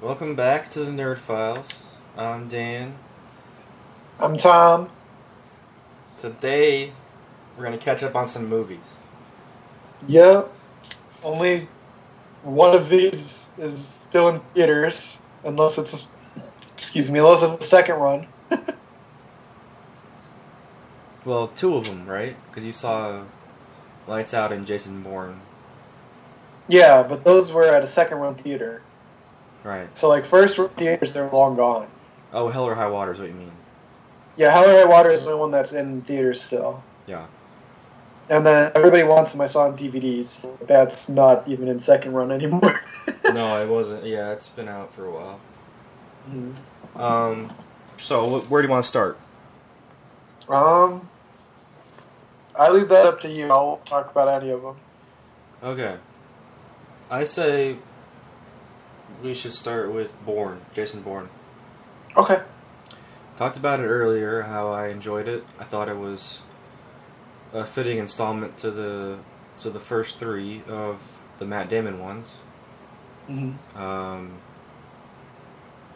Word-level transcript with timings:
Welcome 0.00 0.34
back 0.34 0.70
to 0.70 0.80
the 0.80 0.90
Nerd 0.90 1.18
Files. 1.18 1.84
I'm 2.16 2.48
Dan. 2.48 2.94
I'm 4.18 4.38
Tom. 4.38 4.88
Today, 6.18 6.94
we're 7.54 7.64
gonna 7.64 7.76
catch 7.76 8.02
up 8.02 8.16
on 8.16 8.28
some 8.28 8.48
movies. 8.48 8.78
Yep. 10.08 10.50
Only 11.22 11.68
one 12.42 12.74
of 12.74 12.88
these 12.88 13.44
is 13.58 13.86
still 14.08 14.30
in 14.30 14.40
theaters, 14.54 15.18
unless 15.44 15.76
it's 15.76 15.92
a, 15.92 16.40
excuse 16.78 17.10
me, 17.10 17.18
unless 17.18 17.42
it's 17.42 17.60
the 17.60 17.68
second 17.68 17.96
run. 17.96 18.26
Well, 21.26 21.48
two 21.48 21.74
of 21.74 21.86
them, 21.86 22.06
right? 22.06 22.36
Because 22.46 22.64
you 22.64 22.72
saw 22.72 23.24
Lights 24.06 24.32
Out 24.32 24.52
and 24.52 24.64
Jason 24.64 25.02
Bourne. 25.02 25.40
Yeah, 26.68 27.02
but 27.02 27.24
those 27.24 27.52
were 27.52 27.64
at 27.64 27.82
a 27.82 27.88
second 27.88 28.18
run 28.18 28.34
theater. 28.36 28.82
Right. 29.64 29.88
So 29.98 30.08
like 30.08 30.24
first 30.26 30.58
run 30.58 30.68
theaters, 30.70 31.12
they're 31.12 31.30
long 31.30 31.56
gone. 31.56 31.88
Oh, 32.32 32.48
Hell 32.48 32.64
or 32.64 32.74
High 32.74 32.88
Water 32.88 33.12
is 33.12 33.18
what 33.18 33.28
you 33.28 33.34
mean. 33.34 33.52
Yeah, 34.36 34.52
Hell 34.52 34.68
or 34.68 34.76
High 34.76 34.84
Water 34.84 35.10
is 35.10 35.22
the 35.24 35.28
only 35.30 35.40
one 35.40 35.50
that's 35.50 35.72
in 35.72 36.02
theaters 36.02 36.42
still. 36.42 36.82
Yeah. 37.06 37.26
And 38.28 38.44
then 38.44 38.72
Everybody 38.74 39.04
Wants 39.04 39.30
Some 39.30 39.40
I 39.40 39.46
saw 39.46 39.66
on 39.66 39.76
DVDs. 39.78 40.44
That's 40.66 41.08
not 41.08 41.46
even 41.48 41.68
in 41.68 41.78
second 41.80 42.12
run 42.12 42.32
anymore. 42.32 42.80
no, 43.24 43.62
it 43.62 43.68
wasn't. 43.68 44.04
Yeah, 44.04 44.32
it's 44.32 44.48
been 44.48 44.68
out 44.68 44.92
for 44.92 45.06
a 45.06 45.10
while. 45.10 45.40
Mhm. 46.28 46.54
Um, 47.00 47.52
so 47.98 48.40
where 48.40 48.62
do 48.62 48.66
you 48.66 48.72
want 48.72 48.82
to 48.82 48.88
start? 48.88 49.18
Um, 50.48 51.08
I 52.58 52.68
leave 52.70 52.88
that 52.88 53.06
up 53.06 53.20
to 53.20 53.28
you. 53.28 53.44
I 53.46 53.56
won't 53.56 53.84
talk 53.86 54.10
about 54.10 54.42
any 54.42 54.50
of 54.52 54.62
them. 54.62 54.76
Okay. 55.62 55.96
I 57.10 57.24
say 57.24 57.76
we 59.22 59.34
should 59.34 59.52
start 59.52 59.92
with 59.92 60.24
Bourne, 60.24 60.60
Jason 60.74 61.02
Bourne. 61.02 61.28
Okay. 62.16 62.42
Talked 63.36 63.56
about 63.56 63.80
it 63.80 63.86
earlier, 63.86 64.42
how 64.42 64.72
I 64.72 64.88
enjoyed 64.88 65.28
it. 65.28 65.44
I 65.58 65.64
thought 65.64 65.88
it 65.88 65.96
was 65.96 66.42
a 67.52 67.64
fitting 67.64 67.98
installment 67.98 68.56
to 68.58 68.70
the 68.70 69.18
to 69.60 69.70
the 69.70 69.80
first 69.80 70.18
three 70.18 70.62
of 70.68 71.00
the 71.38 71.44
Matt 71.44 71.68
Damon 71.68 71.98
ones. 71.98 72.36
Mm-hmm. 73.28 73.78
Um, 73.80 74.38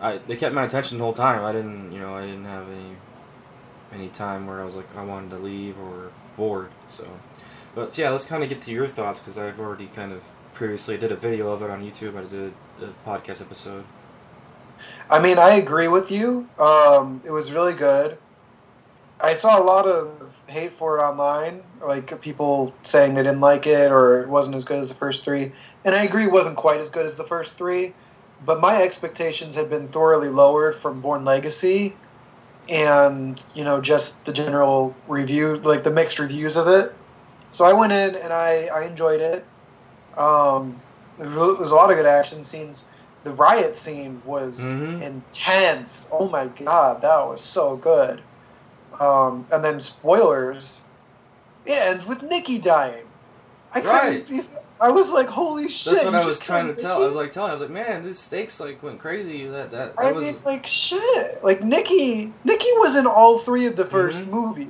I 0.00 0.18
they 0.18 0.36
kept 0.36 0.54
my 0.54 0.64
attention 0.64 0.98
the 0.98 1.04
whole 1.04 1.12
time. 1.12 1.44
I 1.44 1.52
didn't, 1.52 1.92
you 1.92 2.00
know, 2.00 2.14
I 2.14 2.26
didn't 2.26 2.44
have 2.44 2.68
any 2.68 2.96
any 3.92 4.08
time 4.08 4.46
where 4.46 4.60
I 4.60 4.64
was 4.64 4.74
like 4.74 4.94
I 4.96 5.04
wanted 5.04 5.30
to 5.30 5.38
leave 5.38 5.78
or 5.78 6.12
bored. 6.36 6.70
So, 6.88 7.06
but 7.74 7.96
yeah, 7.98 8.10
let's 8.10 8.24
kind 8.24 8.42
of 8.42 8.48
get 8.48 8.62
to 8.62 8.70
your 8.70 8.86
thoughts 8.86 9.18
because 9.18 9.38
I've 9.38 9.58
already 9.58 9.86
kind 9.86 10.12
of 10.12 10.22
previously 10.52 10.96
did 10.96 11.12
a 11.12 11.16
video 11.16 11.50
of 11.50 11.62
it 11.62 11.70
on 11.70 11.82
YouTube. 11.82 12.16
I 12.16 12.28
did 12.28 12.52
a 12.80 13.08
podcast 13.08 13.40
episode. 13.40 13.84
I 15.08 15.18
mean, 15.18 15.38
I 15.38 15.54
agree 15.54 15.88
with 15.88 16.10
you. 16.10 16.48
Um, 16.58 17.20
it 17.24 17.30
was 17.30 17.50
really 17.50 17.74
good. 17.74 18.16
I 19.20 19.36
saw 19.36 19.60
a 19.60 19.62
lot 19.62 19.86
of 19.86 20.10
hate 20.46 20.76
for 20.78 20.98
it 20.98 21.02
online, 21.02 21.62
like 21.82 22.20
people 22.20 22.72
saying 22.82 23.14
they 23.14 23.22
didn't 23.22 23.40
like 23.40 23.66
it 23.66 23.92
or 23.92 24.22
it 24.22 24.28
wasn't 24.28 24.56
as 24.56 24.64
good 24.64 24.78
as 24.78 24.88
the 24.88 24.94
first 24.94 25.24
three. 25.24 25.52
And 25.84 25.94
I 25.94 26.04
agree, 26.04 26.24
it 26.24 26.32
wasn't 26.32 26.56
quite 26.56 26.80
as 26.80 26.88
good 26.88 27.06
as 27.06 27.16
the 27.16 27.24
first 27.24 27.54
three. 27.54 27.94
But 28.44 28.60
my 28.60 28.82
expectations 28.82 29.54
had 29.54 29.68
been 29.68 29.88
thoroughly 29.88 30.28
lowered 30.28 30.80
from 30.80 31.02
Bourne 31.02 31.26
Legacy, 31.26 31.94
and 32.68 33.40
you 33.54 33.64
know, 33.64 33.80
just 33.80 34.22
the 34.24 34.32
general 34.32 34.94
review, 35.08 35.56
like 35.56 35.84
the 35.84 35.90
mixed 35.90 36.18
reviews 36.18 36.56
of 36.56 36.66
it. 36.66 36.94
So 37.52 37.64
I 37.64 37.72
went 37.72 37.92
in 37.92 38.14
and 38.14 38.32
I, 38.32 38.66
I 38.66 38.84
enjoyed 38.84 39.20
it. 39.20 39.44
Um, 40.16 40.80
there 41.18 41.28
was 41.30 41.70
a 41.70 41.74
lot 41.74 41.90
of 41.90 41.96
good 41.96 42.06
action 42.06 42.44
scenes. 42.44 42.84
The 43.24 43.32
riot 43.32 43.78
scene 43.78 44.22
was 44.24 44.56
Mhm. 44.58 45.02
intense. 45.02 46.06
Oh 46.10 46.28
my 46.28 46.46
god, 46.46 47.02
that 47.02 47.26
was 47.26 47.42
so 47.42 47.76
good. 47.76 48.22
Um, 48.98 49.46
and 49.52 49.62
then 49.62 49.80
spoilers, 49.80 50.80
it 51.66 51.72
ends 51.74 52.06
with 52.06 52.22
Nikki 52.22 52.58
dying. 52.58 53.04
I 53.74 53.80
Right. 53.80 54.28
be- 54.28 54.44
I 54.80 54.88
was 54.88 55.10
like, 55.10 55.28
holy 55.28 55.68
shit! 55.68 55.92
That's 55.92 56.04
what 56.06 56.14
I 56.14 56.24
was 56.24 56.40
trying 56.40 56.66
to 56.68 56.72
killed 56.72 56.82
tell. 56.82 57.02
I 57.02 57.06
was 57.06 57.14
like 57.14 57.32
telling. 57.32 57.50
I 57.50 57.54
was 57.54 57.60
like, 57.60 57.70
man, 57.70 58.02
this 58.02 58.18
stakes 58.18 58.58
like 58.58 58.82
went 58.82 58.98
crazy. 58.98 59.46
That 59.46 59.70
that, 59.70 59.94
that 59.96 60.02
I 60.02 60.12
was 60.12 60.24
mean, 60.24 60.36
like 60.46 60.66
shit. 60.66 61.44
Like 61.44 61.62
Nikki, 61.62 62.32
Nikki 62.44 62.72
was 62.78 62.96
in 62.96 63.06
all 63.06 63.40
three 63.40 63.66
of 63.66 63.76
the 63.76 63.84
1st 63.84 64.24
Mhm. 64.24 64.28
movies. 64.28 64.68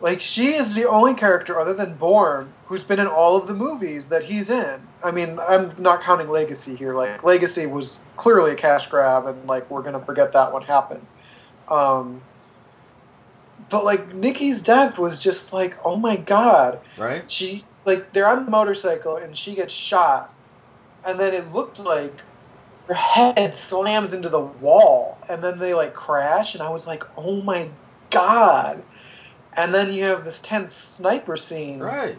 Like 0.00 0.22
she 0.22 0.54
is 0.54 0.74
the 0.74 0.86
only 0.88 1.12
character 1.14 1.60
other 1.60 1.74
than 1.74 1.94
Bourne 1.96 2.52
who's 2.66 2.82
been 2.82 2.98
in 2.98 3.06
all 3.06 3.36
of 3.36 3.46
the 3.46 3.54
movies 3.54 4.06
that 4.06 4.24
he's 4.24 4.50
in. 4.50 4.80
I 5.02 5.10
mean, 5.10 5.38
I'm 5.38 5.74
not 5.78 6.02
counting 6.02 6.28
Legacy 6.28 6.74
here. 6.74 6.96
Like 6.96 7.22
Legacy 7.22 7.66
was 7.66 7.98
clearly 8.16 8.52
a 8.52 8.56
cash 8.56 8.88
grab, 8.88 9.26
and 9.26 9.46
like 9.46 9.70
we're 9.70 9.82
gonna 9.82 10.04
forget 10.04 10.32
that 10.32 10.52
one 10.52 10.62
happened. 10.62 11.06
Um, 11.68 12.22
but 13.70 13.84
like 13.84 14.14
Nikki's 14.14 14.62
death 14.62 14.98
was 14.98 15.18
just 15.18 15.52
like, 15.52 15.76
oh 15.84 15.96
my 15.96 16.16
god 16.16 16.80
right. 16.98 17.30
she 17.30 17.64
like 17.84 18.12
they're 18.12 18.28
on 18.28 18.44
the 18.44 18.50
motorcycle 18.50 19.16
and 19.16 19.36
she 19.36 19.54
gets 19.54 19.72
shot 19.72 20.32
and 21.04 21.18
then 21.18 21.34
it 21.34 21.52
looked 21.52 21.78
like 21.78 22.14
her 22.88 22.94
head 22.94 23.56
slams 23.56 24.12
into 24.12 24.28
the 24.28 24.40
wall 24.40 25.18
and 25.28 25.42
then 25.42 25.58
they 25.58 25.74
like 25.74 25.94
crash 25.94 26.54
and 26.54 26.62
i 26.62 26.68
was 26.68 26.86
like 26.86 27.04
oh 27.16 27.40
my 27.42 27.68
god 28.10 28.82
and 29.54 29.72
then 29.72 29.92
you 29.92 30.04
have 30.04 30.24
this 30.24 30.40
tense 30.42 30.74
sniper 30.74 31.36
scene 31.36 31.78
Right. 31.78 32.18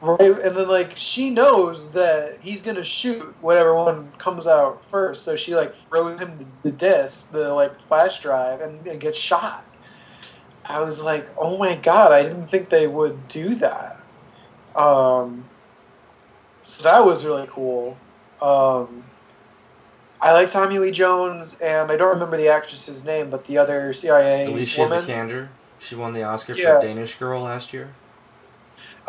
Right 0.00 0.20
and 0.20 0.56
then 0.56 0.68
like 0.68 0.96
she 0.96 1.30
knows 1.30 1.90
that 1.92 2.38
he's 2.40 2.62
gonna 2.62 2.84
shoot 2.84 3.34
whatever 3.40 3.74
one 3.74 4.10
comes 4.18 4.46
out 4.46 4.82
first 4.90 5.24
so 5.24 5.36
she 5.36 5.54
like 5.54 5.74
throws 5.88 6.20
him 6.20 6.46
the, 6.62 6.70
the 6.70 6.76
disc 6.76 7.30
the 7.32 7.52
like 7.52 7.72
flash 7.88 8.20
drive 8.20 8.60
and, 8.60 8.86
and 8.86 9.00
gets 9.00 9.18
shot 9.18 9.64
i 10.64 10.80
was 10.80 11.00
like 11.00 11.28
oh 11.38 11.58
my 11.58 11.74
god 11.74 12.12
i 12.12 12.22
didn't 12.22 12.46
think 12.48 12.68
they 12.70 12.86
would 12.86 13.28
do 13.28 13.54
that 13.56 13.98
um, 14.76 15.44
so 16.64 16.82
that 16.84 17.04
was 17.04 17.24
really 17.24 17.48
cool. 17.48 17.96
Um, 18.40 19.04
I 20.20 20.32
like 20.32 20.52
Tommy 20.52 20.78
Lee 20.78 20.92
Jones, 20.92 21.56
and 21.60 21.90
I 21.90 21.96
don't 21.96 22.10
remember 22.10 22.36
the 22.36 22.48
actress's 22.48 23.02
name, 23.04 23.30
but 23.30 23.46
the 23.46 23.58
other 23.58 23.92
CIA 23.92 24.46
Alicia 24.46 24.82
woman. 24.82 25.02
Vikander. 25.04 25.48
She 25.80 25.94
won 25.94 26.12
the 26.12 26.22
Oscar 26.22 26.54
Yeah. 26.54 26.78
for 26.78 26.86
Danish 26.86 27.16
Girl 27.16 27.42
last 27.42 27.72
year. 27.72 27.94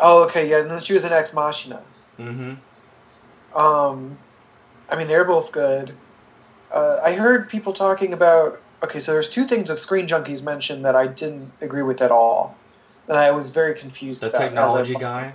Oh, 0.00 0.24
okay, 0.24 0.48
yeah, 0.48 0.58
and 0.58 0.70
then 0.70 0.80
she 0.80 0.94
was 0.94 1.04
in 1.04 1.12
Ex 1.12 1.32
Machina. 1.32 1.82
Mm-hmm. 2.18 3.58
Um, 3.58 4.18
I 4.88 4.96
mean, 4.96 5.08
they're 5.08 5.24
both 5.24 5.52
good. 5.52 5.94
Uh, 6.72 6.98
I 7.02 7.12
heard 7.12 7.48
people 7.48 7.72
talking 7.72 8.12
about. 8.12 8.60
Okay, 8.82 9.00
so 9.00 9.12
there's 9.12 9.28
two 9.28 9.46
things 9.46 9.68
that 9.68 9.78
Screen 9.78 10.08
Junkies 10.08 10.42
mentioned 10.42 10.84
that 10.86 10.96
I 10.96 11.06
didn't 11.06 11.52
agree 11.60 11.82
with 11.82 12.00
at 12.00 12.10
all, 12.10 12.56
and 13.08 13.18
I 13.18 13.30
was 13.30 13.50
very 13.50 13.74
confused. 13.74 14.22
The 14.22 14.30
technology 14.30 14.94
guy. 14.94 15.34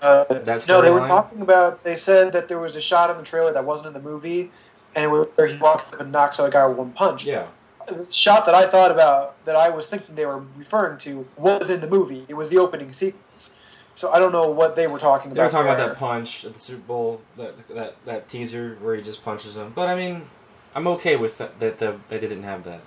Uh, 0.00 0.24
no, 0.68 0.82
they 0.82 0.90
were 0.90 1.08
talking 1.08 1.40
about. 1.40 1.82
They 1.82 1.96
said 1.96 2.32
that 2.34 2.46
there 2.46 2.60
was 2.60 2.76
a 2.76 2.80
shot 2.80 3.10
in 3.10 3.16
the 3.16 3.22
trailer 3.22 3.52
that 3.52 3.64
wasn't 3.64 3.88
in 3.88 3.92
the 3.94 4.00
movie, 4.00 4.52
and 4.94 5.04
it 5.04 5.08
was 5.08 5.28
where 5.34 5.46
he 5.46 5.56
walks 5.56 5.92
up 5.92 6.00
and 6.00 6.12
knocks 6.12 6.38
out 6.38 6.48
a 6.48 6.52
guy 6.52 6.66
with 6.66 6.76
one 6.76 6.92
punch. 6.92 7.24
Yeah. 7.24 7.46
The 7.86 8.06
shot 8.12 8.46
that 8.46 8.54
I 8.54 8.68
thought 8.70 8.90
about, 8.90 9.42
that 9.44 9.56
I 9.56 9.70
was 9.70 9.86
thinking 9.86 10.14
they 10.14 10.26
were 10.26 10.42
referring 10.56 10.98
to, 11.00 11.26
was 11.36 11.70
in 11.70 11.80
the 11.80 11.86
movie. 11.86 12.24
It 12.28 12.34
was 12.34 12.48
the 12.48 12.58
opening 12.58 12.92
sequence. 12.92 13.50
So 13.96 14.10
I 14.10 14.18
don't 14.18 14.32
know 14.32 14.50
what 14.50 14.74
they 14.74 14.86
were 14.86 14.98
talking 14.98 15.30
about. 15.30 15.36
They 15.36 15.42
were 15.44 15.50
talking 15.50 15.72
about 15.72 15.88
that 15.88 15.96
punch 15.96 16.44
at 16.44 16.54
the 16.54 16.58
Super 16.58 16.82
Bowl, 16.82 17.20
that 17.36 17.68
that 17.68 18.04
that 18.04 18.28
teaser 18.28 18.76
where 18.80 18.96
he 18.96 19.02
just 19.02 19.22
punches 19.22 19.56
him. 19.56 19.72
But 19.74 19.88
I 19.88 19.94
mean, 19.94 20.28
I'm 20.74 20.86
okay 20.88 21.16
with 21.16 21.38
that. 21.38 21.60
That, 21.60 21.78
that 21.78 22.08
they 22.08 22.18
didn't 22.18 22.42
have 22.42 22.64
that. 22.64 22.80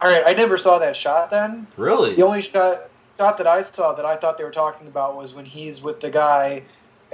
All 0.00 0.10
right, 0.10 0.22
I 0.26 0.32
never 0.32 0.58
saw 0.58 0.78
that 0.78 0.96
shot 0.96 1.30
then. 1.30 1.66
Really? 1.76 2.14
The 2.16 2.22
only 2.22 2.42
shot 2.42 2.88
shot 3.18 3.38
that 3.38 3.46
I 3.46 3.62
saw 3.62 3.94
that 3.94 4.04
I 4.04 4.16
thought 4.16 4.38
they 4.38 4.44
were 4.44 4.50
talking 4.50 4.88
about 4.88 5.16
was 5.16 5.34
when 5.34 5.44
he's 5.44 5.82
with 5.82 6.00
the 6.00 6.10
guy 6.10 6.62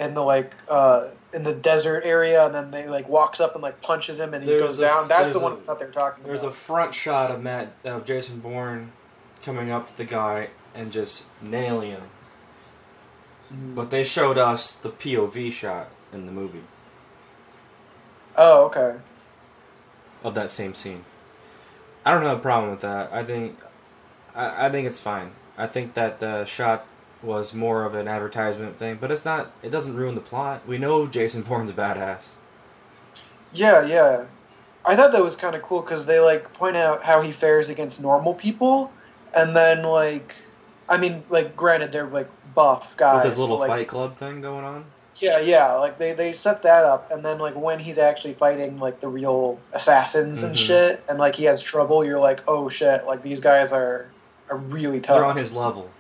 in 0.02 0.14
the 0.14 0.22
like 0.22 0.52
uh, 0.68 1.08
in 1.32 1.44
the 1.44 1.54
desert 1.54 2.02
area, 2.04 2.44
and 2.46 2.54
then 2.54 2.70
they 2.70 2.86
like 2.88 3.08
walks 3.08 3.40
up 3.40 3.54
and 3.54 3.62
like 3.62 3.80
punches 3.80 4.18
him, 4.18 4.34
and 4.34 4.42
he 4.44 4.50
There's 4.50 4.62
goes 4.62 4.78
a- 4.78 4.82
down. 4.82 5.08
That's 5.08 5.32
the 5.32 5.38
one 5.40 5.52
a- 5.52 5.56
I 5.56 5.58
thought 5.60 5.78
they 5.78 5.86
were 5.86 5.92
talking 5.92 6.24
about. 6.24 6.28
There's 6.28 6.44
a 6.44 6.50
front 6.52 6.94
shot 6.94 7.30
of 7.30 7.42
Matt 7.42 7.72
of 7.84 8.04
Jason 8.04 8.40
Bourne 8.40 8.92
coming 9.42 9.70
up 9.70 9.86
to 9.88 9.96
the 9.96 10.04
guy 10.04 10.48
and 10.74 10.92
just 10.92 11.24
nailing 11.40 11.90
him. 11.92 12.02
Mhm. 13.52 13.74
But 13.74 13.90
they 13.90 14.04
showed 14.04 14.38
us 14.38 14.72
the 14.72 14.88
POV 14.90 15.52
shot 15.52 15.88
in 16.12 16.26
the 16.26 16.32
movie 16.32 16.62
Oh, 18.36 18.64
okay. 18.64 18.96
of 20.24 20.34
that 20.34 20.50
same 20.50 20.74
scene. 20.74 21.04
I 22.04 22.10
don't 22.12 22.22
have 22.22 22.38
a 22.38 22.40
problem 22.40 22.70
with 22.70 22.80
that. 22.80 23.12
I 23.12 23.24
think 23.24 23.58
I, 24.34 24.66
I 24.66 24.70
think 24.70 24.86
it's 24.88 25.00
fine. 25.00 25.32
I 25.58 25.66
think 25.66 25.94
that 25.94 26.20
the 26.20 26.44
shot 26.46 26.86
was 27.22 27.54
more 27.54 27.84
of 27.84 27.94
an 27.94 28.08
advertisement 28.08 28.76
thing, 28.76 28.98
but 29.00 29.10
it's 29.10 29.24
not. 29.24 29.52
It 29.62 29.70
doesn't 29.70 29.94
ruin 29.96 30.14
the 30.14 30.20
plot. 30.20 30.62
We 30.66 30.78
know 30.78 31.06
Jason 31.06 31.42
Bourne's 31.42 31.70
a 31.70 31.74
badass. 31.74 32.30
Yeah, 33.52 33.84
yeah. 33.84 34.24
I 34.84 34.96
thought 34.96 35.12
that 35.12 35.22
was 35.22 35.36
kind 35.36 35.54
of 35.54 35.62
cool 35.62 35.82
because 35.82 36.06
they 36.06 36.18
like 36.18 36.52
point 36.54 36.76
out 36.76 37.02
how 37.04 37.22
he 37.22 37.32
fares 37.32 37.68
against 37.68 38.00
normal 38.00 38.34
people, 38.34 38.90
and 39.34 39.54
then 39.54 39.82
like, 39.84 40.34
I 40.88 40.96
mean, 40.96 41.22
like, 41.30 41.56
granted 41.56 41.92
they're 41.92 42.06
like 42.06 42.28
buff 42.54 42.86
guys 42.96 43.16
with 43.16 43.24
his 43.24 43.38
little 43.38 43.56
but, 43.58 43.68
like, 43.68 43.78
Fight 43.80 43.88
Club 43.88 44.16
thing 44.16 44.40
going 44.40 44.64
on. 44.64 44.84
Yeah, 45.16 45.38
yeah. 45.38 45.74
Like 45.74 45.98
they 45.98 46.14
they 46.14 46.32
set 46.32 46.62
that 46.64 46.84
up, 46.84 47.10
and 47.12 47.24
then 47.24 47.38
like 47.38 47.54
when 47.54 47.78
he's 47.78 47.98
actually 47.98 48.34
fighting 48.34 48.78
like 48.80 49.00
the 49.00 49.08
real 49.08 49.60
assassins 49.72 50.42
and 50.42 50.56
Mhm. 50.56 50.66
shit, 50.66 51.04
and 51.08 51.18
like 51.18 51.36
he 51.36 51.44
has 51.44 51.62
trouble, 51.62 52.04
you're 52.04 52.18
like, 52.18 52.40
oh 52.48 52.68
shit, 52.68 53.06
like 53.06 53.22
these 53.22 53.38
guys 53.38 53.70
are 53.72 54.06
are 54.50 54.56
really 54.56 55.00
tough. 55.00 55.16
They're 55.16 55.24
on 55.24 55.36
his 55.36 55.52
level. 55.54 55.90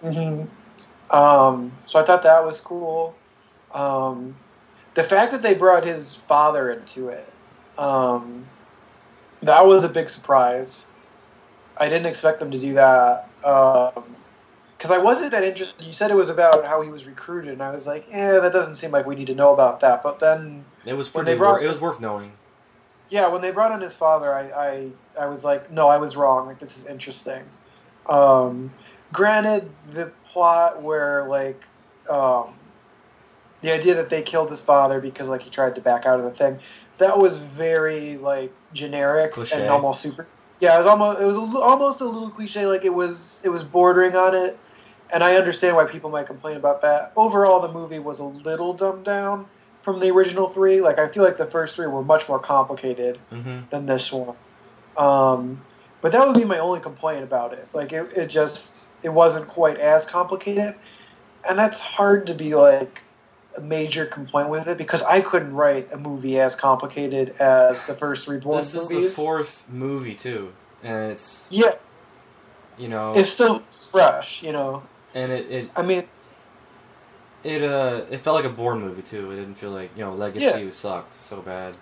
Hmm 0.00 0.42
Um, 1.10 1.72
so 1.86 1.98
I 1.98 2.04
thought 2.06 2.22
that 2.22 2.44
was 2.44 2.60
cool. 2.60 3.14
Um, 3.72 4.36
the 4.94 5.04
fact 5.04 5.32
that 5.32 5.42
they 5.42 5.54
brought 5.54 5.84
his 5.86 6.16
father 6.28 6.70
into 6.70 7.08
it, 7.08 7.30
um, 7.78 8.44
that 9.42 9.64
was 9.66 9.84
a 9.84 9.88
big 9.88 10.10
surprise. 10.10 10.84
I 11.76 11.88
didn't 11.88 12.06
expect 12.06 12.40
them 12.40 12.50
to 12.50 12.58
do 12.58 12.74
that. 12.74 13.28
Because 13.40 14.90
I 14.90 14.98
wasn't 14.98 15.30
that 15.30 15.44
interested. 15.44 15.80
You 15.84 15.92
said 15.92 16.10
it 16.10 16.14
was 16.14 16.28
about 16.28 16.64
how 16.64 16.82
he 16.82 16.90
was 16.90 17.04
recruited, 17.04 17.52
and 17.52 17.62
I 17.62 17.70
was 17.70 17.86
like, 17.86 18.06
eh, 18.10 18.40
that 18.40 18.52
doesn't 18.52 18.76
seem 18.76 18.90
like 18.90 19.06
we 19.06 19.14
need 19.14 19.26
to 19.28 19.34
know 19.34 19.52
about 19.54 19.80
that. 19.80 20.02
But 20.02 20.18
then, 20.20 20.64
It 20.84 20.94
was 20.94 21.12
When 21.14 21.24
pretty. 21.24 21.34
they 21.36 21.38
brought- 21.38 21.52
wor- 21.60 21.62
it 21.62 21.68
was 21.68 21.80
worth 21.80 22.00
knowing. 22.00 22.32
yeah, 23.10 23.28
when 23.28 23.40
they 23.40 23.50
brought 23.52 23.72
in 23.72 23.80
his 23.80 23.94
father, 23.94 24.34
I, 24.34 24.50
I, 24.50 24.88
I 25.22 25.26
was 25.26 25.42
like, 25.44 25.70
no, 25.70 25.88
I 25.88 25.96
was 25.98 26.16
wrong. 26.16 26.46
Like, 26.46 26.58
this 26.58 26.76
is 26.76 26.84
interesting. 26.86 27.42
Um, 28.08 28.72
granted, 29.12 29.70
the 29.94 30.10
plot 30.32 30.82
where, 30.82 31.26
like, 31.28 31.60
um, 32.10 32.54
the 33.62 33.72
idea 33.72 33.94
that 33.96 34.10
they 34.10 34.22
killed 34.22 34.50
his 34.50 34.60
father 34.60 35.00
because, 35.00 35.28
like, 35.28 35.42
he 35.42 35.50
tried 35.50 35.74
to 35.74 35.80
back 35.80 36.06
out 36.06 36.20
of 36.20 36.24
the 36.24 36.32
thing, 36.32 36.58
that 36.98 37.18
was 37.18 37.38
very, 37.38 38.16
like, 38.18 38.52
generic 38.72 39.32
Cliche. 39.32 39.60
and 39.60 39.70
almost 39.70 40.02
super. 40.02 40.26
Yeah, 40.60 40.74
it 40.74 40.78
was 40.78 40.86
almost 40.86 41.20
it 41.20 41.24
was 41.24 41.36
a, 41.36 41.58
almost 41.58 42.00
a 42.00 42.04
little 42.04 42.30
cliche. 42.30 42.66
Like 42.66 42.84
it 42.84 42.92
was 42.92 43.40
it 43.44 43.48
was 43.48 43.62
bordering 43.62 44.16
on 44.16 44.34
it, 44.34 44.58
and 45.12 45.22
I 45.22 45.36
understand 45.36 45.76
why 45.76 45.84
people 45.84 46.10
might 46.10 46.26
complain 46.26 46.56
about 46.56 46.82
that. 46.82 47.12
Overall, 47.16 47.60
the 47.60 47.72
movie 47.72 48.00
was 48.00 48.18
a 48.18 48.24
little 48.24 48.74
dumbed 48.74 49.04
down 49.04 49.46
from 49.84 50.00
the 50.00 50.10
original 50.10 50.52
three. 50.52 50.80
Like 50.80 50.98
I 50.98 51.08
feel 51.08 51.22
like 51.22 51.38
the 51.38 51.46
first 51.46 51.76
three 51.76 51.86
were 51.86 52.02
much 52.02 52.28
more 52.28 52.40
complicated 52.40 53.18
hmm 53.30 53.60
than 53.70 53.86
this 53.86 54.10
one. 54.10 54.34
Um, 54.96 55.60
but 56.00 56.12
that 56.12 56.26
would 56.26 56.36
be 56.36 56.44
my 56.44 56.58
only 56.58 56.80
complaint 56.80 57.22
about 57.22 57.52
it. 57.52 57.68
Like 57.74 57.92
it, 57.92 58.08
it 58.16 58.26
just 58.28 58.77
it 59.02 59.08
wasn't 59.10 59.48
quite 59.48 59.78
as 59.78 60.06
complicated, 60.06 60.74
and 61.48 61.58
that's 61.58 61.78
hard 61.78 62.26
to 62.26 62.34
be 62.34 62.54
like 62.54 63.00
a 63.56 63.60
major 63.60 64.06
complaint 64.06 64.48
with 64.50 64.66
it 64.68 64.78
because 64.78 65.02
I 65.02 65.20
couldn't 65.20 65.54
write 65.54 65.92
a 65.92 65.96
movie 65.96 66.38
as 66.40 66.54
complicated 66.54 67.34
as 67.40 67.84
the 67.86 67.94
first 67.94 68.24
three 68.24 68.38
Bourne 68.38 68.58
This 68.58 68.74
is 68.74 68.88
movies. 68.88 69.08
the 69.08 69.14
fourth 69.14 69.64
movie 69.70 70.14
too, 70.14 70.52
and 70.82 71.12
it's 71.12 71.46
yeah, 71.50 71.72
you 72.78 72.88
know, 72.88 73.14
it's 73.14 73.32
still 73.32 73.62
fresh, 73.90 74.42
you 74.42 74.52
know. 74.52 74.82
and 75.14 75.32
it 75.32 75.50
it 75.50 75.70
I 75.76 75.82
mean, 75.82 76.04
it 77.44 77.62
uh 77.62 78.02
it 78.10 78.18
felt 78.18 78.36
like 78.36 78.44
a 78.44 78.54
Bourne 78.54 78.80
movie 78.80 79.02
too. 79.02 79.30
It 79.32 79.36
didn't 79.36 79.56
feel 79.56 79.70
like 79.70 79.90
you 79.96 80.04
know 80.04 80.14
Legacy 80.14 80.64
Yeah. 80.64 80.70
sucked 80.70 81.22
so 81.24 81.40
bad. 81.40 81.74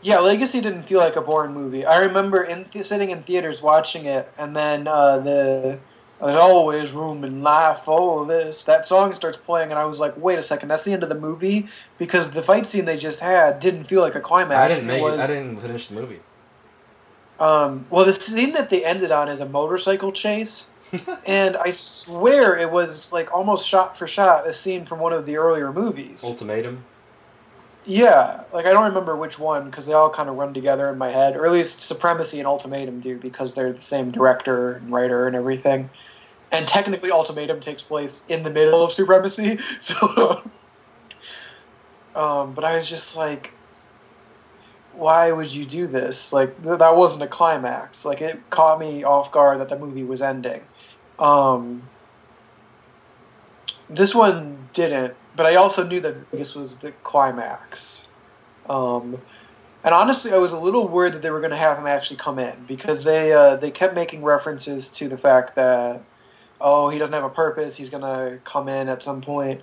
Yeah, 0.00 0.20
Legacy 0.20 0.60
didn't 0.60 0.84
feel 0.84 1.00
like 1.00 1.16
a 1.16 1.20
Bourne 1.20 1.52
movie. 1.52 1.84
I 1.84 1.98
remember 1.98 2.44
in 2.44 2.66
sitting 2.84 3.10
in 3.10 3.24
theaters 3.24 3.60
watching 3.60 4.04
it, 4.06 4.30
and 4.38 4.54
then 4.54 4.86
uh, 4.86 5.18
the 5.18 5.78
"There's 6.20 6.36
always 6.36 6.90
room 6.92 7.24
in 7.24 7.42
life 7.42 7.80
for 7.84 8.26
this." 8.26 8.64
That 8.64 8.86
song 8.86 9.14
starts 9.14 9.38
playing, 9.38 9.70
and 9.70 9.78
I 9.78 9.84
was 9.84 9.98
like, 9.98 10.14
"Wait 10.16 10.38
a 10.38 10.42
second, 10.42 10.68
that's 10.68 10.82
the 10.82 10.92
end 10.92 11.02
of 11.02 11.08
the 11.08 11.14
movie?" 11.14 11.68
Because 11.98 12.30
the 12.30 12.42
fight 12.42 12.66
scene 12.66 12.84
they 12.84 12.98
just 12.98 13.20
had 13.20 13.60
didn't 13.60 13.84
feel 13.84 14.00
like 14.00 14.14
a 14.14 14.20
climax. 14.20 14.58
I 14.58 14.68
didn't 14.68 14.86
make 14.86 15.02
was. 15.02 15.18
I 15.18 15.26
didn't 15.26 15.60
finish 15.60 15.88
the 15.88 15.94
movie. 15.94 16.20
Um, 17.38 17.86
well, 17.90 18.04
the 18.04 18.14
scene 18.14 18.52
that 18.52 18.68
they 18.70 18.84
ended 18.84 19.12
on 19.12 19.28
is 19.28 19.40
a 19.40 19.46
motorcycle 19.46 20.12
chase, 20.12 20.64
and 21.26 21.56
I 21.56 21.70
swear 21.70 22.58
it 22.58 22.70
was 22.70 23.06
like 23.12 23.32
almost 23.32 23.66
shot 23.66 23.96
for 23.96 24.08
shot 24.08 24.46
a 24.46 24.54
scene 24.54 24.86
from 24.86 24.98
one 24.98 25.12
of 25.12 25.26
the 25.26 25.36
earlier 25.36 25.72
movies. 25.72 26.24
Ultimatum. 26.24 26.84
Yeah, 27.86 28.42
like 28.52 28.66
I 28.66 28.72
don't 28.72 28.84
remember 28.84 29.16
which 29.16 29.38
one 29.38 29.70
because 29.70 29.86
they 29.86 29.94
all 29.94 30.10
kind 30.10 30.28
of 30.28 30.36
run 30.36 30.52
together 30.52 30.90
in 30.90 30.98
my 30.98 31.10
head, 31.10 31.36
or 31.36 31.46
at 31.46 31.52
least 31.52 31.80
Supremacy 31.80 32.38
and 32.38 32.46
Ultimatum 32.46 33.00
do 33.00 33.16
because 33.18 33.54
they're 33.54 33.72
the 33.72 33.82
same 33.82 34.10
director 34.10 34.74
and 34.74 34.92
writer 34.92 35.26
and 35.26 35.34
everything. 35.34 35.88
And 36.50 36.66
technically, 36.66 37.10
Ultimatum 37.10 37.60
takes 37.60 37.82
place 37.82 38.20
in 38.28 38.42
the 38.42 38.50
middle 38.50 38.82
of 38.82 38.92
Supremacy, 38.92 39.58
so. 39.80 40.42
um, 42.14 42.54
but 42.54 42.64
I 42.64 42.76
was 42.76 42.88
just 42.88 43.14
like, 43.14 43.52
why 44.94 45.30
would 45.30 45.50
you 45.50 45.64
do 45.64 45.86
this? 45.86 46.32
Like 46.32 46.62
th- 46.62 46.78
that 46.78 46.96
wasn't 46.96 47.22
a 47.22 47.28
climax. 47.28 48.04
Like 48.04 48.20
it 48.20 48.38
caught 48.50 48.80
me 48.80 49.04
off 49.04 49.30
guard 49.30 49.60
that 49.60 49.68
the 49.68 49.78
movie 49.78 50.04
was 50.04 50.20
ending. 50.20 50.62
Um, 51.18 51.88
this 53.88 54.14
one 54.14 54.68
didn't, 54.72 55.14
but 55.36 55.46
I 55.46 55.54
also 55.54 55.84
knew 55.84 56.00
that 56.00 56.30
this 56.30 56.54
was 56.54 56.78
the 56.78 56.92
climax. 57.04 58.02
Um, 58.68 59.18
and 59.84 59.94
honestly, 59.94 60.32
I 60.32 60.36
was 60.38 60.52
a 60.52 60.58
little 60.58 60.88
worried 60.88 61.14
that 61.14 61.22
they 61.22 61.30
were 61.30 61.40
going 61.40 61.52
to 61.52 61.56
have 61.56 61.78
him 61.78 61.86
actually 61.86 62.16
come 62.16 62.38
in 62.38 62.54
because 62.66 63.04
they 63.04 63.32
uh, 63.32 63.56
they 63.56 63.70
kept 63.70 63.94
making 63.94 64.22
references 64.22 64.88
to 64.88 65.08
the 65.08 65.16
fact 65.16 65.54
that 65.54 66.02
oh 66.60 66.88
he 66.90 66.98
doesn't 66.98 67.12
have 67.12 67.24
a 67.24 67.30
purpose, 67.30 67.76
he's 67.76 67.90
going 67.90 68.02
to 68.02 68.38
come 68.44 68.68
in 68.68 68.88
at 68.88 69.02
some 69.02 69.20
point. 69.20 69.62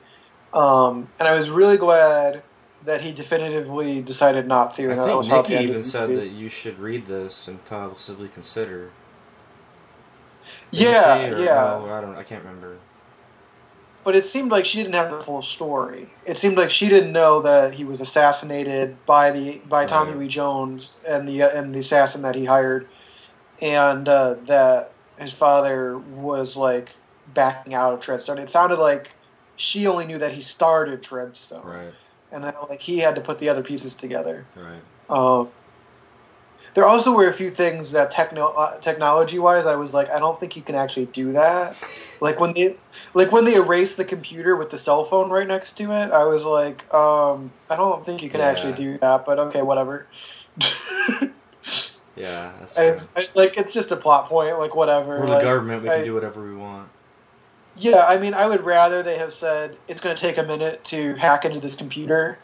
Um, 0.54 1.10
and 1.20 1.28
I 1.28 1.34
was 1.34 1.50
really 1.50 1.78
glad 1.78 2.44
that 2.86 3.02
he 3.02 3.12
definitively 3.12 4.02
decided 4.02 4.48
not 4.48 4.76
to. 4.76 4.92
I 4.92 5.06
think 5.06 5.28
Nikki 5.28 5.64
even 5.64 5.84
said 5.84 6.16
that 6.16 6.30
you 6.30 6.50
should 6.50 6.80
read 6.80 7.08
this 7.08 7.48
and 7.48 7.64
possibly 7.66 8.30
consider. 8.30 8.92
Yeah. 10.72 11.32
Or 11.32 11.40
yeah. 11.40 11.82
no, 11.86 11.94
I 11.94 12.02
don't. 12.02 12.16
I 12.16 12.24
can't 12.24 12.44
remember. 12.44 12.78
But 14.04 14.16
it 14.16 14.26
seemed 14.26 14.52
like 14.52 14.66
she 14.66 14.78
didn't 14.78 14.94
have 14.94 15.10
the 15.10 15.24
full 15.24 15.42
story. 15.42 16.12
It 16.26 16.38
seemed 16.38 16.58
like 16.58 16.70
she 16.70 16.90
didn't 16.90 17.12
know 17.12 17.42
that 17.42 17.74
he 17.74 17.84
was 17.84 18.02
assassinated 18.02 19.04
by 19.08 19.32
the 19.32 19.62
by 19.68 19.88
Tommy 19.88 20.14
Lee 20.14 20.28
Jones 20.28 21.02
and 21.08 21.28
the 21.28 21.42
and 21.42 21.74
the 21.74 21.80
assassin 21.80 22.22
that 22.22 22.36
he 22.36 22.46
hired, 22.46 22.88
and 23.62 24.08
uh, 24.08 24.36
that 24.48 24.94
his 25.18 25.32
father 25.32 25.98
was 25.98 26.56
like 26.56 26.90
backing 27.34 27.74
out 27.74 27.94
of 27.94 28.02
Treadstone. 28.02 28.40
It 28.40 28.50
sounded 28.50 28.80
like 28.80 29.10
she 29.56 29.88
only 29.88 30.06
knew 30.06 30.20
that 30.20 30.34
he 30.34 30.42
started 30.42 31.02
Treadstone, 31.04 31.64
Right. 31.64 31.94
and 32.32 32.44
then 32.44 32.54
like 32.70 32.82
he 32.82 33.00
had 33.00 33.16
to 33.16 33.22
put 33.22 33.40
the 33.40 33.50
other 33.50 33.64
pieces 33.64 33.96
together. 33.96 34.46
Right. 34.56 34.82
Um, 35.10 35.50
there 36.74 36.86
also 36.86 37.14
were 37.14 37.30
a 37.30 37.34
few 37.34 37.52
things 37.52 37.92
that 37.92 38.12
techno 38.12 38.48
uh, 38.48 38.78
technology 38.82 39.40
wise, 39.40 39.66
I 39.66 39.76
was 39.76 39.94
like, 39.94 40.10
I 40.10 40.20
don't 40.20 40.38
think 40.40 40.58
you 40.58 40.62
can 40.62 40.76
actually 40.76 41.06
do 41.06 41.32
that. 41.34 41.78
Like 42.20 42.40
when 42.40 42.54
they 42.54 42.76
like 43.14 43.32
when 43.32 43.46
they 43.46 43.56
erased 43.56 43.98
the 43.98 44.06
computer 44.06 44.56
with 44.56 44.72
the 44.72 44.80
cell 44.80 45.06
phone 45.10 45.30
right 45.30 45.48
next 45.48 45.78
to 45.78 45.84
it, 45.92 46.12
I 46.12 46.26
was 46.26 46.44
like, 46.44 46.94
um, 46.94 47.52
I 47.70 47.76
don't 47.78 48.06
think 48.06 48.22
you 48.22 48.30
can 48.30 48.42
Yeah. 48.42 48.48
actually 48.48 48.74
do 48.74 48.98
that. 49.00 49.26
But 49.26 49.40
okay, 49.40 49.62
whatever. 49.62 50.06
Yeah. 52.16 52.54
That's 52.60 52.78
I, 52.78 52.92
true. 52.92 53.08
it's 53.18 53.36
like 53.36 53.58
it's 53.58 53.74
just 53.74 53.92
a 53.92 53.96
plot 53.96 54.30
point, 54.30 54.58
like 54.58 54.76
whatever. 54.76 55.20
We're 55.20 55.26
the 55.26 55.34
like, 55.34 55.42
government. 55.44 55.84
We 55.84 55.90
I- 55.90 55.98
can 55.98 56.06
do 56.06 56.14
whatever 56.14 56.44
we 56.44 56.56
want. 56.56 56.90
Yeah, 57.78 58.06
I 58.06 58.18
mean, 58.18 58.34
I 58.34 58.46
would 58.46 58.64
rather 58.64 59.04
they 59.04 59.18
have 59.18 59.34
said 59.34 59.78
it's 59.90 60.00
going 60.00 60.16
to 60.16 60.22
take 60.22 60.38
a 60.38 60.44
minute 60.44 60.84
to 60.86 61.14
hack 61.16 61.44
into 61.44 61.60
this 61.60 61.76
computer. 61.76 62.38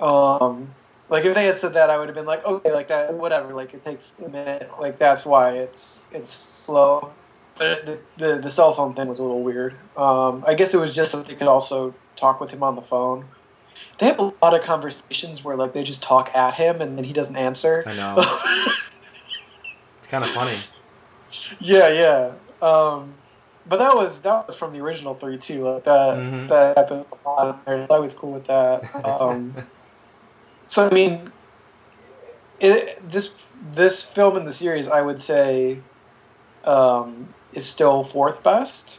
Um, 0.00 0.74
like 1.10 1.26
if 1.26 1.34
they 1.34 1.44
had 1.44 1.60
said 1.60 1.74
that, 1.74 1.90
I 1.90 1.98
would 1.98 2.08
have 2.08 2.14
been 2.14 2.24
like, 2.24 2.42
okay, 2.44 2.72
like 2.72 2.88
that, 2.88 3.12
whatever. 3.12 3.52
Like 3.52 3.74
it 3.74 3.84
takes 3.84 4.10
a 4.24 4.28
minute. 4.30 4.70
Like 4.80 4.98
that's 4.98 5.26
why 5.26 5.58
it's 5.58 6.02
it's 6.10 6.32
slow. 6.32 7.12
But 7.58 7.84
the 7.84 7.98
the, 8.16 8.40
the 8.40 8.50
cell 8.50 8.74
phone 8.74 8.94
thing 8.94 9.08
was 9.08 9.18
a 9.18 9.22
little 9.22 9.42
weird. 9.42 9.74
Um, 9.96 10.42
I 10.46 10.54
guess 10.54 10.72
it 10.72 10.78
was 10.78 10.94
just 10.94 11.12
that 11.12 11.26
they 11.26 11.34
could 11.34 11.48
also 11.48 11.94
talk 12.16 12.40
with 12.40 12.48
him 12.48 12.62
on 12.62 12.76
the 12.76 12.82
phone. 12.82 13.26
They 14.00 14.06
have 14.06 14.18
a 14.18 14.32
lot 14.42 14.54
of 14.54 14.62
conversations 14.62 15.44
where 15.44 15.54
like 15.54 15.74
they 15.74 15.82
just 15.84 16.02
talk 16.02 16.30
at 16.34 16.54
him 16.54 16.80
and 16.80 16.96
then 16.96 17.04
he 17.04 17.12
doesn't 17.12 17.36
answer. 17.36 17.84
I 17.86 17.94
know. 17.94 18.72
kind 20.12 20.24
of 20.24 20.30
funny. 20.30 20.58
Yeah, 21.58 21.88
yeah. 21.88 22.32
Um, 22.60 23.14
but 23.66 23.78
that 23.78 23.96
was 23.96 24.20
that 24.20 24.46
was 24.46 24.56
from 24.56 24.72
the 24.74 24.80
original 24.80 25.14
three 25.14 25.38
too. 25.38 25.64
Like 25.64 25.84
that 25.84 26.18
Mhm. 26.18 26.48
that 26.48 26.76
happened 26.76 27.06
a 27.10 27.28
lot 27.28 27.64
there. 27.64 27.86
I 27.90 27.98
was 27.98 28.14
cool 28.14 28.32
with 28.32 28.46
that. 28.46 28.84
Um, 29.04 29.56
so 30.68 30.86
I 30.86 30.90
mean, 30.90 31.32
it, 32.60 33.10
this 33.10 33.30
this 33.74 34.02
film 34.02 34.36
in 34.36 34.44
the 34.44 34.52
series, 34.52 34.86
I 34.86 35.00
would 35.00 35.22
say, 35.22 35.78
um, 36.64 37.26
is 37.54 37.66
still 37.66 38.04
fourth 38.04 38.42
best. 38.44 38.98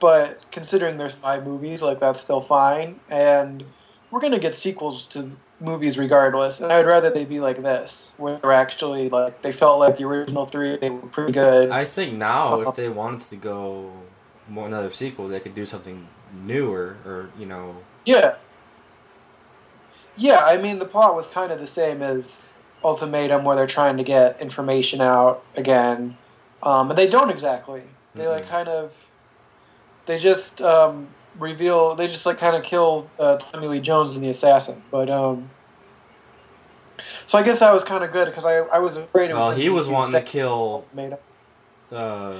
But 0.00 0.38
considering 0.52 0.98
there's 0.98 1.14
five 1.14 1.44
movies, 1.44 1.82
like 1.82 1.98
that's 1.98 2.20
still 2.20 2.42
fine. 2.42 3.00
And 3.10 3.64
we're 4.12 4.20
gonna 4.20 4.38
get 4.38 4.54
sequels 4.54 5.06
to 5.06 5.30
movies 5.64 5.98
regardless. 5.98 6.60
And 6.60 6.72
I'd 6.72 6.86
rather 6.86 7.10
they 7.10 7.24
be 7.24 7.40
like 7.40 7.62
this, 7.62 8.10
where 8.16 8.38
they're 8.40 8.52
actually 8.52 9.08
like 9.08 9.42
they 9.42 9.52
felt 9.52 9.80
like 9.80 9.98
the 9.98 10.04
original 10.04 10.46
three, 10.46 10.76
they 10.76 10.90
were 10.90 11.00
pretty 11.08 11.32
good. 11.32 11.70
I 11.70 11.84
think 11.84 12.16
now, 12.16 12.60
if 12.60 12.76
they 12.76 12.88
wanted 12.88 13.28
to 13.30 13.36
go 13.36 13.90
more 14.48 14.66
another 14.66 14.90
sequel, 14.90 15.28
they 15.28 15.40
could 15.40 15.54
do 15.54 15.66
something 15.66 16.06
newer, 16.44 16.96
or 17.06 17.30
you 17.38 17.46
know, 17.46 17.76
Yeah. 18.04 18.34
Yeah, 20.16 20.38
I 20.44 20.58
mean 20.58 20.78
the 20.78 20.84
plot 20.84 21.16
was 21.16 21.26
kind 21.28 21.50
of 21.50 21.58
the 21.60 21.66
same 21.66 22.02
as 22.02 22.36
Ultimatum, 22.84 23.44
where 23.44 23.56
they're 23.56 23.66
trying 23.66 23.96
to 23.96 24.04
get 24.04 24.40
information 24.40 25.00
out 25.00 25.42
again, 25.56 26.16
um, 26.62 26.90
and 26.90 26.98
they 26.98 27.08
don't 27.08 27.30
exactly. 27.30 27.82
They 28.14 28.28
like 28.28 28.44
Mhm. 28.44 28.48
kind 28.48 28.68
of, 28.68 28.92
they 30.06 30.18
just 30.20 30.60
um, 30.62 31.08
reveal. 31.38 31.96
They 31.96 32.06
just 32.06 32.26
like 32.26 32.38
kind 32.38 32.54
of 32.54 32.62
kill 32.62 33.08
uh, 33.18 33.38
Tommy 33.38 33.66
Lee 33.66 33.80
Jones 33.80 34.12
and 34.12 34.22
the 34.22 34.28
assassin. 34.28 34.80
But 34.90 35.10
um, 35.10 35.50
so 37.26 37.38
I 37.38 37.42
guess 37.42 37.58
that 37.60 37.72
was 37.72 37.84
kind 37.84 38.04
of 38.04 38.12
good 38.12 38.26
because 38.26 38.44
I 38.44 38.58
I 38.58 38.78
was 38.78 38.96
afraid. 38.96 39.32
Well, 39.32 39.50
he 39.50 39.68
was 39.68 39.88
wanting 39.88 40.12
to 40.12 40.22
kill 40.22 40.84
Made 40.94 41.12
up. 41.14 41.22
uh, 41.92 42.38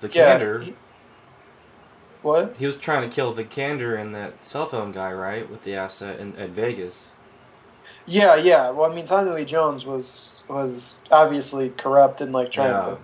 the 0.00 0.08
Yeah, 0.08 0.38
Vikander. 0.38 0.62
he- 0.64 0.74
what? 2.22 2.54
He 2.58 2.66
was 2.66 2.78
trying 2.78 3.08
to 3.08 3.14
kill 3.14 3.34
Vikander 3.34 3.98
and 3.98 4.14
that 4.14 4.44
cell 4.44 4.66
phone 4.66 4.92
guy, 4.92 5.10
right, 5.12 5.50
with 5.50 5.62
the 5.64 5.74
asset 5.74 6.20
in, 6.20 6.36
at 6.36 6.50
Vegas. 6.50 7.08
Yeah, 8.06 8.34
yeah. 8.34 8.70
Well, 8.70 8.90
I 8.90 8.94
mean, 8.94 9.06
Tommy 9.06 9.30
Lee 9.30 9.44
Jones 9.44 9.84
was 9.84 10.32
was 10.48 10.94
obviously 11.10 11.70
corrupt 11.70 12.20
and 12.20 12.32
like 12.32 12.52
trying 12.52 12.70
Yeah. 12.72 12.80
to 12.90 12.98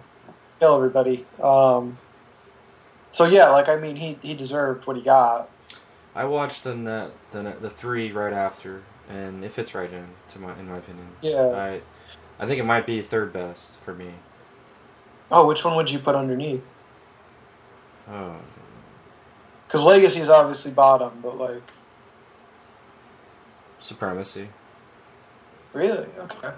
kill 0.61 0.77
everybody. 0.77 1.25
Um, 1.43 1.97
so 3.13 3.25
yeah, 3.25 3.49
like 3.51 3.69
I 3.69 3.77
mean, 3.77 3.97
he 3.97 4.19
he 4.21 4.35
deserved 4.35 4.87
what 4.87 4.97
he 4.97 5.03
got. 5.03 5.49
I 6.15 6.25
watched 6.25 6.65
the 6.65 7.11
the 7.33 7.55
the 7.61 7.71
three 7.71 8.11
right 8.13 8.33
after, 8.33 8.83
and 9.09 9.45
it 9.45 9.53
fits 9.53 9.75
right 9.75 9.93
in 9.93 10.07
to 10.33 10.39
my 10.39 10.59
in 10.59 10.69
my 10.69 10.79
opinion. 10.79 11.09
Yeah. 11.23 11.47
I 11.49 11.81
I 12.39 12.47
think 12.47 12.61
it 12.61 12.65
might 12.65 12.87
be 12.87 13.01
third 13.03 13.33
best 13.33 13.73
for 13.85 13.95
me. 13.95 14.11
Oh, 15.31 15.47
which 15.47 15.65
one 15.65 15.75
would 15.77 15.91
you 15.91 15.99
put 15.99 16.15
underneath? 16.15 16.63
Oh, 18.09 18.37
Because 19.67 19.81
Legacy 19.83 20.21
is 20.21 20.29
obviously 20.31 20.71
bottom, 20.71 21.19
but 21.23 21.37
like 21.39 21.63
Supremacy. 23.81 24.49
really, 25.73 26.07
okay. 26.19 26.51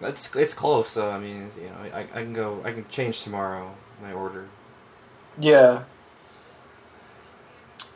It's 0.00 0.34
it's 0.34 0.54
close, 0.54 0.88
so 0.88 1.10
I 1.10 1.18
mean, 1.18 1.50
you 1.60 1.68
know, 1.68 1.76
I, 1.96 2.00
I 2.00 2.22
can 2.22 2.32
go, 2.32 2.60
I 2.64 2.72
can 2.72 2.88
change 2.88 3.22
tomorrow 3.22 3.74
my 4.02 4.12
order. 4.12 4.46
Yeah. 5.38 5.84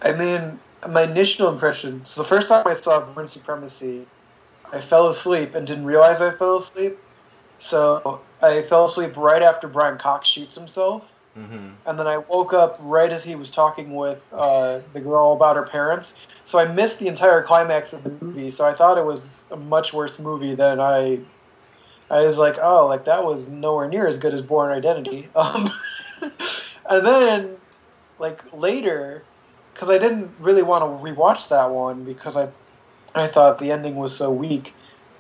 I 0.00 0.12
mean, 0.12 0.60
my 0.88 1.02
initial 1.02 1.49
impression. 1.49 2.02
So 2.06 2.23
the 2.23 2.28
first 2.28 2.49
time 2.49 2.66
I 2.66 2.75
saw 2.75 3.00
Bourne 3.00 3.28
Supremacy, 3.28 4.06
I 4.73 4.80
fell 4.80 5.09
asleep 5.09 5.54
and 5.54 5.66
didn't 5.66 5.87
realize 5.87 6.21
I 6.21 6.33
fell 6.33 6.56
asleep. 6.59 6.99
So 7.61 8.21
I 8.42 8.62
fell 8.62 8.87
asleep 8.87 9.16
right 9.16 9.42
after 9.42 9.68
Brian 9.68 9.99
Cox 9.99 10.28
shoots 10.28 10.54
himself, 10.54 11.02
Mm-hmm. 11.38 11.68
and 11.85 11.99
then 11.99 12.06
I 12.06 12.16
woke 12.16 12.54
up 12.54 12.78
right 12.80 13.11
as 13.11 13.23
he 13.23 13.35
was 13.35 13.50
talking 13.50 13.95
with 13.95 14.18
uh, 14.33 14.80
the 14.95 15.00
girl 15.00 15.35
about 15.35 15.56
her 15.56 15.64
parents. 15.66 16.14
So 16.47 16.59
I 16.59 16.64
missed 16.64 16.99
the 16.99 17.09
entire 17.09 17.42
climax 17.42 17.92
of 17.92 18.04
the 18.04 18.11
movie. 18.23 18.50
So 18.50 18.64
I 18.64 18.75
thought 18.75 18.97
it 18.97 19.04
was 19.04 19.21
a 19.50 19.56
much 19.56 19.92
worse 19.92 20.18
movie 20.18 20.54
than 20.54 20.80
I. 20.80 21.18
I 22.09 22.21
was 22.21 22.38
like, 22.38 22.56
oh, 22.62 22.87
like 22.87 23.04
that 23.04 23.23
was 23.25 23.47
nowhere 23.49 23.87
near 23.88 24.06
as 24.06 24.16
good 24.18 24.33
as 24.33 24.40
Bourne 24.40 24.73
Identity. 24.73 25.28
Um, 25.37 25.71
and 26.88 27.06
then, 27.06 27.56
like 28.18 28.40
later, 28.54 29.23
because 29.76 29.90
I 29.90 29.99
didn't 29.99 30.30
really 30.40 30.62
want 30.62 30.83
to 30.83 30.88
rewatch 31.06 31.49
that 31.50 31.71
one 31.71 32.04
because 32.04 32.35
I, 32.35 32.49
I 33.14 33.28
thought 33.28 33.59
the 33.59 33.71
ending 33.71 33.97
was 33.97 34.16
so 34.16 34.33
weak. 34.33 34.73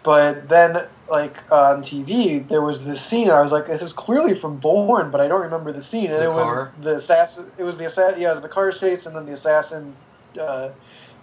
But 0.02 0.48
then, 0.48 0.84
like 1.10 1.36
on 1.52 1.82
TV, 1.82 2.48
there 2.48 2.62
was 2.62 2.84
this 2.84 3.04
scene, 3.04 3.24
and 3.28 3.32
I 3.36 3.42
was 3.42 3.50
like, 3.52 3.66
"This 3.66 3.82
is 3.82 3.92
clearly 3.92 4.38
from 4.38 4.56
Bourne," 4.58 5.10
but 5.10 5.20
I 5.20 5.26
don't 5.28 5.42
remember 5.42 5.72
the 5.72 5.82
scene. 5.82 6.10
And 6.10 6.18
The 6.18 6.24
it 6.26 6.30
car? 6.30 6.72
was 6.78 6.84
the 6.84 6.94
assassin. 6.96 7.50
It 7.58 7.64
was 7.64 7.76
the 7.76 7.86
assassin. 7.86 8.20
Yeah, 8.20 8.30
it 8.30 8.34
was 8.34 8.42
the 8.42 8.48
car 8.48 8.70
chase, 8.72 9.04
and 9.06 9.14
then 9.16 9.26
the 9.26 9.32
assassin. 9.34 9.94
Uh, 10.40 10.70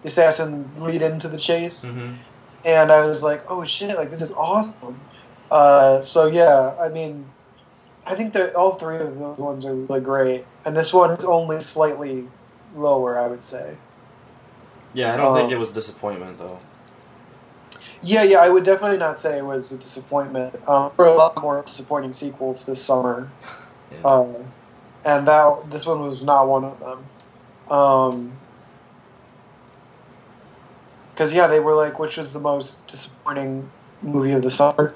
the 0.01 0.09
assassin 0.09 0.69
lead 0.79 1.01
into 1.01 1.29
the 1.29 1.37
chase, 1.37 1.81
Mm-hmm. 1.85 2.15
and 2.65 2.91
I 2.91 3.05
was 3.05 3.23
like, 3.23 3.49
"Oh 3.49 3.63
shit! 3.63 3.95
Like 3.95 4.11
this 4.11 4.21
is 4.21 4.31
awesome." 4.33 4.99
Uh, 5.49 6.01
so 6.01 6.25
yeah, 6.27 6.73
I 6.77 6.89
mean, 6.89 7.25
I 8.05 8.15
think 8.15 8.33
that 8.33 8.53
all 8.53 8.75
three 8.75 8.97
of 8.97 9.17
those 9.17 9.37
ones 9.37 9.65
are 9.65 9.73
really 9.73 10.01
great, 10.01 10.43
and 10.65 10.75
this 10.75 10.91
one 10.91 11.11
is 11.11 11.23
only 11.23 11.63
slightly 11.63 12.27
lower, 12.75 13.19
I 13.19 13.27
would 13.27 13.43
say. 13.43 13.75
Yeah, 14.93 15.13
I 15.13 15.17
don't 15.17 15.33
think 15.33 15.47
Um, 15.47 15.53
it 15.53 15.57
was 15.57 15.71
disappointment 15.71 16.37
though. 16.37 16.57
Yeah, 18.01 18.23
yeah, 18.23 18.39
I 18.39 18.49
would 18.49 18.65
definitely 18.65 18.97
not 18.97 19.19
say 19.21 19.37
it 19.37 19.45
was 19.45 19.71
a 19.71 19.77
disappointment. 19.77 20.53
Um, 20.67 20.91
there 20.97 21.05
were 21.05 21.13
a 21.13 21.15
lot 21.15 21.41
more 21.41 21.63
disappointing 21.65 22.13
sequels 22.13 22.63
this 22.63 22.83
summer, 22.83 23.29
Yeah. 23.91 24.09
um, 24.09 24.35
and 25.05 25.27
that 25.27 25.71
this 25.71 25.85
one 25.85 26.01
was 26.01 26.21
not 26.21 26.47
one 26.47 26.65
of 26.65 26.79
them. 26.79 27.05
Um, 27.69 28.31
because 31.13 31.33
yeah, 31.33 31.47
they 31.47 31.59
were 31.59 31.75
like, 31.75 31.99
which 31.99 32.17
was 32.17 32.33
the 32.33 32.39
most 32.39 32.75
disappointing 32.87 33.69
movie 34.01 34.31
of 34.31 34.41
the 34.41 34.51
summer? 34.51 34.93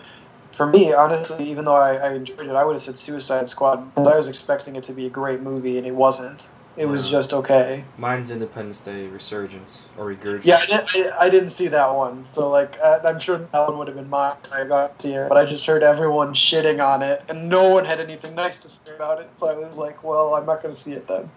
For 0.58 0.66
me, 0.66 0.92
honestly, 0.92 1.50
even 1.50 1.66
though 1.66 1.76
I, 1.76 1.96
I 1.96 2.14
enjoyed 2.16 2.48
it, 2.48 2.50
I 2.50 2.66
would 2.66 2.74
have 2.74 2.82
said 2.84 2.98
Suicide 2.98 3.48
Squad 3.48 3.92
I 3.96 4.02
was 4.18 4.28
expecting 4.28 4.76
it 4.76 4.84
to 4.86 4.92
be 4.94 5.06
a 5.06 5.10
great 5.10 5.42
movie, 5.42 5.78
and 5.78 5.86
it 5.86 5.94
wasn't. 5.94 6.42
It 6.78 6.86
was 6.86 7.10
just 7.10 7.34
okay. 7.34 7.84
Mine's 7.98 8.30
Independence 8.30 8.80
Day 8.80 9.08
Resurgence 9.08 9.88
or 9.98 10.06
Regurgence. 10.14 10.46
Yeah, 10.46 10.58
I, 10.58 10.66
didn't- 10.68 11.14
I, 11.14 11.18
I 11.26 11.30
didn't 11.32 11.50
see 11.50 11.68
that 11.70 11.96
one, 11.96 12.28
so 12.36 12.50
like 12.52 12.80
I, 12.80 13.00
I'm 13.00 13.20
sure 13.20 13.40
that 13.40 13.52
one 13.68 13.80
would 13.80 13.88
have 13.88 13.98
been 13.98 14.10
mine. 14.10 14.36
I 14.52 14.64
got 14.64 15.00
to 15.00 15.08
it, 15.26 15.28
but 15.30 15.38
I 15.38 15.46
just 15.46 15.66
heard 15.66 15.82
everyone 15.82 16.36
shitting 16.36 16.80
on 16.86 17.02
it, 17.02 17.24
and 17.30 17.50
no 17.50 17.70
one 17.70 17.84
had 17.86 18.00
anything 18.00 18.36
nice 18.36 18.58
to 18.62 18.68
say 18.70 18.96
about 18.96 19.20
it. 19.20 19.30
So 19.40 19.48
I 19.48 19.56
was 19.56 19.76
like, 19.76 20.04
well, 20.04 20.36
I'm 20.36 20.46
not 20.46 20.62
going 20.62 20.76
to 20.76 20.80
see 20.80 20.92
it 20.92 21.08
then. 21.08 21.32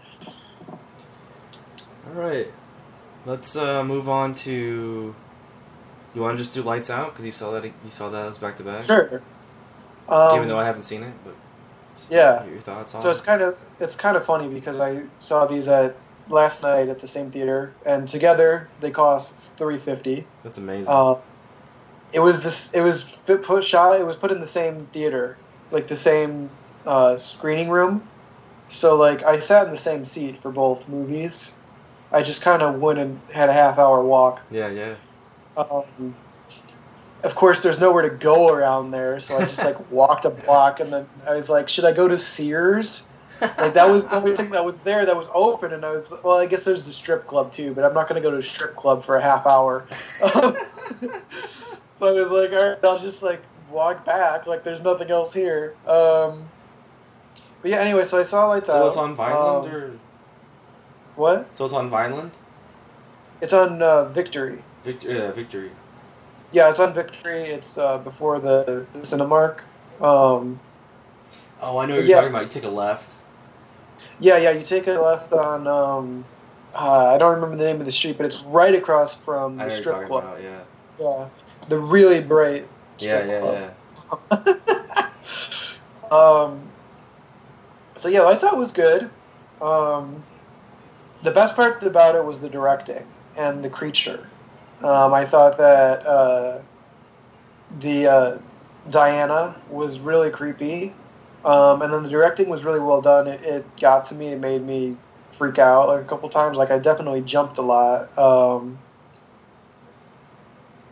All 2.06 2.12
right, 2.23 2.49
let's 3.25 3.56
uh, 3.56 3.82
move 3.82 4.09
on 4.09 4.35
to. 4.37 5.14
You 6.14 6.20
want 6.23 6.37
to 6.37 6.42
just 6.42 6.52
do 6.54 6.62
Lights 6.62 6.90
Out 6.90 7.12
because 7.12 7.25
you 7.25 7.32
saw 7.32 7.52
that 7.52 7.64
you 7.64 7.73
saw 7.90 8.11
that 8.11 8.26
as 8.28 8.37
back 8.37 8.56
to 8.59 8.62
back. 8.64 8.85
Sure. 8.85 9.23
Um, 10.09 10.37
Even 10.37 10.49
though 10.49 10.59
I 10.59 10.64
haven't 10.64 10.82
seen 10.82 11.02
it, 11.04 11.14
but 11.25 11.35
Yeah. 12.09 12.44
your 12.47 12.61
thoughts 12.61 12.94
on. 12.94 13.02
So 13.02 13.11
it's 13.11 13.20
kind 13.20 13.42
of 13.42 13.56
it's 13.78 13.97
kind 13.97 14.16
of 14.16 14.25
funny 14.25 14.49
because 14.49 14.80
I 14.80 15.02
saw 15.20 15.47
these 15.47 15.68
at 15.68 15.97
last 16.28 16.62
night 16.62 16.88
at 16.88 17.00
the 17.00 17.09
same 17.09 17.30
theater, 17.30 17.73
and 17.85 18.09
together 18.09 18.68
they 18.80 18.90
cost 18.90 19.32
three 19.56 19.78
fifty. 19.78 20.26
That's 20.42 20.59
amazing. 20.59 20.92
Uh, 20.92 21.16
it 22.12 22.20
was 22.20 22.40
this. 22.40 22.70
It 22.73 22.80
was 22.80 23.04
put 23.26 23.64
shot. 23.64 24.00
It 24.00 24.06
was 24.06 24.16
put 24.16 24.30
in 24.32 24.40
the 24.40 24.49
same 24.49 24.87
theater, 24.92 25.37
like 25.70 25.88
the 25.88 25.97
same 25.97 26.50
uh, 26.87 27.18
screening 27.18 27.68
room. 27.70 28.02
So 28.70 28.97
like 28.97 29.23
I 29.23 29.40
sat 29.40 29.66
in 29.66 29.73
the 29.73 29.80
same 29.80 30.04
seat 30.04 30.40
for 30.42 30.50
both 30.50 30.87
movies. 30.88 31.50
I 32.12 32.23
just 32.23 32.42
kind 32.42 32.62
of 32.62 32.80
went 32.80 32.99
and 32.99 33.20
had 33.32 33.49
a 33.49 33.52
half 33.52 33.78
hour 33.78 34.02
walk. 34.02 34.40
yeah, 34.50 34.68
yeah. 34.68 34.94
Um, 35.56 36.14
of 37.22 37.34
course, 37.34 37.60
there's 37.60 37.78
nowhere 37.80 38.02
to 38.08 38.14
go 38.16 38.48
around 38.48 38.90
there, 38.90 39.20
so 39.20 39.36
I 39.36 39.44
just 39.44 39.58
like 39.58 39.90
walked 39.92 40.24
a 40.24 40.30
block, 40.30 40.80
and 40.80 40.92
then 40.92 41.06
I 41.26 41.34
was 41.34 41.48
like, 41.48 41.68
should 41.68 41.84
I 41.84 41.92
go 41.92 42.08
to 42.08 42.18
Sears? 42.18 43.02
Like 43.40 43.72
that 43.72 43.88
was 43.88 44.04
the 44.04 44.16
only 44.16 44.36
thing 44.36 44.50
that 44.50 44.62
was 44.64 44.74
there 44.84 45.06
that 45.06 45.16
was 45.16 45.26
open, 45.32 45.72
and 45.72 45.82
I 45.84 45.92
was 45.92 46.06
well. 46.22 46.36
I 46.36 46.44
guess 46.46 46.62
there's 46.62 46.84
the 46.84 46.92
strip 46.92 47.26
club 47.26 47.52
too, 47.54 47.72
but 47.72 47.84
I'm 47.84 47.94
not 47.94 48.06
going 48.08 48.20
to 48.22 48.26
go 48.28 48.30
to 48.30 48.38
a 48.38 48.42
strip 48.42 48.76
club 48.76 49.04
for 49.04 49.16
a 49.16 49.22
half 49.22 49.46
hour. 49.46 49.86
so 50.20 50.56
I 52.02 52.12
was 52.12 52.30
like, 52.30 52.52
all 52.52 52.68
right, 52.70 52.84
I'll 52.84 52.98
just 52.98 53.22
like 53.22 53.40
walk 53.70 54.04
back. 54.04 54.46
Like 54.46 54.62
there's 54.62 54.82
nothing 54.82 55.10
else 55.10 55.32
here. 55.32 55.74
Um, 55.86 56.48
but 57.62 57.70
yeah, 57.70 57.78
anyway, 57.78 58.06
so 58.06 58.18
I 58.20 58.24
saw 58.24 58.46
like 58.48 58.66
that. 58.66 58.72
so 58.72 58.86
it's 58.86 58.96
on 58.96 59.14
Vineland 59.16 59.66
Um, 59.66 59.74
or 59.74 59.90
what? 61.16 61.56
so 61.56 61.64
it's 61.64 61.74
on 61.74 61.88
Vineland. 61.88 62.32
It's 63.40 63.52
on 63.54 63.80
uh, 63.80 64.04
Victory. 64.10 64.62
Victory. 64.84 65.16
Yeah, 65.16 65.30
Victory. 65.30 65.70
Yeah, 66.52 66.71
it's 66.71 66.80
on 66.80 66.95
Victory. 66.95 67.45
It's 67.45 67.78
uh, 67.78 67.99
before 67.99 68.40
the, 68.40 68.87
the 68.92 68.99
Cinemark. 69.00 69.61
Um, 70.00 70.59
Oh, 71.62 71.76
I 71.76 71.85
know 71.87 71.95
what 71.95 72.00
you're 72.00 72.04
Yeah. 72.04 72.16
talking 72.16 72.30
about. 72.30 72.42
You 72.45 72.49
take 72.49 72.64
a 72.64 72.69
left. 72.71 73.14
yeah, 74.19 74.38
yeah. 74.38 74.50
You 74.52 74.64
take 74.64 74.87
a 74.87 74.92
left 74.92 75.30
on. 75.33 75.66
Um, 75.66 76.25
uh, 76.75 77.14
I 77.14 77.19
don't 77.19 77.35
remember 77.35 77.57
the 77.57 77.64
name 77.64 77.80
of 77.80 77.87
the 77.87 77.92
street, 77.92 78.16
but 78.16 78.25
it's 78.26 78.40
right 78.42 78.75
across 78.75 79.14
from 79.16 79.61
I 79.61 79.64
know 79.64 79.71
the 79.76 79.76
strip 79.83 80.07
club. 80.07 80.25
about. 80.25 80.42
Yeah. 80.42 80.61
Yeah, 80.99 81.28
the 81.69 81.78
really 81.78 82.21
bright. 82.23 82.66
Yeah, 82.99 83.21
strip 83.23 83.28
yeah, 83.28 83.40
club. 84.30 84.54
yeah. 84.90 85.07
um, 86.11 86.61
so 87.97 88.09
yeah, 88.09 88.25
I 88.25 88.37
thought 88.38 88.54
it 88.54 88.59
was 88.59 88.73
good. 88.73 89.11
Um, 89.61 90.23
the 91.23 91.30
best 91.30 91.54
part 91.57 91.83
about 91.83 92.14
it 92.14 92.25
was 92.25 92.40
the 92.40 92.49
directing 92.49 93.04
and 93.37 93.62
the 93.62 93.69
creature. 93.71 94.26
Um, 94.82 95.12
I 95.12 95.26
thought 95.26 95.58
that 95.58 96.06
uh, 96.06 96.60
the 97.80 98.06
uh, 98.06 98.38
Diana 98.90 99.56
was 99.68 99.99
really 99.99 100.30
creepy, 100.30 100.94
um, 101.44 101.82
and 101.82 101.92
then 101.92 102.02
the 102.02 102.08
directing 102.08 102.49
was 102.49 102.64
really 102.64 102.80
well 102.80 103.02
done. 103.02 103.26
It, 103.26 103.42
it 103.42 103.66
got 103.78 104.08
to 104.08 104.14
me. 104.14 104.28
It 104.28 104.40
made 104.40 104.62
me 104.62 104.96
freak 105.37 105.58
out 105.58 105.88
like 105.88 106.02
a 106.02 106.08
couple 106.08 106.28
times. 106.30 106.56
Like 106.56 106.70
I 106.70 106.78
definitely 106.78 107.20
jumped 107.20 107.58
a 107.58 107.62
lot. 107.62 108.16
Um, 108.18 108.78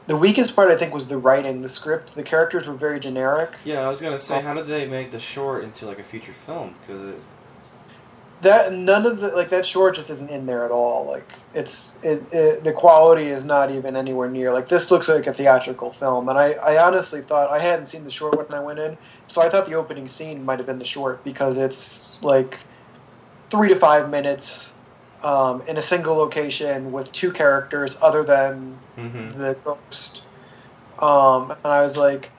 the 0.07 0.17
weakest 0.17 0.57
part, 0.57 0.71
I 0.71 0.79
think, 0.79 0.95
was 0.95 1.07
the 1.07 1.19
writing. 1.19 1.61
The 1.61 1.69
script, 1.69 2.15
the 2.15 2.23
characters 2.23 2.67
were 2.67 2.75
very 2.75 2.99
generic. 2.99 3.51
Yeah, 3.65 3.81
I 3.81 3.89
was 3.89 4.01
gonna 4.01 4.19
say, 4.19 4.41
how 4.41 4.55
did 4.55 4.67
they 4.67 4.87
make 4.87 5.11
the 5.11 5.21
short 5.21 5.65
into 5.65 5.87
like 5.87 5.99
a 5.99 6.05
feature 6.05 6.33
film? 6.33 6.75
Because 6.81 7.15
it, 7.15 7.21
That 8.43 8.73
none 8.73 9.05
of 9.05 9.19
the 9.19 9.29
like 9.29 9.51
that 9.51 9.67
short 9.67 9.97
just 9.97 10.11
isn't 10.11 10.31
in 10.31 10.47
there 10.47 10.65
at 10.65 10.71
all. 10.71 11.07
Like 11.09 11.29
it's 11.55 11.95
it, 12.03 12.23
it 12.33 12.63
the 12.65 12.73
quality 12.73 13.29
is 13.29 13.43
not 13.45 13.71
even 13.73 13.97
anywhere 13.97 14.31
near. 14.31 14.53
Like 14.53 14.69
this 14.69 14.91
looks 14.93 15.09
like 15.09 15.27
a 15.27 15.35
theatrical 15.35 15.93
film, 15.95 16.29
and 16.29 16.39
I 16.39 16.53
I 16.53 16.87
honestly 16.87 17.23
thought 17.23 17.51
I 17.51 17.59
hadn't 17.61 17.89
seen 17.89 18.05
the 18.05 18.13
short 18.13 18.37
when 18.37 18.57
I 18.57 18.63
went 18.63 18.79
in, 18.79 18.97
so 19.27 19.43
I 19.43 19.51
thought 19.51 19.67
the 19.67 19.75
opening 19.75 20.07
scene 20.09 20.45
might 20.45 20.59
have 20.61 20.67
been 20.67 20.79
the 20.79 20.87
short 20.87 21.25
because 21.25 21.57
it's 21.57 22.17
like 22.23 22.59
three 23.51 23.69
to 23.69 23.79
five 23.81 24.09
minutes 24.11 24.67
um, 25.23 25.63
in 25.67 25.77
a 25.77 25.83
single 25.83 26.17
location 26.17 26.93
with 26.93 27.11
two 27.13 27.33
characters 27.33 27.97
other 28.01 28.23
than 28.25 28.79
Mm-hmm. 28.97 29.39
the 29.39 29.57
ghost. 29.65 30.23
Um, 30.99 31.53
and 31.53 31.73
I 31.73 31.83
was 31.83 31.97
like, 31.97 32.31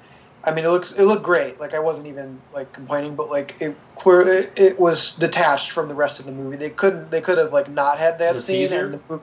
I 0.44 0.52
mean, 0.52 0.66
it 0.66 0.70
looks 0.70 0.94
it 0.94 1.04
looked 1.04 1.24
great. 1.24 1.60
Like 1.60 1.74
I 1.74 1.80
wasn't 1.80 2.08
even 2.08 2.42
like 2.54 2.72
complaining, 2.72 3.16
but 3.16 3.30
like 3.30 3.56
it 3.60 3.76
it, 4.06 4.52
it 4.56 4.80
was 4.80 5.14
detached 5.16 5.72
from 5.72 5.88
the 5.90 5.94
rest 5.94 6.20
of 6.20 6.26
the 6.26 6.32
movie. 6.32 6.56
They 6.56 6.70
couldn't 6.70 7.12
they 7.12 7.22
could 7.22 7.38
have 7.38 7.52
like 7.52 7.70
not 7.70 8.00
had 8.00 8.20
that 8.20 8.36
it 8.36 8.44
scene. 8.44 8.62
teaser? 8.62 8.90
The, 8.90 9.00
mo- 9.10 9.22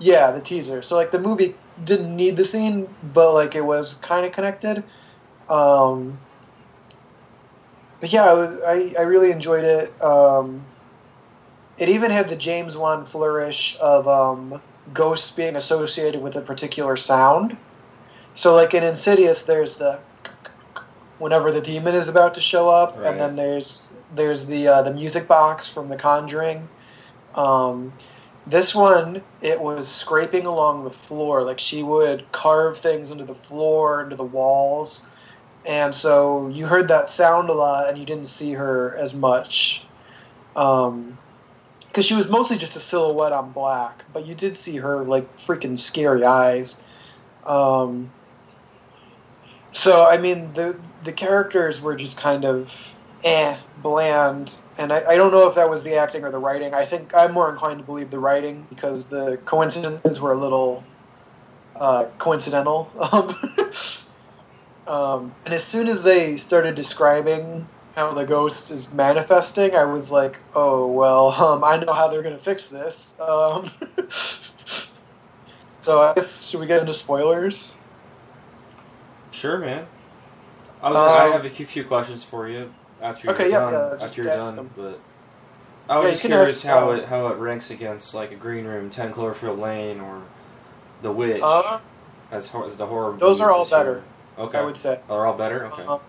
yeah, 0.00 0.32
the 0.32 0.40
teaser. 0.40 0.82
So 0.82 0.96
like 0.96 1.12
the 1.12 1.20
movie 1.20 1.54
didn't 1.84 2.14
need 2.14 2.36
the 2.36 2.44
scene, 2.44 2.88
but 3.14 3.32
like 3.32 3.54
it 3.54 3.60
was 3.60 3.94
kind 4.02 4.26
of 4.26 4.32
connected. 4.32 4.82
Um, 5.48 6.18
but 8.00 8.12
yeah, 8.12 8.24
I, 8.24 8.32
was, 8.32 8.58
I 8.66 8.94
I 8.98 9.02
really 9.02 9.30
enjoyed 9.30 9.64
it. 9.64 10.02
Um, 10.02 10.64
it 11.78 11.88
even 11.88 12.10
had 12.10 12.28
the 12.28 12.36
James 12.36 12.76
Wan 12.76 13.06
flourish 13.06 13.76
of 13.80 14.08
um, 14.08 14.60
ghosts 14.92 15.30
being 15.30 15.54
associated 15.54 16.20
with 16.20 16.34
a 16.34 16.40
particular 16.40 16.96
sound. 16.96 17.56
So, 18.34 18.54
like 18.54 18.74
in 18.74 18.82
Insidious, 18.82 19.42
there's 19.42 19.76
the 19.76 19.98
whenever 21.18 21.52
the 21.52 21.60
demon 21.60 21.94
is 21.94 22.08
about 22.08 22.34
to 22.34 22.40
show 22.40 22.68
up, 22.68 22.96
Right. 22.96 23.06
and 23.08 23.20
then 23.20 23.36
there's 23.36 23.88
there's 24.14 24.46
the 24.46 24.68
uh, 24.68 24.82
the 24.82 24.92
music 24.92 25.28
box 25.28 25.68
from 25.68 25.88
The 25.88 25.96
Conjuring. 25.96 26.68
Um, 27.34 27.92
this 28.46 28.74
one, 28.74 29.22
it 29.42 29.60
was 29.60 29.88
scraping 29.88 30.46
along 30.46 30.84
the 30.84 30.90
floor, 30.90 31.42
like 31.42 31.60
she 31.60 31.82
would 31.82 32.30
carve 32.32 32.78
things 32.78 33.10
into 33.10 33.24
the 33.24 33.34
floor, 33.34 34.02
into 34.02 34.16
the 34.16 34.24
walls, 34.24 35.02
and 35.66 35.94
so 35.94 36.48
you 36.48 36.66
heard 36.66 36.88
that 36.88 37.10
sound 37.10 37.50
a 37.50 37.52
lot, 37.52 37.88
and 37.88 37.98
you 37.98 38.06
didn't 38.06 38.28
see 38.28 38.52
her 38.52 38.96
as 38.96 39.12
much. 39.12 39.84
Um, 40.56 41.18
because 41.88 42.04
she 42.06 42.14
was 42.14 42.28
mostly 42.28 42.58
just 42.58 42.76
a 42.76 42.80
silhouette 42.80 43.32
on 43.32 43.50
black, 43.52 44.04
but 44.12 44.26
you 44.26 44.34
did 44.34 44.56
see 44.56 44.76
her 44.76 45.04
like 45.04 45.38
freaking 45.38 45.78
scary 45.78 46.24
eyes. 46.24 46.76
Um, 47.46 48.10
so 49.72 50.04
I 50.04 50.18
mean, 50.18 50.52
the 50.54 50.76
the 51.04 51.12
characters 51.12 51.80
were 51.80 51.96
just 51.96 52.16
kind 52.16 52.44
of 52.44 52.70
eh, 53.24 53.56
bland, 53.82 54.52
and 54.76 54.92
I, 54.92 55.04
I 55.04 55.16
don't 55.16 55.32
know 55.32 55.48
if 55.48 55.54
that 55.56 55.68
was 55.68 55.82
the 55.82 55.94
acting 55.96 56.24
or 56.24 56.30
the 56.30 56.38
writing. 56.38 56.74
I 56.74 56.86
think 56.86 57.14
I'm 57.14 57.32
more 57.32 57.50
inclined 57.50 57.78
to 57.78 57.84
believe 57.84 58.10
the 58.10 58.18
writing 58.18 58.66
because 58.68 59.04
the 59.04 59.38
coincidences 59.44 60.20
were 60.20 60.32
a 60.32 60.38
little 60.38 60.84
uh, 61.76 62.06
coincidental. 62.18 62.90
Um, 64.88 64.94
um, 64.94 65.34
and 65.44 65.52
as 65.52 65.64
soon 65.64 65.86
as 65.86 66.02
they 66.02 66.38
started 66.38 66.74
describing 66.74 67.68
how 67.94 68.14
the 68.14 68.24
ghost 68.24 68.70
is 68.70 68.90
manifesting, 68.90 69.74
I 69.74 69.84
was 69.84 70.10
like, 70.10 70.38
oh 70.54 70.86
well, 70.86 71.28
um, 71.32 71.62
I 71.62 71.76
know 71.76 71.92
how 71.92 72.08
they're 72.08 72.22
gonna 72.22 72.38
fix 72.38 72.64
this. 72.68 73.06
Um, 73.20 73.70
so 75.82 76.00
I 76.00 76.14
guess 76.14 76.44
should 76.44 76.60
we 76.60 76.66
get 76.66 76.80
into 76.80 76.94
spoilers? 76.94 77.72
Sure, 79.30 79.58
man. 79.58 79.86
I, 80.82 80.88
was, 80.90 80.96
I 80.96 81.26
Um, 81.26 81.32
have 81.32 81.44
a 81.44 81.48
few, 81.50 81.84
questions 81.84 82.24
for 82.24 82.48
you 82.48 82.72
after 83.02 83.28
you're 83.28 83.48
yeah, 83.48 83.70
done. 83.70 83.72
yeah, 83.98 84.04
after 84.04 84.22
you're 84.22 84.34
done, 84.36 84.56
them. 84.56 84.70
but 84.76 85.00
I 85.88 85.98
was 85.98 86.04
Yeah, 86.06 86.10
just 86.12 86.24
curious 86.24 86.56
ask, 86.58 86.66
how 86.66 86.90
uh, 86.90 86.94
it 86.94 87.04
how 87.06 87.26
it 87.28 87.36
ranks 87.38 87.70
against 87.70 88.14
like 88.14 88.32
a 88.32 88.36
Green 88.36 88.64
Room, 88.64 88.90
Ten 88.90 89.12
Cloverfield 89.12 89.58
Lane, 89.58 90.00
or 90.00 90.22
The 91.02 91.12
Witch 91.12 91.42
Uh, 91.42 91.78
as 92.30 92.50
as 92.66 92.76
the 92.76 92.86
horror. 92.86 93.16
those 93.18 93.40
are 93.40 93.50
all 93.50 93.64
this 93.64 93.70
year. 93.72 93.80
better. 93.80 94.02
Okay, 94.38 94.58
I 94.58 94.64
would 94.64 94.78
say. 94.78 95.00
they're 95.08 95.26
all 95.26 95.36
better. 95.36 95.66
Okay. 95.66 95.82
Um, 95.82 96.00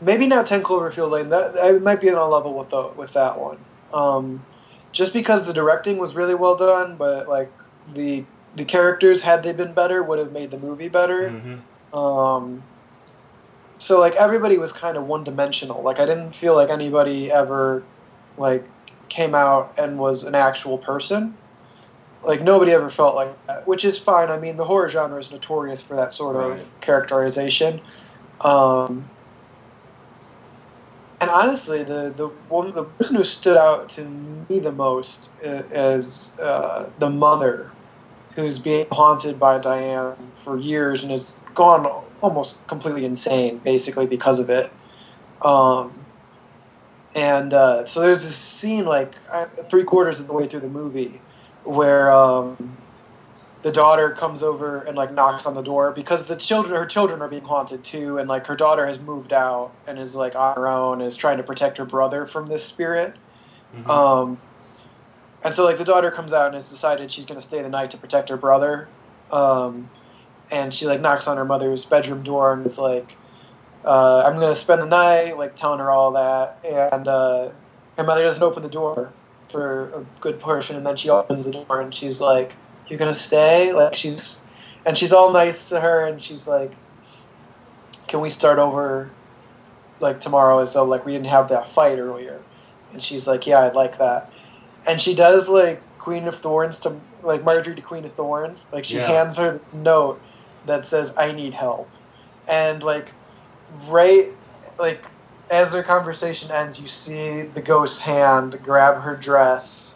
maybe 0.00 0.26
not 0.26 0.46
Ten 0.46 0.62
Cloverfield 0.62 1.10
Lane. 1.10 1.28
That 1.30 1.56
I 1.62 1.72
might 1.72 2.00
be 2.00 2.10
on 2.10 2.16
a 2.18 2.28
level 2.28 2.54
with 2.58 2.70
the 2.70 2.88
with 2.96 3.12
that 3.14 3.38
one. 3.38 3.58
Um, 3.92 4.44
just 4.92 5.12
because 5.12 5.46
the 5.46 5.52
directing 5.52 5.98
was 5.98 6.14
really 6.14 6.34
well 6.34 6.56
done, 6.56 6.96
but 6.96 7.28
like 7.28 7.50
the 7.94 8.24
the 8.56 8.64
characters, 8.64 9.20
had 9.22 9.42
they 9.42 9.52
been 9.52 9.72
better, 9.72 10.02
would 10.02 10.18
have 10.18 10.32
made 10.32 10.50
the 10.50 10.58
movie 10.58 10.88
better. 10.88 11.30
hmm 11.30 11.96
Um, 11.96 12.62
so 13.80 13.98
like 13.98 14.14
everybody 14.14 14.58
was 14.58 14.72
kind 14.72 14.96
of 14.96 15.06
one 15.06 15.24
dimensional. 15.24 15.82
Like 15.82 15.98
I 15.98 16.06
didn't 16.06 16.36
feel 16.36 16.54
like 16.54 16.68
anybody 16.68 17.32
ever 17.32 17.82
like 18.36 18.62
came 19.08 19.34
out 19.34 19.74
and 19.76 19.98
was 19.98 20.22
an 20.22 20.34
actual 20.34 20.78
person. 20.78 21.34
Like 22.22 22.42
nobody 22.42 22.72
ever 22.72 22.90
felt 22.90 23.14
like 23.14 23.34
that, 23.46 23.66
which 23.66 23.84
is 23.84 23.98
fine. 23.98 24.30
I 24.30 24.38
mean, 24.38 24.58
the 24.58 24.66
horror 24.66 24.90
genre 24.90 25.18
is 25.18 25.30
notorious 25.30 25.82
for 25.82 25.96
that 25.96 26.12
sort 26.12 26.36
of 26.36 26.60
characterization. 26.82 27.80
Um, 28.42 29.08
and 31.22 31.30
honestly, 31.30 31.82
the 31.82 32.12
the 32.14 32.28
one 32.50 32.74
the 32.74 32.84
person 32.84 33.16
who 33.16 33.24
stood 33.24 33.56
out 33.56 33.88
to 33.90 34.04
me 34.04 34.58
the 34.58 34.72
most 34.72 35.30
is 35.42 36.32
uh, 36.38 36.84
the 36.98 37.08
mother, 37.08 37.70
who's 38.34 38.58
being 38.58 38.86
haunted 38.92 39.40
by 39.40 39.56
Diane 39.58 40.16
for 40.44 40.58
years 40.58 41.02
and 41.02 41.10
has 41.10 41.34
gone 41.54 41.86
almost 42.22 42.54
completely 42.68 43.04
insane, 43.04 43.58
basically 43.58 44.06
because 44.06 44.38
of 44.38 44.50
it. 44.50 44.70
Um, 45.42 45.92
and 47.14 47.52
uh, 47.52 47.86
so 47.86 48.00
there's 48.00 48.22
this 48.22 48.36
scene 48.36 48.84
like 48.84 49.14
three 49.70 49.84
quarters 49.84 50.20
of 50.20 50.26
the 50.26 50.32
way 50.32 50.46
through 50.46 50.60
the 50.60 50.68
movie 50.68 51.20
where 51.64 52.12
um, 52.12 52.76
the 53.62 53.72
daughter 53.72 54.16
comes 54.18 54.42
over 54.42 54.82
and 54.82 54.96
like 54.96 55.12
knocks 55.12 55.44
on 55.44 55.54
the 55.54 55.62
door 55.62 55.90
because 55.92 56.24
the 56.26 56.36
children 56.36 56.76
her 56.76 56.86
children 56.86 57.20
are 57.20 57.28
being 57.28 57.44
haunted 57.44 57.84
too 57.84 58.18
and 58.18 58.28
like 58.28 58.46
her 58.46 58.56
daughter 58.56 58.86
has 58.86 58.98
moved 59.00 59.32
out 59.32 59.72
and 59.86 59.98
is 59.98 60.14
like 60.14 60.34
on 60.34 60.54
her 60.54 60.66
own 60.68 61.00
and 61.00 61.08
is 61.08 61.16
trying 61.16 61.36
to 61.36 61.42
protect 61.42 61.78
her 61.78 61.84
brother 61.84 62.26
from 62.26 62.46
this 62.46 62.64
spirit 62.64 63.14
Mhm. 63.76 63.90
um, 63.90 64.38
and 65.42 65.54
so 65.54 65.64
like 65.64 65.78
the 65.78 65.84
daughter 65.84 66.10
comes 66.10 66.32
out 66.32 66.46
and 66.46 66.54
has 66.54 66.68
decided 66.68 67.12
she's 67.12 67.24
going 67.26 67.40
to 67.40 67.46
stay 67.46 67.62
the 67.62 67.68
night 67.68 67.90
to 67.90 67.98
protect 67.98 68.28
her 68.28 68.36
brother 68.36 68.88
um, 69.30 69.88
and 70.50 70.72
she 70.74 70.86
like 70.86 71.00
knocks 71.00 71.26
on 71.26 71.36
her 71.36 71.44
mother's 71.44 71.84
bedroom 71.84 72.22
door 72.22 72.52
and 72.52 72.66
is 72.66 72.78
like 72.78 73.16
uh, 73.84 74.22
i'm 74.26 74.38
going 74.38 74.54
to 74.54 74.60
spend 74.60 74.82
the 74.82 74.86
night 74.86 75.36
like 75.38 75.56
telling 75.56 75.78
her 75.78 75.90
all 75.90 76.12
that. 76.12 76.58
And 76.64 77.08
uh, 77.08 77.48
her 77.96 78.04
mother 78.04 78.22
doesn't 78.22 78.42
open 78.42 78.62
the 78.62 78.68
door 78.68 79.10
for 79.50 79.90
a 79.94 80.04
good 80.20 80.38
portion 80.40 80.76
and 80.76 80.86
then 80.86 80.96
she 80.96 81.08
opens 81.10 81.44
the 81.44 81.52
door 81.52 81.80
and 81.80 81.94
she's 81.94 82.20
like 82.20 82.52
you're 82.88 82.98
going 82.98 83.12
to 83.12 83.18
stay? 83.18 83.72
Like 83.72 83.94
she's 83.94 84.40
and 84.84 84.96
she's 84.98 85.12
all 85.12 85.32
nice 85.32 85.68
to 85.70 85.80
her 85.80 86.06
and 86.06 86.20
she's 86.22 86.46
like 86.46 86.72
can 88.08 88.20
we 88.20 88.30
start 88.30 88.58
over 88.58 89.10
like 90.00 90.20
tomorrow? 90.20 90.58
As 90.58 90.72
though 90.72 90.84
like 90.84 91.04
we 91.06 91.12
didn't 91.12 91.26
have 91.28 91.48
that 91.50 91.72
fight 91.74 91.98
earlier. 91.98 92.40
And 92.92 93.02
she's 93.02 93.26
like 93.26 93.46
yeah 93.46 93.60
i'd 93.60 93.74
like 93.74 93.98
that. 93.98 94.30
And 94.86 95.00
she 95.00 95.14
does 95.14 95.48
like 95.48 95.80
queen 95.98 96.26
of 96.28 96.38
thorns 96.40 96.78
to 96.80 96.94
like 97.22 97.42
Margaery 97.42 97.76
to 97.76 97.82
queen 97.82 98.04
of 98.04 98.12
thorns. 98.14 98.62
Like 98.72 98.84
she 98.84 98.96
Yeah. 98.96 99.06
hands 99.06 99.36
her 99.36 99.58
this 99.58 99.72
note 99.74 100.20
that 100.66 100.86
says 100.86 101.12
i 101.16 101.32
need 101.32 101.52
help 101.52 101.88
and 102.48 102.82
like 102.82 103.12
right 103.88 104.28
like 104.78 105.04
as 105.50 105.70
their 105.72 105.82
conversation 105.82 106.50
ends 106.50 106.78
you 106.78 106.88
see 106.88 107.42
the 107.42 107.62
ghost's 107.62 108.00
hand 108.00 108.58
grab 108.62 109.00
her 109.02 109.16
dress 109.16 109.94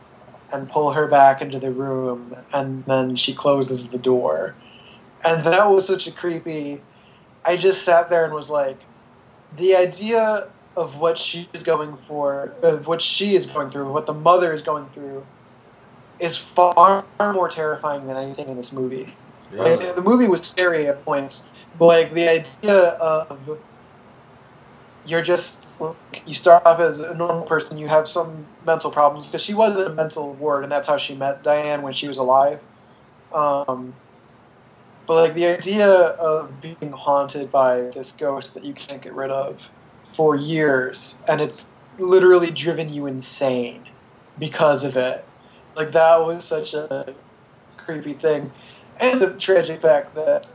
and 0.52 0.70
pull 0.70 0.92
her 0.92 1.06
back 1.06 1.42
into 1.42 1.58
the 1.58 1.70
room 1.70 2.34
and 2.52 2.84
then 2.86 3.16
she 3.16 3.34
closes 3.34 3.88
the 3.88 3.98
door 3.98 4.54
and 5.24 5.44
that 5.44 5.64
was 5.68 5.86
such 5.86 6.06
a 6.06 6.12
creepy 6.12 6.80
i 7.44 7.56
just 7.56 7.84
sat 7.84 8.08
there 8.10 8.24
and 8.24 8.34
was 8.34 8.48
like 8.48 8.78
the 9.58 9.76
idea 9.76 10.48
of 10.76 10.96
what 10.96 11.18
she 11.18 11.48
is 11.54 11.62
going 11.62 11.96
for, 12.08 12.52
of 12.62 12.86
what 12.86 13.00
she 13.00 13.36
is 13.36 13.46
going 13.46 13.70
through, 13.70 13.92
what 13.92 14.06
the 14.06 14.14
mother 14.14 14.52
is 14.52 14.62
going 14.62 14.88
through, 14.92 15.24
is 16.18 16.36
far 16.36 17.04
more 17.20 17.48
terrifying 17.48 18.06
than 18.06 18.16
anything 18.16 18.48
in 18.48 18.56
this 18.56 18.72
movie. 18.72 19.14
The 19.50 20.02
movie 20.02 20.28
was 20.28 20.42
scary 20.42 20.88
at 20.88 21.04
points, 21.04 21.42
but 21.78 21.86
like 21.86 22.14
the 22.14 22.28
idea 22.28 22.74
of 22.74 23.58
you're 25.06 25.22
just 25.22 25.58
you 26.26 26.34
start 26.34 26.62
off 26.64 26.80
as 26.80 26.98
a 26.98 27.14
normal 27.14 27.42
person, 27.42 27.78
you 27.78 27.88
have 27.88 28.08
some 28.08 28.46
mental 28.64 28.90
problems 28.90 29.26
because 29.26 29.42
she 29.42 29.54
was 29.54 29.76
in 29.76 29.82
a 29.86 29.94
mental 29.94 30.34
ward, 30.34 30.62
and 30.62 30.72
that's 30.72 30.86
how 30.86 30.96
she 30.96 31.14
met 31.14 31.42
Diane 31.42 31.82
when 31.82 31.92
she 31.92 32.08
was 32.08 32.16
alive. 32.16 32.60
Um, 33.34 33.92
but 35.06 35.14
like 35.14 35.34
the 35.34 35.46
idea 35.46 35.88
of 35.90 36.60
being 36.60 36.92
haunted 36.92 37.50
by 37.50 37.90
this 37.94 38.12
ghost 38.12 38.54
that 38.54 38.64
you 38.64 38.72
can't 38.72 39.02
get 39.02 39.14
rid 39.14 39.30
of 39.30 39.60
for 40.16 40.36
years, 40.36 41.14
and 41.28 41.40
it's 41.40 41.64
literally 41.98 42.50
driven 42.50 42.88
you 42.88 43.06
insane 43.06 43.84
because 44.38 44.84
of 44.84 44.96
it. 44.96 45.26
Like 45.76 45.92
that 45.92 46.24
was 46.24 46.44
such 46.44 46.72
a 46.74 47.14
creepy 47.76 48.14
thing, 48.14 48.52
and 49.00 49.20
the 49.20 49.30
tragic 49.38 49.80
fact 49.82 50.14
that 50.14 50.46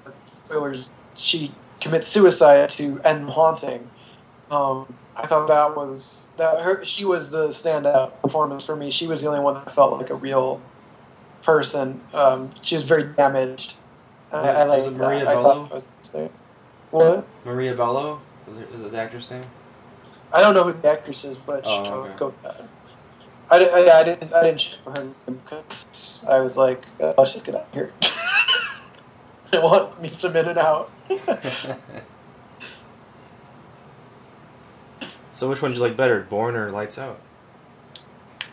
spoilers 0.46 0.88
she 1.18 1.52
commits 1.82 2.08
suicide 2.08 2.70
to 2.72 3.00
end 3.04 3.28
the 3.28 3.32
haunting. 3.32 3.90
Um, 4.52 4.92
I 5.16 5.28
thought 5.28 5.48
that 5.48 5.76
was 5.76 6.10
that 6.38 6.62
her 6.62 6.84
she 6.86 7.06
was 7.06 7.30
the 7.30 7.50
standout 7.50 8.22
performance 8.22 8.66
for 8.66 8.76
me. 8.76 8.92
She 8.92 9.08
was 9.08 9.22
the 9.22 9.28
only 9.28 9.42
one 9.42 9.54
that 9.56 9.76
felt 9.76 10.00
like 10.00 10.10
a 10.10 10.16
real 10.16 10.62
person. 11.44 12.02
Um, 12.14 12.52
she 12.62 12.76
was 12.76 12.84
very 12.84 13.04
damaged. 13.14 13.74
I, 14.32 14.38
I 14.50 14.64
like 14.66 14.84
it 14.84 14.92
Maria 14.94 15.26
that. 15.26 15.34
Bello? 15.34 15.70
was- 15.74 16.32
What? 16.92 17.28
Maria 17.46 17.76
Bello 17.76 18.20
is, 18.52 18.58
it, 18.62 18.68
is 18.76 18.82
it 18.84 18.92
the 18.92 18.98
actress 19.00 19.30
name? 19.30 19.44
I 20.32 20.42
don't 20.42 20.54
know 20.54 20.64
who 20.64 20.74
the 20.80 20.90
actress 20.92 21.24
is, 21.24 21.38
but 21.38 21.64
Oh, 21.66 21.84
go, 21.84 21.90
okay. 22.02 22.14
go 22.20 22.26
with 22.28 22.42
that. 22.44 22.62
I, 23.52 23.66
I, 23.66 24.00
I 24.00 24.04
didn't 24.04 24.32
I 24.34 24.46
didn't 24.46 24.78
for 24.84 24.92
her 24.92 25.10
because 25.26 26.22
I 26.28 26.40
was 26.40 26.56
like, 26.56 26.86
oh, 27.00 27.16
let's 27.18 27.34
just 27.34 27.46
get 27.46 27.56
out 27.56 27.68
of 27.68 27.74
here. 27.74 27.92
I 29.52 29.58
want 29.60 30.00
me 30.02 30.12
and 30.24 30.58
out. 30.58 30.92
so 35.34 35.50
which 35.50 35.62
one 35.62 35.72
do 35.72 35.78
you 35.78 35.84
like 35.84 35.98
better, 35.98 36.22
Bourne 36.22 36.56
or 36.56 36.70
Lights 36.70 37.00
Out? 37.00 37.20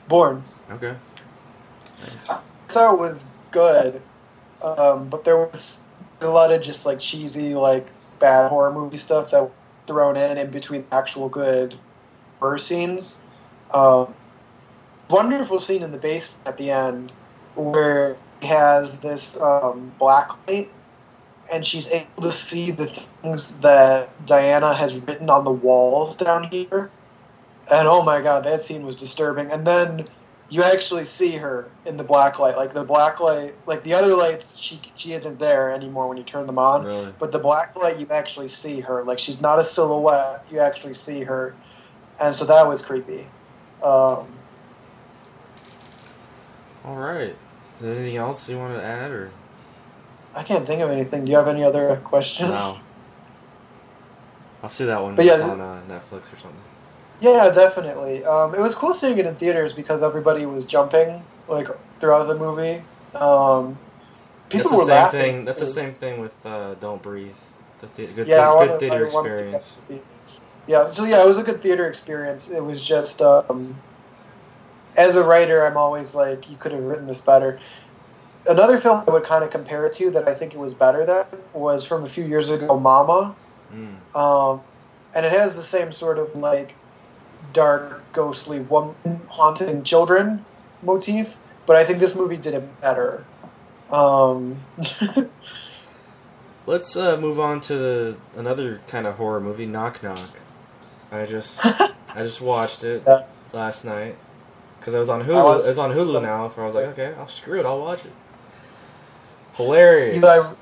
Bourne. 0.08 0.42
Okay. 0.70 0.96
Nice. 2.00 2.30
So 2.70 2.94
it 2.94 2.98
was 2.98 3.24
good, 3.50 4.00
um, 4.62 5.10
but 5.10 5.24
there 5.24 5.36
was 5.36 5.76
a 6.22 6.28
lot 6.28 6.50
of 6.52 6.62
just 6.62 6.86
like 6.86 6.98
cheesy, 7.00 7.54
like 7.54 7.86
bad 8.18 8.48
horror 8.48 8.72
movie 8.72 8.96
stuff 8.98 9.30
that 9.32 9.42
was 9.42 9.52
thrown 9.86 10.16
in 10.16 10.38
in 10.38 10.50
between 10.50 10.86
actual 10.90 11.28
good 11.28 11.78
horror 12.40 12.58
scenes. 12.58 13.18
Um, 13.72 14.14
wonderful 15.08 15.60
scene 15.60 15.82
in 15.82 15.92
the 15.92 15.98
basement 15.98 16.40
at 16.46 16.56
the 16.56 16.70
end 16.70 17.12
where 17.54 18.16
he 18.40 18.46
has 18.48 18.98
this 18.98 19.36
um, 19.36 19.92
black 19.98 20.30
light 20.46 20.70
and 21.50 21.66
she's 21.66 21.86
able 21.88 22.22
to 22.22 22.32
see 22.32 22.70
the 22.70 22.92
things 23.22 23.52
that 23.58 24.26
Diana 24.26 24.74
has 24.74 24.94
written 24.94 25.30
on 25.30 25.44
the 25.44 25.50
walls 25.50 26.16
down 26.16 26.44
here. 26.44 26.90
And 27.70 27.88
oh 27.88 28.02
my 28.02 28.20
god, 28.20 28.44
that 28.44 28.64
scene 28.64 28.84
was 28.84 28.96
disturbing. 28.96 29.50
And 29.50 29.66
then 29.66 30.08
you 30.48 30.62
actually 30.62 31.04
see 31.04 31.32
her 31.36 31.68
in 31.84 31.96
the 31.96 32.04
black 32.04 32.38
light. 32.38 32.56
Like 32.56 32.74
the 32.74 32.84
black 32.84 33.20
light, 33.20 33.54
like 33.66 33.82
the 33.82 33.94
other 33.94 34.14
lights, 34.14 34.56
she 34.56 34.80
she 34.96 35.12
isn't 35.12 35.38
there 35.38 35.72
anymore 35.72 36.08
when 36.08 36.16
you 36.16 36.24
turn 36.24 36.46
them 36.46 36.58
on. 36.58 36.84
Really? 36.84 37.14
But 37.18 37.32
the 37.32 37.38
black 37.38 37.74
light, 37.76 37.98
you 37.98 38.06
actually 38.10 38.48
see 38.48 38.80
her. 38.80 39.02
Like 39.02 39.18
she's 39.18 39.40
not 39.40 39.58
a 39.58 39.64
silhouette. 39.64 40.44
You 40.50 40.60
actually 40.60 40.94
see 40.94 41.22
her, 41.22 41.54
and 42.20 42.34
so 42.34 42.44
that 42.44 42.66
was 42.66 42.82
creepy. 42.82 43.26
Um, 43.82 44.28
All 46.86 46.96
right. 46.96 47.34
Is 47.74 47.80
there 47.80 47.92
anything 47.94 48.16
else 48.16 48.48
you 48.48 48.56
want 48.58 48.74
to 48.74 48.82
add, 48.82 49.10
or 49.10 49.30
I 50.34 50.42
can't 50.42 50.66
think 50.66 50.80
of 50.82 50.90
anything. 50.90 51.24
Do 51.24 51.30
you 51.32 51.36
have 51.36 51.48
any 51.48 51.64
other 51.64 51.96
questions? 52.04 52.50
no? 52.50 52.78
I'll 54.62 54.68
see 54.70 54.84
that 54.84 55.02
one 55.02 55.14
But 55.14 55.26
it's 55.26 55.38
yeah, 55.40 55.46
on 55.48 55.60
uh, 55.60 55.80
Netflix 55.88 56.32
or 56.32 56.38
something. 56.38 56.60
Yeah, 57.20 57.50
definitely. 57.50 58.24
Um, 58.24 58.54
it 58.54 58.60
was 58.60 58.74
cool 58.74 58.94
seeing 58.94 59.18
it 59.18 59.26
in 59.26 59.34
theaters 59.36 59.72
because 59.72 60.02
everybody 60.02 60.46
was 60.46 60.64
jumping 60.66 61.22
like 61.48 61.68
throughout 62.00 62.24
the 62.26 62.34
movie. 62.34 62.82
Um, 63.14 63.78
people 64.48 64.70
That's 64.70 64.70
the 64.70 64.76
were 64.76 64.84
same 64.84 64.88
laughing. 64.96 65.20
thing. 65.20 65.44
That's 65.44 65.60
the 65.60 65.66
same 65.66 65.94
thing 65.94 66.20
with 66.20 66.34
uh, 66.46 66.74
Don't 66.74 67.02
Breathe. 67.02 67.34
The 67.80 67.86
thea- 67.88 68.06
good, 68.12 68.26
Yeah, 68.26 68.52
wanna- 68.54 68.68
good 68.68 68.80
theater 68.80 68.96
I 68.96 68.98
wanna 68.98 69.10
see 69.10 69.16
that 69.16 69.54
experience. 69.56 69.72
Yeah, 70.66 70.92
so 70.92 71.04
yeah, 71.04 71.22
it 71.22 71.26
was 71.26 71.38
a 71.38 71.42
good 71.42 71.62
theater 71.62 71.88
experience. 71.88 72.48
It 72.48 72.62
was 72.64 72.82
just, 72.82 73.22
um, 73.22 73.76
as 74.96 75.16
a 75.16 75.22
writer, 75.22 75.64
I'm 75.66 75.76
always 75.76 76.14
like, 76.14 76.48
you 76.50 76.56
could 76.56 76.72
have 76.72 76.82
written 76.82 77.06
this 77.06 77.20
better. 77.20 77.60
Another 78.48 78.80
film 78.80 79.02
I 79.06 79.10
would 79.10 79.24
kind 79.24 79.44
of 79.44 79.50
compare 79.50 79.86
it 79.86 79.96
to 79.96 80.10
that 80.12 80.28
I 80.28 80.34
think 80.34 80.54
it 80.54 80.58
was 80.58 80.72
better 80.74 81.04
than 81.04 81.24
was 81.52 81.84
from 81.84 82.04
a 82.04 82.08
few 82.08 82.24
years 82.24 82.50
ago, 82.50 82.78
Mama. 82.78 83.34
Mm. 83.74 84.16
Um, 84.16 84.60
and 85.14 85.26
it 85.26 85.32
has 85.32 85.54
the 85.54 85.64
same 85.64 85.92
sort 85.92 86.18
of 86.18 86.34
like 86.36 86.74
dark, 87.52 88.04
ghostly 88.12 88.60
woman 88.60 88.94
haunting 89.28 89.82
children 89.82 90.44
motif, 90.82 91.28
but 91.66 91.76
I 91.76 91.84
think 91.84 91.98
this 91.98 92.14
movie 92.14 92.36
did 92.36 92.54
it 92.54 92.80
better. 92.80 93.24
Um, 93.90 94.60
Let's 96.66 96.96
uh, 96.96 97.16
move 97.16 97.38
on 97.38 97.60
to 97.62 97.76
the 97.76 98.16
another 98.36 98.80
kind 98.88 99.06
of 99.06 99.16
horror 99.16 99.40
movie, 99.40 99.66
Knock 99.66 100.02
Knock. 100.02 100.40
I 101.12 101.24
just 101.26 101.60
I 101.64 101.92
just 102.16 102.40
watched 102.40 102.82
it 102.84 103.02
Yeah. 103.06 103.24
last 103.52 103.84
night 103.84 104.16
because 104.78 104.94
I 104.94 104.98
was 104.98 105.08
on 105.08 105.24
Hulu. 105.24 105.42
watched- 105.44 105.64
It 105.64 105.68
was 105.68 105.78
on 105.78 105.92
Hulu 105.92 106.22
now. 106.22 106.48
For 106.48 106.62
I 106.62 106.66
was 106.66 106.74
like, 106.74 106.86
okay, 106.86 107.14
I'll 107.18 107.28
screw 107.28 107.58
it. 107.60 107.66
I'll 107.66 107.80
watch 107.80 108.04
it. 108.04 108.12
Hilarious. 109.54 110.22
Eli, 110.22 110.52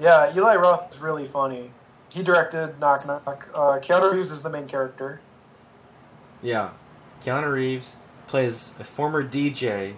yeah, 0.00 0.34
Eli 0.36 0.56
Roth 0.56 0.94
is 0.94 1.00
really 1.00 1.26
funny. 1.28 1.70
He 2.12 2.22
directed 2.22 2.78
Knock 2.80 3.06
Knock. 3.06 3.48
Uh, 3.54 3.78
Keanu 3.78 4.12
Reeves 4.12 4.32
is 4.32 4.42
the 4.42 4.50
main 4.50 4.66
character. 4.66 5.20
Yeah, 6.42 6.70
Keanu 7.24 7.52
Reeves 7.52 7.94
plays 8.26 8.72
a 8.80 8.84
former 8.84 9.22
DJ 9.22 9.94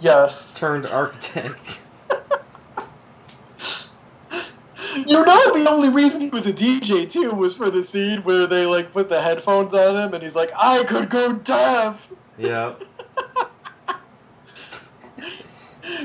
Yes. 0.00 0.52
turned 0.54 0.86
architect. 0.86 1.80
You 5.10 5.24
know 5.26 5.58
the 5.58 5.68
only 5.68 5.88
reason 5.88 6.20
he 6.20 6.28
was 6.28 6.46
a 6.46 6.52
DJ 6.52 7.10
too 7.10 7.32
was 7.32 7.56
for 7.56 7.68
the 7.68 7.82
scene 7.82 8.22
where 8.22 8.46
they 8.46 8.64
like 8.64 8.92
put 8.92 9.08
the 9.08 9.20
headphones 9.20 9.74
on 9.74 9.96
him 9.96 10.14
and 10.14 10.22
he's 10.22 10.36
like, 10.36 10.50
I 10.56 10.84
could 10.84 11.10
go 11.10 11.32
deaf. 11.32 12.00
yeah. 12.38 12.74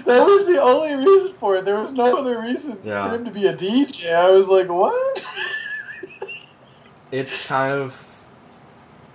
That 0.06 0.26
was 0.26 0.48
the 0.48 0.60
only 0.62 0.96
reason 0.96 1.36
for 1.40 1.58
it. 1.58 1.66
There 1.66 1.80
was 1.80 1.94
no 1.94 2.18
other 2.18 2.42
reason 2.42 2.78
Yeah. 2.84 3.08
for 3.08 3.16
him 3.16 3.26
to 3.26 3.32
be 3.32 3.46
a 3.46 3.56
DJ. 3.56 4.14
I 4.14 4.30
was 4.32 4.48
like, 4.48 4.68
what? 4.70 5.24
It's 7.12 7.46
kind 7.48 7.72
of 7.72 8.04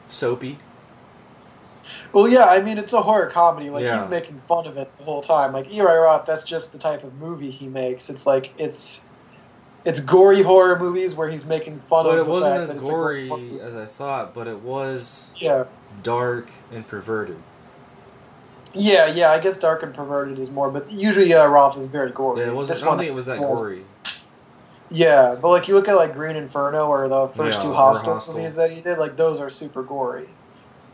soapy. 0.08 0.58
well, 2.12 2.28
yeah, 2.28 2.44
I 2.46 2.62
mean, 2.62 2.78
it's 2.78 2.92
a 2.92 3.02
horror 3.02 3.26
comedy. 3.26 3.68
Like, 3.68 3.82
Yeah. 3.82 4.00
he's 4.02 4.08
making 4.10 4.40
fun 4.48 4.66
of 4.68 4.76
it 4.78 4.96
the 4.96 5.04
whole 5.04 5.22
time. 5.22 5.52
Like, 5.52 5.68
Eli 5.70 5.96
Roth, 5.96 6.24
that's 6.24 6.44
just 6.44 6.70
the 6.72 6.78
type 6.78 7.02
of 7.04 7.14
movie 7.16 7.50
he 7.50 7.66
makes. 7.66 8.08
It's 8.08 8.24
like, 8.26 8.52
it's 8.58 9.00
it's 9.84 10.00
gory 10.00 10.42
horror 10.42 10.78
movies 10.78 11.14
where 11.14 11.30
he's 11.30 11.44
making 11.44 11.80
fun 11.88 12.04
But 12.04 12.18
of 12.18 12.26
But 12.26 12.30
it 12.30 12.32
wasn't 12.32 12.56
as 12.62 12.68
that 12.70 12.76
it's 12.76 12.86
a 12.86 12.90
gory 12.90 13.60
as 13.60 13.74
I 13.76 13.86
thought, 13.86 14.34
but 14.34 14.46
it 14.46 14.60
was 14.60 15.30
Yeah. 15.36 15.64
dark 16.02 16.48
and 16.72 16.86
perverted. 16.86 17.38
Yeah, 18.72 19.06
yeah, 19.06 19.32
I 19.32 19.40
guess 19.40 19.58
Dark 19.58 19.82
and 19.82 19.92
Perverted 19.92 20.38
is 20.38 20.48
more, 20.48 20.70
but 20.70 20.88
usually 20.92 21.34
uh, 21.34 21.44
Roth 21.48 21.76
is 21.76 21.88
very 21.88 22.12
gory. 22.12 22.40
Yeah, 22.42 22.48
it 22.50 22.54
wasn't. 22.54 22.76
This 22.76 22.82
I 22.82 22.86
don't 22.86 22.90
one 22.92 22.98
think 22.98 23.10
it 23.10 23.14
was 23.14 23.26
that 23.26 23.40
was- 23.40 23.58
gory. 23.60 23.84
Yeah, 24.92 25.34
but 25.40 25.48
like 25.48 25.66
you 25.66 25.74
look 25.74 25.88
at 25.88 25.96
like 25.96 26.14
Green 26.14 26.36
Inferno 26.36 26.86
or 26.86 27.08
the 27.08 27.28
first 27.28 27.56
Yeah, 27.58 27.62
two 27.64 27.72
Hostel, 27.72 28.14
Hostel. 28.14 28.34
movies 28.34 28.54
that 28.54 28.70
he 28.70 28.80
did, 28.80 28.98
like 28.98 29.16
those 29.16 29.40
are 29.40 29.50
super 29.50 29.82
gory. 29.82 30.28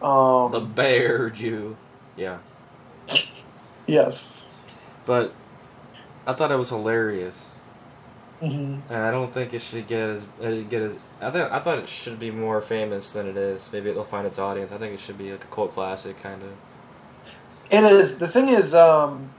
Um, 0.03 0.53
The 0.53 0.61
bear 0.61 1.29
Jew. 1.31 1.77
Yeah, 2.17 2.39
yes. 3.87 4.43
but 5.05 5.33
I 6.27 6.33
thought 6.33 6.51
it 6.53 6.57
was 6.57 6.69
hilarious, 6.71 7.51
hmm 8.41 8.79
and 8.91 9.03
I 9.03 9.11
don't 9.11 9.33
think 9.33 9.55
it 9.55 9.63
should 9.63 9.87
get 9.87 10.01
as 10.01 10.27
get 10.41 10.83
as. 10.83 10.97
I 11.21 11.31
thought 11.31 11.53
I 11.53 11.59
thought 11.61 11.79
it 11.79 11.89
should 11.89 12.19
be 12.21 12.31
more 12.31 12.61
famous 12.61 13.11
than 13.13 13.27
it 13.27 13.37
is. 13.37 13.71
Maybe 13.73 13.91
it'll 13.91 14.05
find 14.05 14.27
its 14.27 14.39
audience. 14.39 14.73
I 14.73 14.79
think 14.79 14.95
it 14.95 15.01
should 15.01 15.19
be 15.19 15.33
like 15.33 15.43
a 15.43 15.47
cult 15.49 15.73
classic 15.75 16.23
kind 16.23 16.43
of. 16.43 16.53
It 17.71 17.83
is. 17.85 18.19
The 18.19 18.29
thing 18.29 18.49
is, 18.49 18.75
um, 18.75 19.31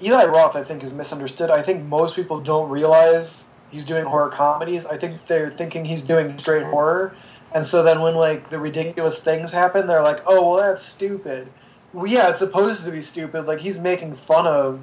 Eli 0.00 0.24
Roth, 0.24 0.56
I 0.56 0.64
think, 0.64 0.82
is 0.82 0.92
misunderstood. 0.92 1.50
I 1.50 1.62
think 1.62 1.84
most 1.84 2.16
people 2.16 2.40
don't 2.40 2.70
realize 2.70 3.44
he's 3.70 3.84
doing 3.84 4.04
horror 4.04 4.30
comedies. 4.30 4.86
I 4.86 4.96
think 4.96 5.26
they're 5.26 5.50
thinking 5.50 5.84
he's 5.84 6.02
doing 6.02 6.38
straight 6.38 6.64
horror, 6.64 7.14
and 7.52 7.66
so 7.66 7.82
then 7.82 8.00
when 8.00 8.14
like 8.14 8.48
the 8.48 8.58
ridiculous 8.58 9.18
things 9.18 9.50
happen, 9.50 9.86
they're 9.86 10.02
like, 10.02 10.22
"Oh, 10.26 10.54
well, 10.54 10.66
that's 10.66 10.86
stupid." 10.86 11.48
Well, 11.92 12.06
yeah, 12.06 12.30
it's 12.30 12.38
supposed 12.38 12.84
to 12.84 12.90
be 12.90 13.02
stupid. 13.02 13.46
Like 13.46 13.58
he's 13.60 13.78
making 13.78 14.14
fun 14.14 14.46
of 14.46 14.80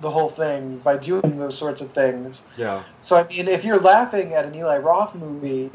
the 0.00 0.10
whole 0.10 0.30
thing 0.30 0.78
by 0.78 0.96
doing 0.96 1.38
those 1.38 1.58
sorts 1.58 1.80
of 1.80 1.92
things. 1.92 2.38
Yeah, 2.56 2.84
So 3.02 3.16
I 3.16 3.26
mean, 3.26 3.48
if 3.48 3.64
you're 3.64 3.80
laughing 3.80 4.32
at 4.34 4.44
an 4.44 4.54
Eli 4.54 4.78
Roth 4.78 5.14
movie, 5.14 5.70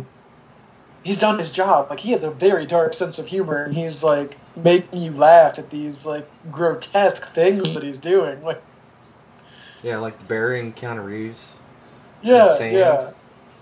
he's 1.03 1.17
done 1.17 1.39
his 1.39 1.51
job. 1.51 1.89
Like 1.89 1.99
he 1.99 2.11
has 2.11 2.23
a 2.23 2.31
very 2.31 2.65
dark 2.65 2.93
sense 2.93 3.19
of 3.19 3.27
humor, 3.27 3.63
and 3.63 3.75
he's 3.75 4.01
like 4.03 4.37
making 4.55 5.01
you 5.01 5.11
laugh 5.11 5.59
at 5.59 5.69
these 5.69 6.05
like 6.05 6.27
grotesque 6.51 7.27
things 7.33 7.73
that 7.73 7.83
he's 7.83 7.99
doing. 7.99 8.41
Like, 8.43 8.61
yeah, 9.81 9.97
like 9.97 10.27
burying 10.27 10.73
Keanu 10.73 11.03
Reeves. 11.05 11.57
yeah, 12.21 12.57
yeah. 12.61 13.11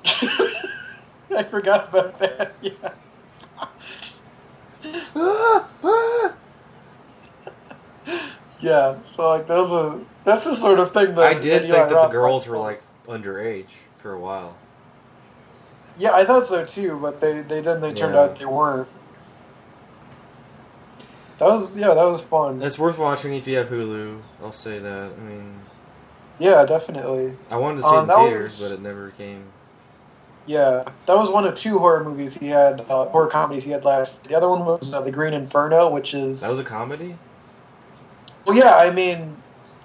I 1.35 1.43
forgot 1.43 1.89
about 1.89 2.19
that. 2.19 2.53
Yeah. 2.61 2.73
Yeah, 8.61 8.97
so 9.15 9.29
like 9.29 9.47
those 9.47 9.71
are 9.71 9.99
that's 10.23 10.43
the 10.43 10.55
sort 10.55 10.79
of 10.79 10.93
thing 10.93 11.15
that 11.15 11.23
I 11.25 11.33
did 11.33 11.61
think 11.63 11.73
that 11.73 11.89
the 11.89 12.07
girls 12.07 12.47
were 12.47 12.57
like 12.57 12.81
underage 13.07 13.69
for 13.97 14.13
a 14.13 14.19
while. 14.19 14.55
Yeah, 15.97 16.13
I 16.13 16.25
thought 16.25 16.47
so 16.47 16.65
too, 16.65 16.97
but 17.01 17.19
they 17.19 17.41
they 17.41 17.61
then 17.61 17.81
they 17.81 17.93
turned 17.93 18.13
Yeah. 18.15 18.21
out 18.21 18.39
they 18.39 18.45
weren't. 18.45 18.87
That 21.39 21.45
was 21.47 21.75
yeah, 21.75 21.87
that 21.93 22.03
was 22.03 22.21
fun. 22.21 22.61
It's 22.61 22.77
worth 22.77 22.97
watching 22.99 23.33
if 23.33 23.47
you 23.47 23.57
have 23.57 23.69
Hulu. 23.69 24.19
I'll 24.43 24.51
say 24.51 24.77
that. 24.79 25.11
I 25.17 25.21
mean, 25.23 25.55
Yeah, 26.37 26.65
definitely. 26.65 27.33
I 27.49 27.57
wanted 27.57 27.77
to 27.77 27.83
see 27.83 27.89
Um, 27.89 28.09
it 28.09 28.13
in 28.13 28.19
theaters, 28.19 28.59
was- 28.59 28.69
but 28.69 28.73
it 28.75 28.81
never 28.81 29.09
came. 29.11 29.43
Yeah, 30.47 30.83
that 31.05 31.15
was 31.17 31.29
one 31.29 31.45
of 31.45 31.55
two 31.55 31.77
horror 31.77 32.03
movies 32.03 32.33
he 32.33 32.47
had, 32.47 32.81
uh, 32.89 33.05
horror 33.05 33.27
comedies 33.27 33.63
he 33.63 33.69
had 33.69 33.85
last. 33.85 34.11
The 34.23 34.33
other 34.33 34.49
one 34.49 34.65
was 34.65 34.91
uh, 34.91 34.99
The 35.01 35.11
Green 35.11 35.33
Inferno, 35.33 35.89
which 35.91 36.15
is 36.15 36.39
That 36.41 36.49
was 36.49 36.57
a 36.59 36.63
comedy. 36.63 37.15
Well, 38.45 38.55
yeah. 38.55 38.75
I 38.75 38.91
mean, 38.91 39.35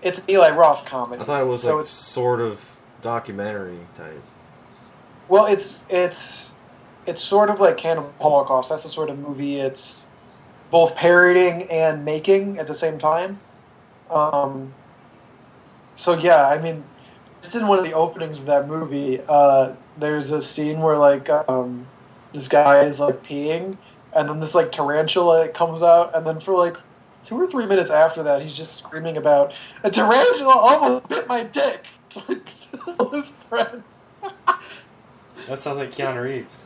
it's 0.02 0.18
an 0.18 0.24
Eli 0.30 0.50
Roth 0.50 0.84
comedy. 0.86 1.22
I 1.22 1.24
thought 1.24 1.40
it 1.40 1.46
was 1.46 1.62
So 1.62 1.76
like 1.76 1.84
it's- 1.84 1.90
sort 1.92 2.40
of 2.40 2.76
documentary 3.02 3.78
type. 3.96 4.22
Well, 5.28 5.46
it's 5.46 5.78
it's 5.88 6.50
it's 7.06 7.22
sort 7.22 7.50
of 7.50 7.60
like 7.60 7.76
Cannibal 7.78 8.12
Holocaust. 8.20 8.68
That's 8.68 8.82
the 8.84 8.88
sort 8.90 9.10
of 9.10 9.18
movie 9.18 9.58
it's 9.60 10.04
both 10.70 10.94
parodying 10.96 11.70
and 11.70 12.04
making 12.04 12.58
at 12.58 12.66
the 12.66 12.74
same 12.74 12.98
time. 12.98 13.38
Um, 14.10 14.72
so 15.96 16.14
yeah, 16.14 16.46
I 16.48 16.58
mean, 16.60 16.84
just 17.42 17.54
in 17.54 17.66
one 17.66 17.78
of 17.78 17.84
the 17.84 17.92
openings 17.92 18.38
of 18.38 18.46
that 18.46 18.68
movie, 18.68 19.20
uh, 19.28 19.72
there's 19.98 20.30
a 20.30 20.42
scene 20.42 20.80
where 20.80 20.96
like 20.96 21.28
um, 21.48 21.86
this 22.32 22.48
guy 22.48 22.80
is 22.84 22.98
like 23.00 23.22
peeing, 23.24 23.76
and 24.14 24.28
then 24.28 24.40
this 24.40 24.54
like 24.54 24.72
tarantula 24.72 25.48
comes 25.48 25.82
out, 25.82 26.14
and 26.14 26.26
then 26.26 26.40
for 26.40 26.54
like 26.56 26.76
two 27.26 27.36
or 27.36 27.50
three 27.50 27.66
minutes 27.66 27.90
after 27.90 28.22
that, 28.22 28.42
he's 28.42 28.54
just 28.54 28.76
screaming 28.78 29.16
about 29.16 29.52
a 29.82 29.90
tarantula 29.90 30.54
almost 30.54 31.08
bit 31.08 31.26
my 31.26 31.44
dick. 31.44 31.84
His 33.12 33.32
friends. 33.48 33.84
That 35.48 35.58
sounds 35.58 35.78
like 35.78 35.90
Keanu 35.90 36.22
Reeves. 36.22 36.62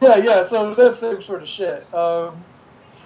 Yeah, 0.00 0.16
yeah. 0.16 0.48
So 0.48 0.74
that 0.74 0.98
same 0.98 1.22
sort 1.22 1.42
of 1.42 1.48
shit. 1.48 1.82
Um, 1.94 2.42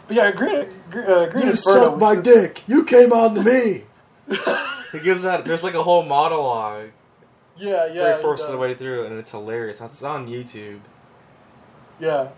but 0.06 0.16
yeah, 0.16 0.30
Green, 0.32 0.68
Green, 0.90 1.04
uh, 1.04 1.26
Green 1.26 1.44
You 1.44 1.50
Inferno. 1.50 1.56
sucked 1.56 1.98
my 1.98 2.14
dick. 2.16 2.62
You 2.66 2.84
came 2.84 3.12
on 3.12 3.34
to 3.34 3.42
me. 3.42 3.84
He 4.92 5.00
gives 5.00 5.24
that. 5.24 5.44
There's 5.44 5.64
like 5.64 5.74
a 5.74 5.82
whole 5.82 6.04
monologue 6.04 6.90
yeah, 7.58 7.86
yeah. 7.86 8.12
three 8.12 8.22
fourths 8.22 8.44
of 8.44 8.52
the 8.52 8.58
way 8.58 8.74
through, 8.74 9.06
and 9.06 9.18
it's 9.18 9.30
hilarious. 9.30 9.80
It's 9.80 10.02
on 10.02 10.26
YouTube. 10.26 10.80
Yeah. 11.98 12.28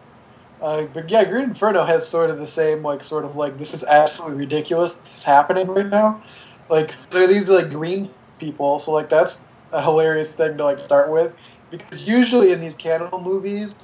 Uh, 0.60 0.82
but 0.92 1.08
yeah, 1.08 1.24
Green 1.24 1.44
Inferno 1.44 1.84
has 1.84 2.08
sort 2.08 2.30
of 2.30 2.38
the 2.38 2.46
same, 2.46 2.82
like, 2.82 3.04
sort 3.04 3.24
of 3.24 3.36
like, 3.36 3.58
this 3.58 3.74
is 3.74 3.84
absolutely 3.84 4.38
ridiculous. 4.38 4.92
This 5.04 5.18
is 5.18 5.22
happening 5.22 5.68
right 5.68 5.86
now. 5.86 6.22
Like, 6.68 6.94
there 7.10 7.24
are 7.24 7.26
these, 7.26 7.48
like, 7.48 7.70
green 7.70 8.10
people, 8.38 8.78
so, 8.78 8.92
like, 8.92 9.08
that's 9.08 9.40
a 9.72 9.82
hilarious 9.82 10.30
thing 10.30 10.56
to, 10.58 10.64
like, 10.64 10.80
start 10.80 11.10
with. 11.10 11.32
Because 11.70 12.06
usually 12.08 12.52
in 12.52 12.60
these 12.60 12.74
cannibal 12.74 13.20
movies, 13.20 13.74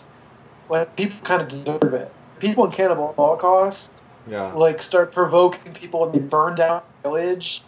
like, 0.68 0.96
people 0.96 1.18
kind 1.22 1.42
of 1.42 1.48
deserve 1.48 1.94
it. 1.94 2.12
People 2.40 2.64
in 2.64 2.72
Cannibal 2.72 3.14
Holocaust, 3.16 3.90
Yeah. 4.26 4.52
like, 4.54 4.82
start 4.82 5.12
provoking 5.12 5.74
people 5.74 6.04
and 6.04 6.14
they 6.14 6.18
burn 6.18 6.56
down 6.56 6.82
the 7.02 7.10
village. 7.10 7.62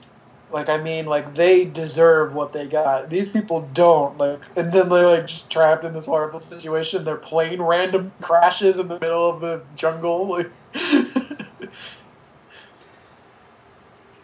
Like, 0.52 0.68
I 0.68 0.76
mean, 0.76 1.06
like, 1.06 1.34
they 1.34 1.64
deserve 1.64 2.32
what 2.34 2.52
they 2.52 2.66
got. 2.66 3.10
These 3.10 3.30
people 3.30 3.68
don't. 3.74 4.16
Like, 4.16 4.40
and 4.54 4.72
then 4.72 4.88
they're, 4.88 5.06
like, 5.06 5.26
just 5.26 5.50
trapped 5.50 5.84
in 5.84 5.92
this 5.92 6.06
horrible 6.06 6.40
situation. 6.40 7.04
Their 7.04 7.16
plane 7.16 7.60
random 7.60 8.12
crashes 8.22 8.76
in 8.76 8.88
the 8.88 8.98
middle 9.00 9.28
of 9.28 9.40
the 9.40 9.62
jungle. 9.74 10.28
Like, 10.28 10.50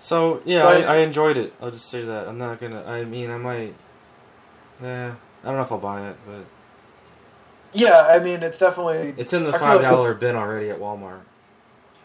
So 0.02 0.42
yeah. 0.44 0.64
I, 0.64 0.80
I 0.80 0.96
enjoyed 0.96 1.36
it. 1.36 1.54
I'll 1.60 1.70
just 1.70 1.88
say 1.88 2.04
that. 2.04 2.26
I'm 2.26 2.36
not 2.36 2.58
gonna. 2.58 2.82
I 2.82 3.04
mean, 3.04 3.30
I 3.30 3.38
might. 3.38 3.72
Yeah, 4.82 5.14
I 5.44 5.46
don't 5.46 5.54
know 5.54 5.62
if 5.62 5.70
I'll 5.70 5.78
buy 5.78 6.08
it, 6.10 6.16
but 6.26 6.44
yeah, 7.72 8.08
I 8.08 8.18
mean, 8.18 8.42
it's 8.42 8.58
definitely. 8.58 9.14
it's 9.16 9.32
in 9.32 9.44
the 9.44 9.52
five 9.52 9.80
like 9.80 9.88
dollar 9.88 10.14
bin 10.14 10.34
already 10.34 10.70
at 10.70 10.80
Walmart. 10.80 11.20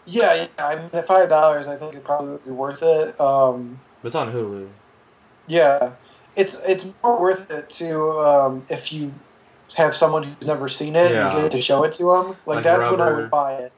Yeah, 0.06 0.32
yeah. 0.34 0.64
I 0.64 0.76
mean, 0.76 0.90
at 0.92 1.08
five 1.08 1.28
dollars, 1.28 1.66
I 1.66 1.76
think 1.76 1.94
it 1.94 2.04
probably 2.04 2.30
would 2.30 2.44
be 2.44 2.52
worth 2.52 2.82
it. 2.82 3.20
Um, 3.20 3.80
it's 4.04 4.14
on 4.14 4.32
Hulu. 4.32 4.68
yeah, 5.46 5.92
it's 6.36 6.56
it's 6.66 6.84
more 7.02 7.20
worth 7.20 7.50
it 7.50 7.70
to 7.70 8.20
um, 8.20 8.66
if 8.68 8.92
you 8.92 9.12
have 9.76 9.94
someone 9.94 10.22
who's 10.22 10.46
never 10.48 10.68
seen 10.68 10.96
it 10.96 11.10
Yeah. 11.12 11.28
and 11.28 11.36
you 11.36 11.42
get 11.44 11.52
to 11.52 11.60
show 11.62 11.84
it 11.84 11.92
to 11.94 12.04
them. 12.04 12.28
Like, 12.46 12.56
Like 12.56 12.64
that's 12.64 12.90
when 12.90 13.00
I 13.00 13.12
would 13.12 13.30
buy 13.30 13.54
it. 13.54 13.72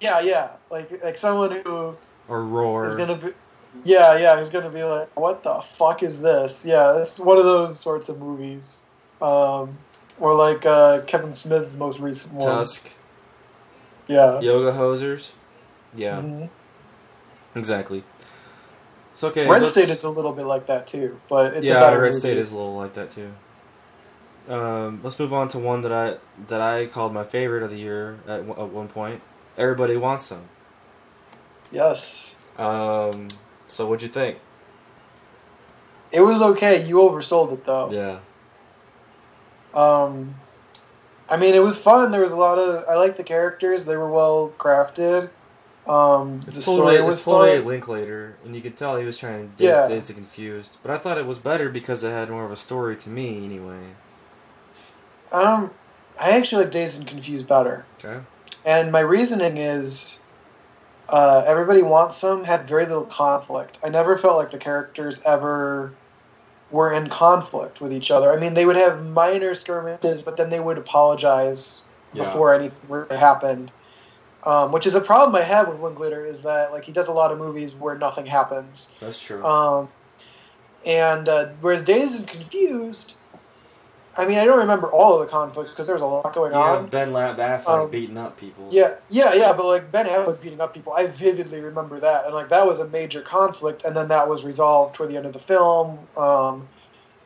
Yeah, 0.00 0.20
yeah. 0.20 0.48
Like 0.70 1.02
like 1.04 1.18
someone 1.18 1.60
who 1.64 1.96
Or 2.28 2.42
Roar. 2.42 2.88
is 2.90 2.96
gonna 2.96 3.16
be. 3.16 3.28
Yeah, 3.84 4.16
yeah, 4.18 4.40
he's 4.40 4.50
gonna 4.50 4.70
be 4.70 4.82
like, 4.84 5.08
"What 5.18 5.42
the 5.42 5.62
fuck 5.78 6.02
is 6.04 6.20
this?" 6.20 6.60
Yeah, 6.64 6.98
it's 6.98 7.18
one 7.18 7.38
of 7.38 7.44
those 7.44 7.80
sorts 7.80 8.08
of 8.08 8.18
movies, 8.20 8.76
um, 9.20 9.76
or 10.20 10.32
like 10.34 10.64
uh, 10.64 11.00
Kevin 11.06 11.34
Smith's 11.34 11.74
most 11.74 11.98
recent 11.98 12.34
one. 12.34 12.46
Tusk. 12.48 12.88
Yeah. 14.06 14.38
Yoga 14.40 14.72
hosers. 14.76 15.30
Yeah, 15.94 16.18
Mhm. 16.20 16.50
exactly. 17.54 18.04
So 19.14 19.28
okay. 19.28 19.48
Red 19.48 19.70
State 19.70 19.88
is 19.90 20.02
a 20.02 20.10
little 20.10 20.32
bit 20.32 20.44
like 20.44 20.66
that 20.66 20.86
too, 20.88 21.20
but 21.28 21.54
it's 21.54 21.64
a 21.64 21.68
yeah, 21.68 21.92
Red. 21.94 22.14
State 22.14 22.36
is 22.36 22.52
a 22.52 22.56
little 22.56 22.76
like 22.76 22.94
that 22.94 23.10
too. 23.12 23.32
Um, 24.48 25.00
let's 25.02 25.18
move 25.18 25.32
on 25.32 25.48
to 25.48 25.58
one 25.58 25.82
that 25.82 25.92
I 25.92 26.16
that 26.48 26.60
I 26.60 26.86
called 26.86 27.14
my 27.14 27.24
favorite 27.24 27.62
of 27.62 27.70
the 27.70 27.78
year 27.78 28.18
at, 28.26 28.44
one- 28.44 28.58
at 28.58 28.68
one 28.68 28.88
point. 28.88 29.22
Everybody 29.56 29.96
wants 29.96 30.26
some. 30.26 30.42
Yes, 31.72 32.34
Um, 32.58 33.28
so 33.68 33.86
what'd 33.86 34.02
you 34.02 34.08
think? 34.08 34.38
it 36.12 36.20
was 36.20 36.40
okay. 36.40 36.84
You 36.86 36.96
oversold 36.96 37.52
it 37.52 37.64
though. 37.66 37.90
Yeah. 37.90 38.18
Um, 39.78 40.34
I 41.28 41.36
mean, 41.36 41.54
it 41.54 41.62
was 41.62 41.78
fun. 41.78 42.12
There 42.12 42.20
was 42.20 42.32
a 42.32 42.36
lot 42.36 42.58
of. 42.58 42.84
I 42.88 42.94
like 42.96 43.16
the 43.16 43.24
characters. 43.24 43.84
They 43.84 43.96
were 43.96 44.10
well 44.10 44.52
crafted. 44.58 45.30
Um, 45.86 46.40
the 46.40 46.48
It's 46.48 46.62
story 46.62 46.78
totally, 46.78 47.00
was 47.02 47.16
it's 47.16 47.24
totally 47.24 47.58
fun. 47.58 47.66
Linklater, 47.66 48.36
and 48.44 48.54
you 48.54 48.62
could 48.62 48.76
tell 48.76 48.96
he 48.96 49.04
was 49.04 49.18
trying 49.18 49.50
to 49.56 49.64
Yeah. 49.64 49.86
days, 49.86 49.88
days 49.88 50.06
to 50.08 50.14
confused. 50.14 50.76
But 50.82 50.92
I 50.92 50.98
thought 50.98 51.18
it 51.18 51.26
was 51.26 51.38
better 51.38 51.68
because 51.68 52.02
it 52.04 52.10
had 52.10 52.30
more 52.30 52.44
of 52.44 52.52
a 52.52 52.56
story 52.56 52.96
to 52.96 53.10
me, 53.10 53.44
anyway. 53.44 53.80
Um, 55.32 55.70
I 56.18 56.30
actually 56.30 56.64
like 56.64 56.72
Dazed 56.72 56.98
and 56.98 57.06
Confused 57.06 57.48
better. 57.48 57.84
Okay. 58.02 58.20
And 58.64 58.92
my 58.92 59.00
reasoning 59.00 59.58
is, 59.58 60.16
uh, 61.08 61.44
everybody 61.46 61.82
wants 61.82 62.16
some 62.16 62.44
had 62.44 62.68
very 62.68 62.86
little 62.86 63.04
conflict. 63.04 63.78
I 63.84 63.88
never 63.88 64.16
felt 64.16 64.36
like 64.36 64.50
the 64.50 64.58
characters 64.58 65.18
ever 65.26 65.92
were 66.70 66.92
in 66.92 67.08
conflict 67.08 67.80
with 67.80 67.92
each 67.92 68.10
other. 68.10 68.32
I 68.32 68.36
mean, 68.36 68.54
they 68.54 68.64
would 68.66 68.76
have 68.76 69.04
minor 69.04 69.54
skirmishes, 69.54 70.22
but 70.22 70.36
then 70.36 70.50
they 70.50 70.60
would 70.60 70.78
apologize 70.78 71.82
Yeah. 72.14 72.24
before 72.24 72.54
anything 72.54 73.06
happened. 73.10 73.70
Um, 74.44 74.72
which 74.72 74.86
is 74.86 74.94
a 74.94 75.00
problem 75.00 75.34
I 75.34 75.42
have 75.42 75.68
with 75.68 75.80
Linklater 75.80 76.26
is 76.26 76.40
that 76.42 76.70
like 76.70 76.84
he 76.84 76.92
does 76.92 77.06
a 77.06 77.12
lot 77.12 77.32
of 77.32 77.38
movies 77.38 77.72
where 77.74 77.96
nothing 77.96 78.26
happens. 78.26 78.88
That's 79.00 79.18
true. 79.18 79.42
Um, 79.44 79.88
and 80.84 81.28
uh, 81.28 81.48
whereas 81.62 81.82
Dazed 81.82 82.14
and 82.14 82.28
Confused, 82.28 83.14
I 84.18 84.26
mean, 84.26 84.38
I 84.38 84.44
don't 84.44 84.58
remember 84.58 84.90
all 84.92 85.14
of 85.14 85.26
the 85.26 85.30
conflicts 85.30 85.70
because 85.70 85.86
there 85.86 85.96
was 85.96 86.02
a 86.02 86.06
lot 86.06 86.34
going 86.34 86.52
you 86.52 86.58
on. 86.58 86.86
Ben 86.88 87.12
La- 87.12 87.34
Affleck 87.34 87.84
um, 87.84 87.90
beating 87.90 88.18
up 88.18 88.38
people. 88.38 88.68
Yeah, 88.70 88.96
yeah, 89.08 89.32
yeah, 89.32 89.52
but 89.54 89.64
like 89.64 89.90
Ben 89.90 90.06
Affleck 90.06 90.42
beating 90.42 90.60
up 90.60 90.74
people, 90.74 90.92
I 90.92 91.06
vividly 91.06 91.60
remember 91.60 91.98
that, 92.00 92.26
and 92.26 92.34
like 92.34 92.50
that 92.50 92.66
was 92.66 92.78
a 92.80 92.88
major 92.88 93.22
conflict, 93.22 93.84
and 93.84 93.96
then 93.96 94.08
that 94.08 94.28
was 94.28 94.44
resolved 94.44 94.94
toward 94.94 95.10
the 95.10 95.16
end 95.16 95.26
of 95.26 95.32
the 95.32 95.40
film. 95.40 95.98
Um, 96.18 96.68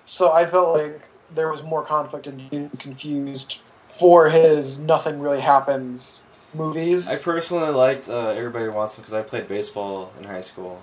so 0.07 0.31
I 0.33 0.49
felt 0.49 0.79
like 0.79 1.03
there 1.35 1.51
was 1.51 1.63
more 1.65 1.85
conflict 1.85 2.29
and 2.29 2.79
confused 2.79 3.59
for 3.99 4.31
his 4.31 4.79
nothing 4.79 5.19
really 5.19 5.41
happens 5.41 6.23
movies. 6.55 7.07
I 7.07 7.17
personally 7.17 7.71
liked 7.71 8.09
uh, 8.09 8.29
Everybody 8.29 8.69
Wants 8.69 8.95
Some 8.95 9.03
because 9.03 9.15
I 9.15 9.23
played 9.23 9.49
baseball 9.49 10.13
in 10.19 10.25
high 10.25 10.41
school. 10.41 10.83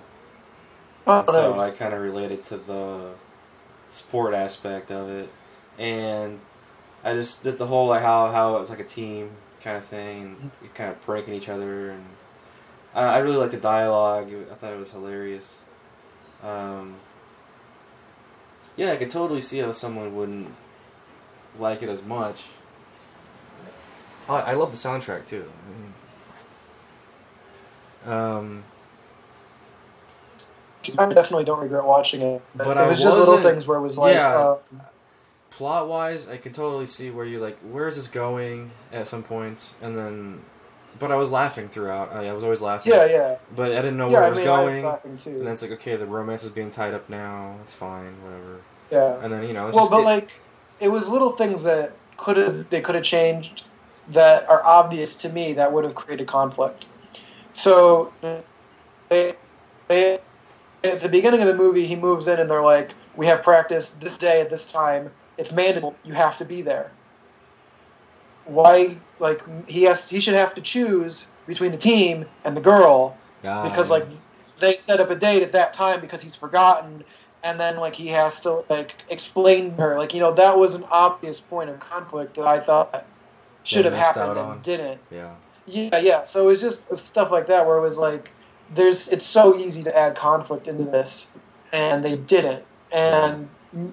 Oh, 1.06 1.18
And 1.18 1.28
so. 1.28 1.60
I 1.60 1.70
kind 1.70 1.94
of 1.94 2.00
related 2.00 2.42
to 2.44 2.56
the 2.56 3.10
sport 3.88 4.34
aspect 4.34 4.90
of 4.90 5.08
it, 5.08 5.30
and 5.78 6.40
I 7.04 7.14
just 7.14 7.42
did 7.42 7.58
the 7.58 7.66
whole 7.66 7.88
like 7.88 8.02
how 8.02 8.30
how 8.32 8.56
it's 8.58 8.70
like 8.70 8.80
a 8.80 8.84
team 8.84 9.30
kind 9.60 9.76
of 9.76 9.84
thing, 9.84 10.50
and 10.60 10.74
kind 10.74 10.90
of 10.90 11.00
pranking 11.00 11.34
each 11.34 11.48
other, 11.48 11.90
and 11.90 12.04
I, 12.94 13.02
I 13.02 13.18
really 13.18 13.36
liked 13.36 13.52
the 13.52 13.58
dialogue. 13.58 14.32
I 14.50 14.54
thought 14.54 14.72
it 14.72 14.78
was 14.78 14.90
hilarious. 14.90 15.58
Um, 16.42 16.96
yeah, 18.76 18.92
I 18.92 18.96
could 18.96 19.10
totally 19.10 19.40
see 19.40 19.58
how 19.58 19.72
someone 19.72 20.14
wouldn't 20.14 20.54
like 21.58 21.82
it 21.82 21.88
as 21.88 22.02
much. 22.02 22.44
I, 24.28 24.40
I 24.40 24.52
love 24.54 24.70
the 24.72 24.76
soundtrack 24.76 25.26
too. 25.26 25.44
I 28.04 28.08
mean, 28.10 28.14
um, 28.14 28.64
I 30.98 31.12
definitely 31.12 31.44
don't 31.44 31.60
regret 31.60 31.84
watching 31.84 32.22
it. 32.22 32.42
But 32.54 32.76
it 32.76 32.88
was 32.88 33.00
just 33.00 33.16
little 33.16 33.42
things 33.42 33.66
where 33.66 33.78
it 33.78 33.82
was 33.82 33.96
like, 33.96 34.14
yeah. 34.14 34.36
uh, 34.38 34.58
plot 35.50 35.88
wise, 35.88 36.28
I 36.28 36.36
could 36.36 36.54
totally 36.54 36.86
see 36.86 37.10
where 37.10 37.24
you 37.26 37.40
like, 37.40 37.58
where 37.60 37.88
is 37.88 37.96
this 37.96 38.06
going 38.06 38.70
at 38.92 39.08
some 39.08 39.22
points, 39.22 39.74
and 39.82 39.96
then, 39.96 40.42
but 40.98 41.10
I 41.10 41.16
was 41.16 41.30
laughing 41.30 41.68
throughout. 41.68 42.12
I, 42.12 42.28
I 42.28 42.32
was 42.32 42.44
always 42.44 42.62
laughing. 42.62 42.92
yeah, 42.92 43.04
yeah, 43.06 43.36
But 43.54 43.72
I 43.72 43.76
didn't 43.76 43.96
know 43.96 44.08
yeah. 44.08 44.12
where 44.12 44.22
I 44.22 44.26
it 44.26 44.30
was 44.30 44.38
mean, 44.38 44.48
I 44.48 44.60
was 44.62 44.70
going. 44.70 44.84
laughing 44.84 45.18
too. 45.18 45.30
and 45.30 45.46
then 45.46 45.52
it's 45.54 45.62
like, 45.62 45.72
okay, 45.72 45.96
the 45.96 46.06
romance 46.06 46.44
is 46.44 46.50
being 46.50 46.70
tied 46.70 46.94
up 46.94 47.08
now. 47.10 47.56
It's 47.64 47.74
fine, 47.74 48.22
whatever. 48.22 48.60
yeah. 48.90 49.24
And 49.24 49.32
then 49.32 49.42
you 49.44 49.52
know, 49.54 49.66
it's 49.68 49.74
well, 49.74 49.86
just, 49.86 49.90
but 49.90 50.00
it- 50.00 50.04
like, 50.04 50.30
it 50.78 50.88
was 50.88 51.08
little 51.08 51.36
things 51.36 51.64
that 51.64 51.92
could 52.16 52.36
have 52.36 52.70
they 52.70 52.80
could 52.80 52.94
have 52.94 53.04
changed 53.04 53.64
that 54.12 54.48
are 54.48 54.62
obvious 54.64 55.16
to 55.16 55.28
me 55.28 55.52
that 55.54 55.72
would 55.72 55.84
have 55.84 55.94
created 55.94 56.28
conflict. 56.28 56.84
So, 57.52 58.12
they, 59.08 59.34
they, 59.88 60.18
at 60.84 61.00
the 61.00 61.08
beginning 61.08 61.40
of 61.40 61.48
the 61.48 61.54
movie, 61.54 61.86
he 61.86 61.96
moves 61.96 62.26
in 62.26 62.38
and 62.38 62.50
they're 62.50 62.62
like, 62.62 62.92
"We 63.16 63.26
have 63.26 63.42
practice 63.42 63.94
this 64.00 64.16
day 64.16 64.40
at 64.40 64.50
this 64.50 64.66
time. 64.66 65.10
It's 65.38 65.50
mandatory. 65.52 65.94
You 66.04 66.14
have 66.14 66.38
to 66.38 66.44
be 66.44 66.62
there." 66.62 66.90
Why? 68.44 68.98
Like 69.18 69.42
he 69.68 69.84
has, 69.84 70.08
he 70.08 70.20
should 70.20 70.34
have 70.34 70.54
to 70.54 70.60
choose 70.60 71.26
between 71.46 71.72
the 71.72 71.78
team 71.78 72.26
and 72.44 72.56
the 72.56 72.60
girl 72.60 73.16
Ah, 73.44 73.68
because 73.68 73.90
like 73.90 74.06
they 74.60 74.76
set 74.76 75.00
up 75.00 75.10
a 75.10 75.14
date 75.14 75.42
at 75.42 75.52
that 75.52 75.74
time 75.74 76.00
because 76.00 76.20
he's 76.20 76.34
forgotten 76.34 77.04
and 77.42 77.60
then 77.60 77.76
like 77.76 77.94
he 77.94 78.08
has 78.08 78.40
to 78.40 78.64
like 78.68 78.94
explain 79.08 79.76
to 79.76 79.82
her 79.82 79.98
like 79.98 80.14
you 80.14 80.20
know 80.20 80.34
that 80.34 80.58
was 80.58 80.74
an 80.74 80.84
obvious 80.90 81.38
point 81.38 81.70
of 81.70 81.78
conflict 81.78 82.34
that 82.36 82.46
i 82.46 82.58
thought 82.58 83.06
should 83.66 83.84
have 83.84 83.94
happened 83.94 84.38
and 84.38 84.62
didn't 84.62 85.00
yeah, 85.10 85.34
Yeah, 85.66 85.98
yeah. 85.98 86.24
So 86.24 86.44
it 86.48 86.52
was 86.52 86.60
just 86.60 86.80
stuff 87.08 87.30
like 87.30 87.46
that 87.48 87.66
where 87.66 87.76
it 87.78 87.82
was 87.82 87.96
like, 87.96 88.30
there's 88.74 89.08
it's 89.08 89.26
so 89.26 89.56
easy 89.56 89.82
to 89.84 89.96
add 89.96 90.16
conflict 90.16 90.68
into 90.68 90.84
this, 90.84 91.26
and 91.72 92.04
they 92.04 92.16
didn't. 92.16 92.64
And 92.92 93.48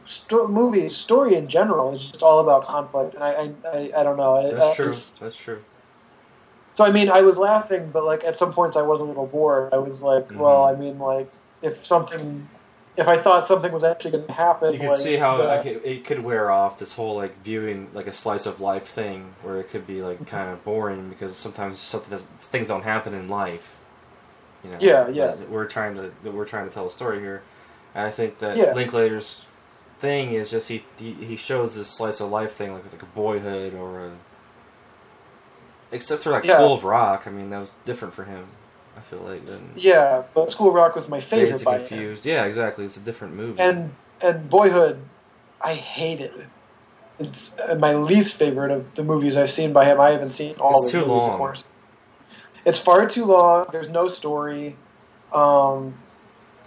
sto- 0.07 0.47
movie 0.47 0.87
story 0.89 1.35
in 1.35 1.47
general 1.49 1.93
is 1.95 2.03
just 2.03 2.21
all 2.23 2.39
about 2.39 2.65
conflict, 2.65 3.15
and 3.15 3.23
I 3.23 3.31
I, 3.31 3.51
I, 3.67 3.91
I 3.97 4.03
don't 4.03 4.17
know. 4.17 4.51
That's 4.51 4.65
I 4.71 4.75
true. 4.75 4.91
just- 4.93 5.19
That's 5.19 5.35
true. 5.35 5.59
so 6.75 6.85
I 6.85 6.91
mean, 6.91 7.09
I 7.09 7.21
was 7.21 7.37
laughing, 7.37 7.89
but 7.91 8.03
like 8.03 8.23
at 8.23 8.37
some 8.37 8.53
points 8.53 8.77
I 8.77 8.81
was 8.83 8.99
a 8.99 9.03
little 9.03 9.27
bored. 9.27 9.73
I 9.73 9.77
was 9.77 10.01
like, 10.01 10.27
Mhm. 10.29 10.37
well, 10.37 10.63
I 10.65 10.75
mean, 10.75 10.99
like 10.99 11.29
if 11.61 11.85
something, 11.85 12.47
if 12.95 13.07
I 13.07 13.19
thought 13.21 13.47
something 13.47 13.71
was 13.71 13.83
actually 13.83 14.11
going 14.11 14.27
to 14.27 14.33
happen, 14.33 14.73
You 14.73 14.79
can 14.79 14.89
like, 14.89 14.97
see 14.99 15.15
how 15.15 15.37
the- 15.37 15.43
like, 15.45 15.65
it, 15.65 15.81
it 15.83 16.05
could 16.05 16.19
wear 16.23 16.51
off 16.51 16.77
this 16.79 16.93
whole 16.93 17.15
like 17.15 17.41
viewing 17.43 17.89
like 17.93 18.07
a 18.07 18.13
slice 18.13 18.45
of 18.45 18.61
life 18.61 18.87
thing, 18.87 19.33
where 19.41 19.59
it 19.59 19.69
could 19.69 19.87
be 19.87 19.95
Mm-hmm. 19.95 20.05
like 20.21 20.27
kind 20.27 20.51
of 20.51 20.63
boring 20.63 21.09
because 21.09 21.35
sometimes 21.35 21.79
something 21.79 22.17
things 22.39 22.67
don't 22.67 22.83
happen 22.83 23.13
in 23.13 23.27
life. 23.29 23.77
You 24.63 24.71
know, 24.71 24.77
Yeah, 24.79 25.07
yeah. 25.09 25.35
We're 25.49 25.65
trying 25.67 25.95
to 25.95 26.11
that 26.23 26.33
we're 26.33 26.45
trying 26.45 26.67
to 26.67 26.73
tell 26.73 26.85
a 26.85 26.89
story 26.91 27.19
here, 27.19 27.41
and 27.95 28.05
I 28.05 28.11
think 28.11 28.39
that 28.39 28.57
Yeah. 28.57 28.73
Linklater's 28.73 29.45
thing 29.99 30.33
is 30.33 30.51
just 30.51 30.69
he, 30.69 30.85
he 30.97 31.13
he 31.13 31.35
shows 31.35 31.75
this 31.75 31.87
slice 31.87 32.19
of 32.21 32.29
life 32.29 32.53
thing 32.53 32.73
like 32.73 32.91
like 32.91 33.01
a 33.01 33.05
boyhood 33.07 33.73
or 33.73 34.05
a 34.07 34.11
except 35.91 36.23
for 36.23 36.31
like 36.31 36.45
Yeah. 36.45 36.55
School 36.55 36.73
of 36.73 36.83
Rock. 36.83 37.23
I 37.25 37.31
mean, 37.31 37.49
that 37.49 37.59
was 37.59 37.73
different 37.85 38.13
for 38.13 38.23
him. 38.25 38.47
I 38.97 39.01
feel 39.01 39.19
like 39.19 39.45
than 39.45 39.71
yeah, 39.75 40.23
but 40.33 40.51
School 40.51 40.69
of 40.69 40.75
Rock 40.75 40.95
was 40.95 41.07
my 41.07 41.19
favorite 41.21 41.51
Dazed 41.51 41.65
by 41.65 41.73
and 41.73 41.81
him. 41.81 41.87
Confused. 41.89 42.25
Yeah, 42.25 42.45
exactly. 42.45 42.85
It's 42.85 42.97
a 42.97 43.01
different 43.01 43.33
movie. 43.35 43.59
and 43.59 43.93
and 44.21 44.49
Boyhood, 44.49 45.01
I 45.61 45.75
hated. 45.75 46.31
It. 46.35 46.45
It's 47.19 47.51
my 47.77 47.93
least 47.95 48.35
favorite 48.35 48.71
of 48.71 48.95
the 48.95 49.03
movies 49.03 49.37
I've 49.37 49.51
seen 49.51 49.71
by 49.73 49.85
him. 49.85 49.99
I 49.99 50.09
haven't 50.11 50.31
seen 50.31 50.55
all 50.55 50.83
It's 50.83 50.87
of 50.87 50.91
too 50.91 50.97
movies, 51.07 51.09
long. 51.11 51.31
of 51.31 51.37
course. 51.37 51.63
It's 52.65 52.79
far 52.79 53.07
too 53.07 53.25
long. 53.25 53.67
There's 53.71 53.89
no 53.89 54.07
story, 54.07 54.75
um, 55.33 55.93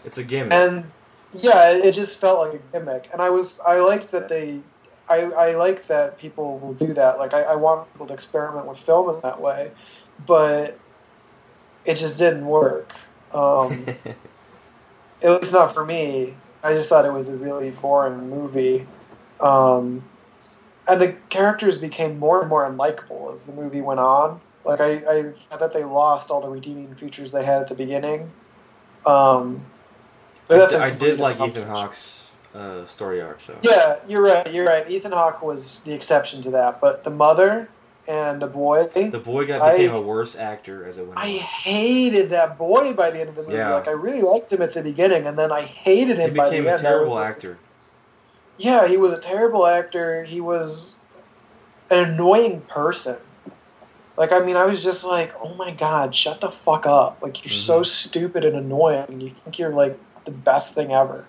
it's 0.04 0.18
a 0.18 0.24
gimmick. 0.24 0.52
and 0.52 0.84
yeah, 1.32 1.70
it, 1.70 1.84
it 1.86 1.94
just 1.94 2.20
felt 2.20 2.38
like 2.38 2.60
a 2.60 2.78
gimmick. 2.78 3.08
And 3.12 3.20
I 3.22 3.30
was 3.30 3.58
I 3.66 3.78
liked 3.80 4.10
that 4.12 4.28
they. 4.28 4.60
I, 5.08 5.22
I 5.22 5.54
like 5.54 5.86
that 5.86 6.18
people 6.18 6.58
will 6.58 6.74
do 6.74 6.92
that. 6.94 7.18
Like 7.18 7.32
I, 7.32 7.42
I 7.42 7.54
want 7.54 7.92
people 7.92 8.08
to 8.08 8.14
experiment 8.14 8.66
with 8.66 8.78
film 8.80 9.14
in 9.14 9.20
that 9.22 9.40
way, 9.40 9.70
but 10.26 10.76
it 11.86 11.94
just 11.94 12.18
didn't 12.18 12.46
work. 12.46 12.92
Um, 13.32 13.86
at 15.22 15.40
least 15.40 15.52
not 15.52 15.74
for 15.74 15.84
me. 15.84 16.34
I 16.62 16.74
just 16.74 16.88
thought 16.88 17.04
it 17.04 17.12
was 17.12 17.28
a 17.28 17.36
really 17.36 17.70
boring 17.70 18.28
movie. 18.28 18.86
Um, 19.40 20.02
and 20.88 21.00
the 21.00 21.12
characters 21.28 21.78
became 21.78 22.18
more 22.18 22.40
and 22.40 22.48
more 22.48 22.68
unlikable 22.68 23.34
as 23.34 23.42
the 23.42 23.52
movie 23.52 23.80
went 23.80 24.00
on. 24.00 24.40
Like 24.64 24.80
I, 24.80 24.94
I 24.94 25.32
thought 25.48 25.60
that 25.60 25.72
they 25.72 25.84
lost 25.84 26.30
all 26.30 26.40
the 26.40 26.48
redeeming 26.48 26.94
features 26.96 27.30
they 27.30 27.44
had 27.44 27.62
at 27.62 27.68
the 27.68 27.74
beginning. 27.74 28.30
Um, 29.04 29.64
but 30.48 30.56
I, 30.56 30.58
that's 30.58 30.72
d- 30.72 30.78
a 30.78 30.82
I 30.82 30.90
did 30.90 31.20
like 31.20 31.40
Ethan. 31.40 31.68
Hawke's 31.68 32.30
uh, 32.54 32.86
story 32.86 33.20
arc, 33.20 33.44
though. 33.46 33.58
Yeah, 33.62 33.98
you're 34.08 34.22
right. 34.22 34.52
You're 34.52 34.66
right. 34.66 34.90
Ethan 34.90 35.12
Hawke 35.12 35.42
was 35.42 35.80
the 35.84 35.92
exception 35.92 36.42
to 36.42 36.50
that, 36.50 36.80
but 36.80 37.04
the 37.04 37.10
mother 37.10 37.68
and 38.08 38.40
the 38.40 38.46
boy. 38.46 38.86
The 38.86 39.18
boy 39.18 39.46
got 39.46 39.72
became 39.72 39.92
a 39.92 40.00
worse 40.00 40.36
actor 40.36 40.84
as 40.86 40.98
it 40.98 41.06
went 41.06 41.18
I 41.18 41.32
on. 41.32 41.38
hated 41.38 42.30
that 42.30 42.58
boy 42.58 42.92
by 42.92 43.10
the 43.10 43.20
end 43.20 43.30
of 43.30 43.34
the 43.36 43.42
movie. 43.42 43.54
Yeah. 43.54 43.74
Like 43.74 43.88
I 43.88 43.92
really 43.92 44.22
liked 44.22 44.52
him 44.52 44.62
at 44.62 44.74
the 44.74 44.82
beginning, 44.82 45.26
and 45.26 45.36
then 45.38 45.52
I 45.52 45.62
hated 45.62 46.18
He 46.18 46.24
him 46.24 46.34
by 46.34 46.44
the 46.44 46.50
became 46.50 46.68
end. 46.68 46.80
terrible 46.80 47.14
like, 47.14 47.28
actor. 47.30 47.58
Yeah, 48.58 48.86
he 48.86 48.96
was 48.96 49.12
a 49.12 49.20
terrible 49.20 49.66
actor. 49.66 50.24
He 50.24 50.40
was 50.40 50.94
an 51.90 51.98
annoying 52.10 52.62
person. 52.62 53.16
Like, 54.16 54.32
I 54.32 54.38
mean, 54.40 54.56
I 54.56 54.64
was 54.64 54.82
just 54.82 55.04
like, 55.04 55.32
oh 55.42 55.54
my 55.56 55.72
god, 55.72 56.14
shut 56.14 56.40
the 56.40 56.50
fuck 56.50 56.86
up. 56.86 57.18
Like, 57.20 57.44
you're 57.44 57.52
so 57.52 57.82
Mhm. 57.82 57.86
stupid 57.86 58.46
and 58.46 58.56
annoying, 58.56 59.04
and 59.08 59.22
you 59.22 59.28
think 59.44 59.58
you're, 59.58 59.74
like, 59.74 59.98
the 60.24 60.30
best 60.30 60.72
thing 60.74 60.90
ever. 60.90 61.26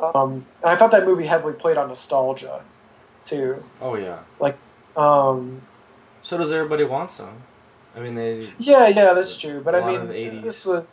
Um, 0.00 0.44
and 0.62 0.70
I 0.72 0.76
thought 0.76 0.90
that 0.90 1.04
movie 1.06 1.24
heavily 1.26 1.52
played 1.52 1.76
on 1.76 1.86
nostalgia, 1.88 2.62
too. 3.26 3.62
Oh 3.80 3.94
yeah. 3.94 4.18
Um, 4.98 5.62
So 6.22 6.36
does 6.36 6.52
everybody 6.52 6.84
want 6.84 7.10
some? 7.10 7.42
I 7.96 8.00
mean, 8.00 8.14
they. 8.14 8.52
yeah, 8.58 8.88
yeah, 8.88 9.14
that's 9.14 9.36
true. 9.36 9.60
But 9.64 9.74
I 9.74 9.86
mean, 9.86 10.00
of 10.02 10.08
80s. 10.10 10.42
this 10.42 10.64
was 10.64 10.84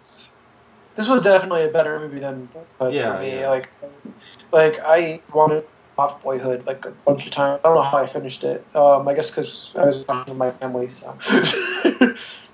this 0.95 1.07
was 1.07 1.21
definitely 1.21 1.63
a 1.65 1.69
better 1.69 1.99
movie 1.99 2.19
than 2.19 2.47
Boyhood 2.79 2.93
Yeah, 2.93 3.15
for 3.15 3.21
me. 3.21 3.39
yeah. 3.39 3.49
Like, 3.49 3.69
like 4.51 4.79
I 4.79 5.19
wanted 5.33 5.65
off 5.97 6.21
Boyhood 6.23 6.65
like 6.65 6.85
a 6.85 6.91
bunch 6.91 7.25
of 7.25 7.31
times. 7.33 7.59
I 7.63 7.67
don't 7.67 7.75
know 7.75 7.83
how 7.83 7.97
I 7.97 8.07
finished 8.07 8.43
it. 8.43 8.65
Um, 8.75 9.07
I 9.07 9.13
guess 9.13 9.29
because 9.29 9.71
I 9.75 9.85
was 9.85 10.03
talking 10.05 10.33
to 10.33 10.37
my 10.37 10.51
family, 10.51 10.89
so 10.89 11.15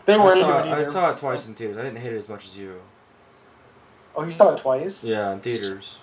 they 0.05 0.17
weren't 0.17 0.31
I 0.37 0.41
saw, 0.41 0.63
it 0.63 0.71
I 0.73 0.83
saw 0.83 1.11
it 1.11 1.17
twice 1.17 1.47
in 1.47 1.53
theaters. 1.53 1.77
I 1.77 1.83
didn't 1.83 1.99
hate 1.99 2.13
it 2.13 2.17
as 2.17 2.29
much 2.29 2.45
as 2.47 2.57
you. 2.57 2.81
Oh, 4.15 4.23
you 4.23 4.35
saw 4.37 4.55
it 4.55 4.61
twice? 4.61 5.03
Yeah, 5.03 5.31
in 5.33 5.39
theaters. 5.39 5.99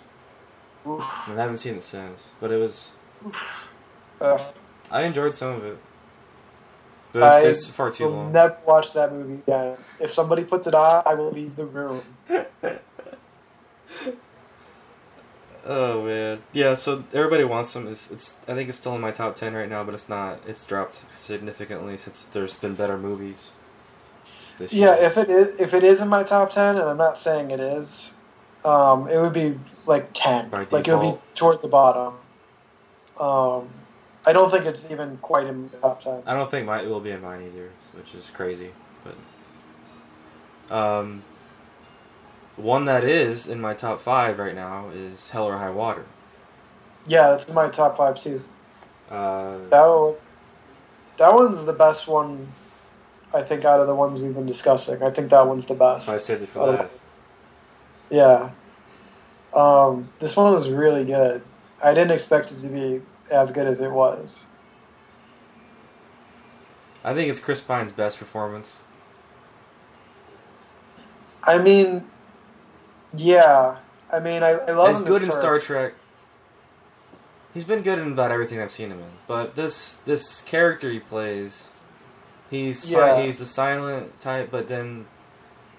Oof. 0.87 1.03
And 1.27 1.39
I 1.39 1.43
haven't 1.43 1.59
seen 1.59 1.75
it 1.75 1.83
since. 1.83 2.31
But 2.41 2.51
it 2.53 2.57
was. 2.57 2.93
Uh, 4.21 4.39
I 4.91 5.03
enjoyed 5.03 5.35
some 5.35 5.55
of 5.55 5.65
it. 5.65 5.79
But 7.13 7.25
it's, 7.25 7.37
I 7.37 7.41
it's 7.45 7.67
far 7.69 7.91
too 7.91 8.09
long. 8.09 8.33
never 8.33 8.57
watch 8.67 8.93
that 8.95 9.13
movie 9.13 9.35
again. 9.47 9.79
If 10.01 10.15
somebody 10.15 10.45
puts 10.45 10.67
it 10.67 10.75
on, 10.75 11.03
I 11.07 11.15
will 11.15 11.33
leave 11.33 11.57
the 11.57 11.67
room. 11.67 12.05
Oh 15.67 16.03
man, 16.05 16.41
yeah. 16.53 16.75
So 16.75 17.05
everybody 17.13 17.45
wants 17.45 17.71
some. 17.71 17.89
It's, 17.89 18.11
it's. 18.11 18.39
I 18.49 18.55
think 18.55 18.69
it's 18.71 18.79
still 18.79 18.95
in 18.95 19.01
my 19.03 19.11
top 19.13 19.35
ten 19.35 19.55
right 19.55 19.69
now, 19.69 19.85
but 19.85 19.95
it's 19.95 20.09
not. 20.09 20.41
It's 20.47 20.65
dropped 20.65 21.03
significantly 21.17 21.99
since 21.99 22.23
there's 22.25 22.57
been 22.57 22.75
better 22.75 22.99
movies. 22.99 23.53
This 24.59 24.73
Yeah, 24.73 24.95
year. 24.95 24.97
if 24.97 25.17
it 25.19 25.31
is 25.31 25.61
if 25.61 25.75
it 25.75 25.85
is 25.85 26.01
in 26.01 26.09
my 26.09 26.25
top 26.25 26.53
ten, 26.53 26.77
and 26.77 26.89
I'm 26.89 26.97
not 26.99 27.19
saying 27.19 27.51
it 27.53 27.61
is, 27.61 28.11
um, 28.65 29.09
it 29.09 29.19
would 29.21 29.33
be 29.35 29.59
like 29.87 30.11
ten. 30.15 30.51
Like 30.71 30.89
it 30.89 30.97
would 30.97 31.03
be 31.03 31.19
toward 31.37 31.63
the 31.63 31.69
bottom. 31.69 32.15
Um, 33.19 33.71
I 34.27 34.33
don't 34.33 34.51
think 34.51 34.65
it's 34.67 34.81
even 34.91 35.17
quite 35.19 35.47
in 35.47 35.71
the 35.71 35.77
top 35.79 36.03
ten. 36.03 36.23
I 36.27 36.35
don't 36.35 36.51
think 36.51 36.67
mine 36.67 36.85
it 36.85 36.89
will 36.89 37.01
be 37.01 37.11
in 37.11 37.23
mine 37.23 37.43
either, 37.47 37.71
which 37.95 38.15
is 38.15 38.31
crazy. 38.31 38.71
But 40.69 40.75
um, 40.77 41.23
one 42.57 42.85
that 42.87 43.05
is 43.05 43.49
in 43.49 43.61
my 43.61 43.75
top 43.75 44.01
five 44.01 44.39
right 44.39 44.55
now 44.55 44.91
is 44.91 45.31
Hell 45.31 45.47
or 45.47 45.57
High 45.59 45.71
Water. 45.71 46.05
Yeah, 47.07 47.31
that's 47.31 47.47
in 47.49 47.55
my 47.55 47.69
top 47.71 47.97
five 47.97 48.21
too. 48.21 48.43
Uh, 49.11 49.57
That 49.71 49.87
one, 49.87 50.15
that 51.17 51.33
one's 51.33 51.65
the 51.65 51.73
best 51.73 52.07
one. 52.07 52.47
I 53.33 53.43
think 53.43 53.65
out 53.65 53.81
of 53.81 53.87
the 53.87 53.95
ones 53.95 54.21
we've 54.21 54.35
been 54.35 54.47
discussing, 54.47 55.03
I 55.03 55.11
think 55.11 55.31
that 55.31 55.47
one's 55.47 55.67
the 55.67 55.75
best. 55.75 56.07
so 56.07 56.13
I 56.15 56.19
saved 56.19 56.43
it 56.43 56.49
for 56.49 56.61
Oh. 56.61 56.71
last. 56.71 57.03
Yeah. 58.11 58.51
Um, 59.55 60.11
this 60.21 60.35
one 60.37 60.53
was 60.55 60.69
really 60.69 61.05
good. 61.05 61.43
I 61.83 61.95
didn't 61.95 62.11
expect 62.11 62.51
it 62.53 62.61
to 62.63 62.69
be 62.69 63.01
as 63.31 63.51
good 63.53 63.67
as 63.67 63.81
it 63.81 63.91
was. 63.91 64.45
I 67.05 67.15
think 67.15 67.31
it's 67.31 67.41
Chris 67.41 67.61
Pine's 67.61 67.93
best 67.93 68.19
performance. 68.19 68.77
I 71.43 71.59
mean, 71.59 72.05
yeah. 73.15 73.77
I 74.13 74.21
mean, 74.21 74.43
I, 74.43 74.51
I 74.51 74.73
love 74.73 74.89
He's 74.91 75.01
him 75.01 75.07
good 75.07 75.23
in 75.23 75.31
Star 75.31 75.59
Trek. 75.59 75.95
He's 77.55 77.65
been 77.65 77.83
good 77.83 77.99
in 77.99 78.13
about 78.13 78.31
everything 78.31 78.61
I've 78.61 78.71
seen 78.71 78.91
him 78.91 78.99
in. 78.99 79.11
But 79.27 79.55
this 79.55 79.95
this 80.05 80.43
character 80.43 80.91
he 80.91 80.99
plays, 81.01 81.69
he's 82.51 82.81
si- 82.83 82.93
Yeah. 82.93 83.23
he's 83.23 83.39
the 83.39 83.47
silent 83.47 84.21
type. 84.21 84.51
But 84.51 84.69
then 84.69 85.07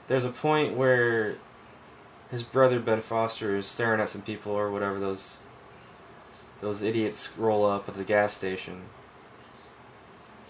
there's 0.07 0.25
a 0.25 0.29
point 0.29 0.75
where 0.75 1.35
his 2.31 2.43
brother 2.43 2.79
Ben 2.79 3.01
Foster 3.01 3.55
is 3.55 3.67
staring 3.67 4.01
at 4.01 4.09
some 4.09 4.21
people 4.21 4.51
or 4.53 4.71
whatever 4.71 4.99
those 4.99 5.37
those 6.61 6.81
idiots 6.81 7.37
roll 7.37 7.65
up 7.65 7.87
at 7.89 7.95
the 7.95 8.03
gas 8.03 8.33
station, 8.33 8.83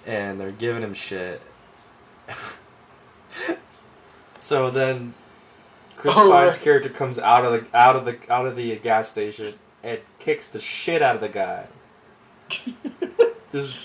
and 0.05 0.39
they're 0.39 0.51
giving 0.51 0.83
him 0.83 0.93
shit. 0.93 1.41
so 4.37 4.69
then 4.69 5.13
Chris 5.95 6.15
Oh, 6.17 6.29
Pine's 6.31 6.55
right. 6.55 6.63
character 6.63 6.89
comes 6.89 7.19
out 7.19 7.45
of 7.45 7.51
the 7.71 7.77
out 7.77 7.95
of 7.95 8.05
the 8.05 8.17
out 8.29 8.45
of 8.45 8.55
the 8.55 8.75
gas 8.77 9.09
station 9.09 9.55
and 9.83 9.99
kicks 10.19 10.47
the 10.47 10.59
shit 10.61 11.01
out 11.01 11.15
of 11.15 11.21
the 11.21 11.29
guy. 11.29 11.67
Just 13.51 13.75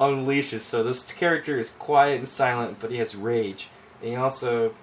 unleashes. 0.00 0.60
So 0.60 0.82
this 0.82 1.12
character 1.12 1.58
is 1.58 1.70
quiet 1.70 2.18
and 2.18 2.28
silent, 2.28 2.78
but 2.80 2.90
he 2.90 2.98
has 2.98 3.14
rage. 3.14 3.68
And 4.00 4.10
he 4.10 4.16
also 4.16 4.74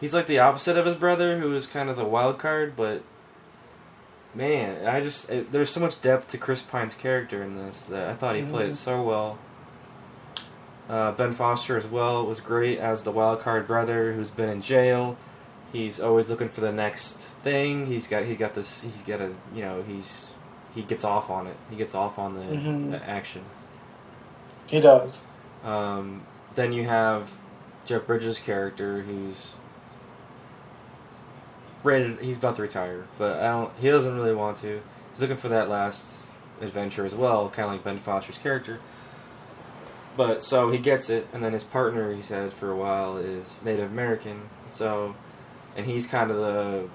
he's 0.00 0.14
like 0.14 0.26
the 0.26 0.38
opposite 0.38 0.76
of 0.76 0.86
his 0.86 0.94
brother, 0.96 1.38
who 1.38 1.54
is 1.54 1.66
kind 1.66 1.88
of 1.88 1.96
the 1.96 2.04
wild 2.04 2.38
card. 2.38 2.76
But 2.76 3.02
man, 4.34 4.86
I 4.86 5.00
just 5.00 5.28
it, 5.30 5.50
there's 5.52 5.70
so 5.70 5.80
much 5.80 6.00
depth 6.00 6.30
to 6.30 6.38
Chris 6.38 6.62
Pine's 6.62 6.94
character 6.94 7.42
in 7.42 7.56
this 7.56 7.82
that 7.84 8.08
I 8.08 8.14
thought 8.14 8.36
he 8.36 8.42
played 8.42 8.68
Mhm. 8.68 8.72
it 8.72 8.76
so 8.76 9.02
well. 9.02 9.38
Uh, 10.88 11.12
ben 11.12 11.32
Foster 11.32 11.76
as 11.76 11.86
well 11.86 12.24
was 12.24 12.40
great 12.40 12.78
as 12.78 13.02
the 13.02 13.10
wild 13.10 13.40
card 13.40 13.66
brother 13.66 14.14
who's 14.14 14.30
been 14.30 14.48
in 14.48 14.62
jail. 14.62 15.16
He's 15.70 16.00
always 16.00 16.30
looking 16.30 16.48
for 16.48 16.62
the 16.62 16.72
next 16.72 17.18
thing. 17.42 17.86
He's 17.86 18.08
got 18.08 18.24
he's 18.24 18.38
got 18.38 18.54
this 18.54 18.80
he's 18.80 19.02
got 19.02 19.20
a 19.20 19.32
you 19.54 19.62
know 19.62 19.82
he's 19.86 20.32
he 20.74 20.82
gets 20.82 21.04
off 21.04 21.28
on 21.28 21.46
it. 21.46 21.56
He 21.68 21.76
gets 21.76 21.94
off 21.94 22.18
on 22.18 22.34
the 22.34 22.56
Mhm. 22.56 22.90
the 22.92 23.08
action. 23.08 23.42
He 24.66 24.80
does. 24.80 25.12
Um, 25.64 26.22
then 26.54 26.72
you 26.72 26.84
have 26.88 27.30
Jeff 27.84 28.06
Bridges' 28.06 28.38
character, 28.38 29.00
who's 29.02 29.52
ready. 31.82 32.16
He's 32.20 32.38
about 32.38 32.56
to 32.56 32.62
retire, 32.62 33.06
but 33.18 33.38
I 33.38 33.48
don't. 33.48 33.72
He 33.80 33.88
doesn't 33.88 34.14
really 34.14 34.34
want 34.34 34.58
to. 34.58 34.80
He's 35.12 35.20
looking 35.20 35.36
for 35.36 35.48
that 35.48 35.68
last 35.68 36.26
adventure 36.60 37.04
as 37.04 37.14
well, 37.14 37.48
kind 37.50 37.66
of 37.66 37.72
like 37.72 37.84
Ben 37.84 37.98
Foster's 37.98 38.38
character. 38.38 38.80
But 40.16 40.42
so 40.42 40.70
he 40.70 40.78
gets 40.78 41.08
it, 41.10 41.28
and 41.32 41.44
then 41.44 41.52
his 41.52 41.64
partner, 41.64 42.12
he 42.14 42.22
said 42.22 42.52
for 42.52 42.70
a 42.70 42.76
while, 42.76 43.16
is 43.16 43.62
Native 43.64 43.90
American. 43.90 44.48
So, 44.70 45.14
and 45.76 45.86
he's 45.86 46.06
kind 46.06 46.30
of 46.30 46.36
the 46.36 46.88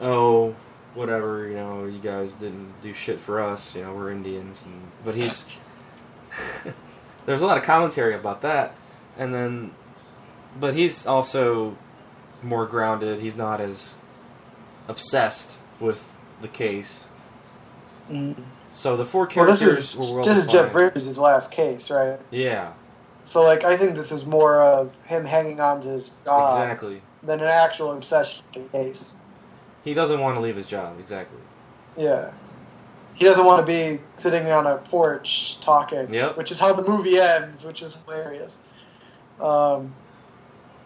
oh, 0.00 0.54
whatever, 0.94 1.46
you 1.46 1.54
know, 1.54 1.84
you 1.84 1.98
guys 1.98 2.32
didn't 2.34 2.80
do 2.82 2.94
shit 2.94 3.20
for 3.20 3.42
us, 3.42 3.74
you 3.74 3.82
know, 3.82 3.94
we're 3.94 4.10
Indians, 4.10 4.60
and 4.64 4.90
but 5.04 5.14
he's 5.14 5.46
there's 7.26 7.42
a 7.42 7.46
lot 7.46 7.58
of 7.58 7.64
commentary 7.64 8.14
about 8.14 8.42
that, 8.42 8.74
and 9.16 9.34
then, 9.34 9.72
but 10.58 10.74
he's 10.74 11.06
also 11.06 11.76
more 12.42 12.66
grounded. 12.66 13.20
He's 13.20 13.36
not 13.36 13.60
as 13.60 13.94
obsessed 14.88 15.56
with 15.80 16.06
the 16.40 16.48
case. 16.48 17.06
Mm. 18.10 18.36
So 18.74 18.96
the 18.96 19.04
four 19.04 19.28
Well, 19.34 19.46
this 19.46 19.58
characters 19.58 19.90
is 19.90 19.96
were 19.96 20.14
well 20.16 20.24
this 20.24 20.44
is 20.44 20.50
Jeff. 20.50 20.72
Bridges' 20.72 21.18
last 21.18 21.50
case, 21.50 21.90
right? 21.90 22.18
Yeah, 22.30 22.72
So 23.24 23.42
like 23.42 23.64
I 23.64 23.76
think 23.76 23.96
this 23.96 24.12
is 24.12 24.24
more 24.24 24.62
of 24.62 24.92
him 25.04 25.24
hanging 25.24 25.60
on 25.60 25.82
to 25.82 25.88
his 25.88 26.10
job 26.24 26.50
exactly. 26.58 27.02
than 27.22 27.40
an 27.40 27.46
actual 27.48 27.92
obsession 27.92 28.42
case. 28.72 29.10
He 29.84 29.94
doesn't 29.94 30.20
want 30.20 30.36
to 30.36 30.40
leave 30.40 30.56
his 30.56 30.66
job. 30.66 30.98
Exactly. 31.00 31.40
Yeah. 31.96 32.30
He 33.14 33.24
doesn't 33.24 33.44
want 33.44 33.60
to 33.60 33.66
be 33.66 34.00
sitting 34.18 34.46
on 34.50 34.66
a 34.68 34.76
porch 34.76 35.56
talking. 35.60 36.12
Yep. 36.14 36.36
Which 36.36 36.52
is 36.52 36.58
how 36.60 36.72
the 36.72 36.82
movie 36.88 37.18
ends, 37.18 37.64
which 37.64 37.82
is 37.82 37.92
hilarious. 38.06 38.54
Um, 39.40 39.92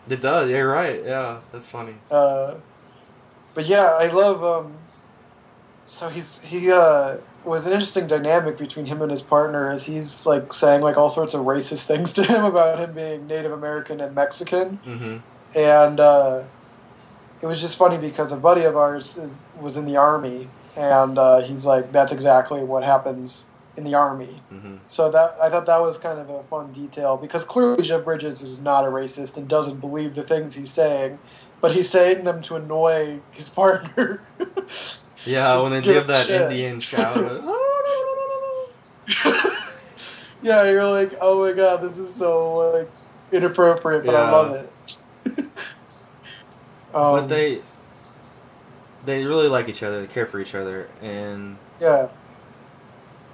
It 0.09 0.20
does. 0.20 0.50
You're 0.50 0.68
right. 0.68 1.03
Yeah, 1.05 1.40
that's 1.53 1.68
funny. 1.68 1.94
uh, 2.11 2.55
but 3.55 3.66
yeah, 3.66 3.84
I 3.86 4.09
love. 4.09 4.42
Um, 4.44 4.74
so 5.86 6.09
he's 6.09 6.38
he 6.40 6.70
uh, 6.70 7.16
was 7.44 7.66
an 7.66 7.72
interesting 7.72 8.07
dynamic 8.07 8.59
between 8.59 8.86
him 8.86 9.03
and 9.03 9.11
his 9.11 9.22
partner, 9.22 9.70
as 9.70 9.82
he's 9.82 10.24
like 10.24 10.53
saying 10.53 10.80
like 10.80 10.96
all 10.96 11.11
sorts 11.11 11.34
of 11.34 11.44
racist 11.44 11.80
things 11.86 12.12
to 12.14 12.24
him 12.24 12.44
about 12.44 12.78
him 12.78 12.94
being 12.94 13.26
Native 13.26 13.53
American 13.53 14.00
and 14.00 14.14
Mexican. 14.14 14.78
Mm-hmm. 14.86 15.59
and 15.59 16.00
uh, 16.00 16.42
it 17.40 17.46
was 17.46 17.61
just 17.61 17.76
funny 17.76 17.98
because 17.98 18.32
a 18.32 18.36
buddy 18.36 18.62
of 18.62 18.76
ours 18.76 19.16
is, 19.16 19.30
was 19.61 19.76
in 19.76 19.84
the 19.84 19.96
army, 19.96 20.48
and 20.76 21.18
uh, 21.18 21.40
he's 21.42 21.64
like, 21.64 21.92
"That's 21.92 22.12
exactly 22.12 22.62
what 22.62 22.82
happens 22.84 23.44
in 23.76 23.84
the 23.84 23.94
army." 23.94 24.40
Mm-hmm. 24.52 24.76
So 24.88 25.10
that 25.10 25.36
I 25.40 25.50
thought 25.50 25.66
that 25.66 25.80
was 25.80 25.98
kind 25.98 26.18
of 26.18 26.30
a 26.30 26.42
fun 26.44 26.72
detail 26.72 27.16
because 27.16 27.44
clearly 27.44 27.82
Jeff 27.82 28.04
Bridges 28.04 28.42
is 28.42 28.58
not 28.58 28.84
a 28.84 28.88
racist 28.88 29.36
and 29.36 29.48
doesn't 29.48 29.80
believe 29.80 30.14
the 30.14 30.22
things 30.22 30.54
he's 30.54 30.72
saying, 30.72 31.18
but 31.60 31.74
he's 31.74 31.88
saying 31.88 32.24
them 32.24 32.42
to 32.42 32.56
annoy 32.56 33.20
his 33.32 33.48
partner. 33.48 34.20
Yeah, 35.24 35.60
when 35.62 35.72
they 35.72 35.80
give 35.80 36.08
that 36.08 36.26
shit. 36.26 36.42
Indian 36.42 36.80
shout. 36.80 37.16
yeah, 40.42 40.64
you're 40.64 40.84
like, 40.84 41.16
"Oh 41.20 41.46
my 41.46 41.52
god, 41.52 41.82
this 41.82 41.96
is 41.96 42.14
so 42.16 42.72
like 42.72 42.90
inappropriate," 43.30 44.04
but 44.04 44.14
I 44.14 44.30
love 44.30 44.54
it. 44.54 44.72
um, 45.38 45.46
but 46.92 47.26
they 47.28 47.62
they 49.04 49.24
really 49.24 49.48
like 49.48 49.68
each 49.68 49.82
other. 49.82 50.00
They 50.00 50.12
care 50.12 50.26
for 50.26 50.40
each 50.40 50.54
other, 50.54 50.88
and 51.00 51.56
yeah, 51.80 52.08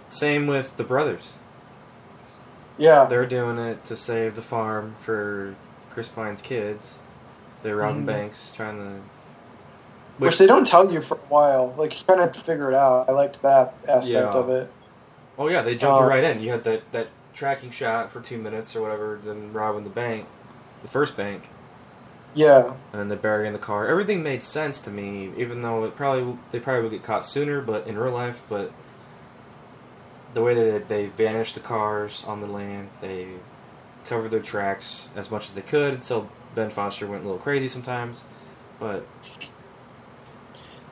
same 0.08 0.46
with 0.46 0.76
the 0.76 0.84
brothers. 0.84 1.22
yeah. 2.76 3.04
They're 3.06 3.26
doing 3.26 3.58
it 3.58 3.84
to 3.86 3.96
save 3.96 4.36
the 4.36 4.42
farm 4.42 4.94
for 5.00 5.54
Chris 5.90 6.08
Pine's 6.08 6.40
kids. 6.40 6.94
They're 7.62 7.76
robbing 7.76 8.02
Mhm. 8.04 8.06
banks, 8.06 8.52
trying 8.54 8.76
to. 8.78 9.00
Which, 10.18 10.38
they 10.38 10.46
don't 10.46 10.66
tell 10.66 10.90
you 10.92 11.02
for 11.02 11.14
a 11.14 11.20
while. 11.28 11.74
Like 11.76 11.92
you 11.98 12.04
kind 12.06 12.20
of 12.20 12.26
have 12.26 12.34
to 12.36 12.42
figure 12.44 12.70
it 12.70 12.74
out. 12.76 13.08
I 13.08 13.12
liked 13.12 13.40
that 13.42 13.74
aspect 13.86 14.06
Yeah. 14.06 14.28
of 14.30 14.48
it. 14.50 14.70
Oh 15.38 15.48
yeah, 15.48 15.62
they 15.62 15.76
jumped 15.76 16.02
Uh, 16.02 16.06
right 16.06 16.24
in. 16.24 16.40
You 16.40 16.50
had 16.50 16.64
that 16.64 16.90
that 16.92 17.08
tracking 17.34 17.70
shot 17.70 18.10
for 18.10 18.20
two 18.20 18.38
minutes 18.38 18.74
or 18.74 18.80
whatever, 18.82 19.18
then 19.24 19.52
robbing 19.52 19.84
the 19.84 19.90
bank, 19.90 20.26
the 20.82 20.88
first 20.88 21.16
bank, 21.16 21.48
Yeah, 22.34 22.72
and 22.92 23.00
then 23.00 23.08
the 23.08 23.16
burying 23.16 23.52
the 23.52 23.60
car. 23.60 23.86
Everything 23.86 24.22
made 24.24 24.42
sense 24.42 24.80
to 24.82 24.90
me, 24.90 25.32
even 25.36 25.62
though 25.62 25.84
it 25.84 25.94
probably 25.94 26.36
they 26.50 26.58
probably 26.58 26.82
would 26.82 26.90
get 26.90 27.04
caught 27.04 27.24
sooner, 27.24 27.60
but 27.60 27.86
in 27.86 27.96
real 27.96 28.12
life, 28.12 28.42
but 28.48 28.72
the 30.34 30.42
way 30.42 30.54
that 30.54 30.88
they 30.88 31.06
vanished 31.06 31.54
the 31.54 31.60
cars 31.60 32.24
on 32.26 32.40
the 32.40 32.46
land, 32.46 32.90
they 33.00 33.28
covered 34.06 34.30
their 34.30 34.40
tracks 34.40 35.08
as 35.16 35.30
much 35.30 35.44
as 35.44 35.50
they 35.50 35.62
could 35.62 35.94
until 35.94 36.30
Ben 36.54 36.70
Foster 36.70 37.06
went 37.06 37.22
a 37.22 37.26
little 37.26 37.40
crazy 37.40 37.68
sometimes. 37.68 38.22
But 38.78 39.06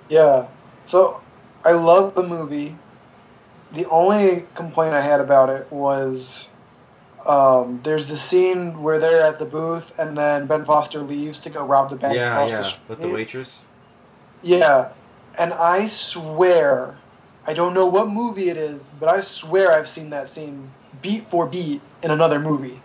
yeah. 0.09 0.47
So 0.87 1.21
I 1.65 1.73
love 1.73 2.15
the 2.15 2.23
movie. 2.23 2.77
The 3.73 3.89
only 3.89 4.47
complaint 4.55 4.95
I 4.95 5.01
had 5.01 5.21
about 5.21 5.51
it 5.51 5.71
was 5.73 6.47
um, 7.27 7.81
there's 7.83 8.07
the 8.07 8.17
scene 8.17 8.81
where 8.83 9.01
they're 9.01 9.23
at 9.23 9.39
the 9.39 9.45
booth 9.45 9.85
and 9.99 10.17
then 10.17 10.47
Ben 10.47 10.65
Foster 10.65 11.01
leaves 11.01 11.41
to 11.41 11.51
go 11.51 11.65
rob 11.65 11.91
the 11.91 11.97
bank. 11.97 12.15
yeah, 12.15 12.47
yeah, 12.47 12.73
with 12.89 13.01
the 13.01 13.09
waitress. 13.09 13.63
Yeah, 14.43 14.91
and 15.37 15.53
I 15.53 15.89
swear, 15.89 16.97
I 17.47 17.55
don't 17.55 17.75
know 17.75 17.87
what 17.87 18.09
movie 18.09 18.49
it 18.51 18.57
is, 18.57 18.83
but 18.99 19.09
I 19.09 19.21
swear 19.21 19.73
I've 19.73 19.89
seen 19.89 20.11
that 20.11 20.31
scene 20.31 20.75
beat 21.03 21.31
for 21.31 21.47
beat 21.47 21.83
in 22.03 22.11
another 22.11 22.41
movie. 22.41 22.83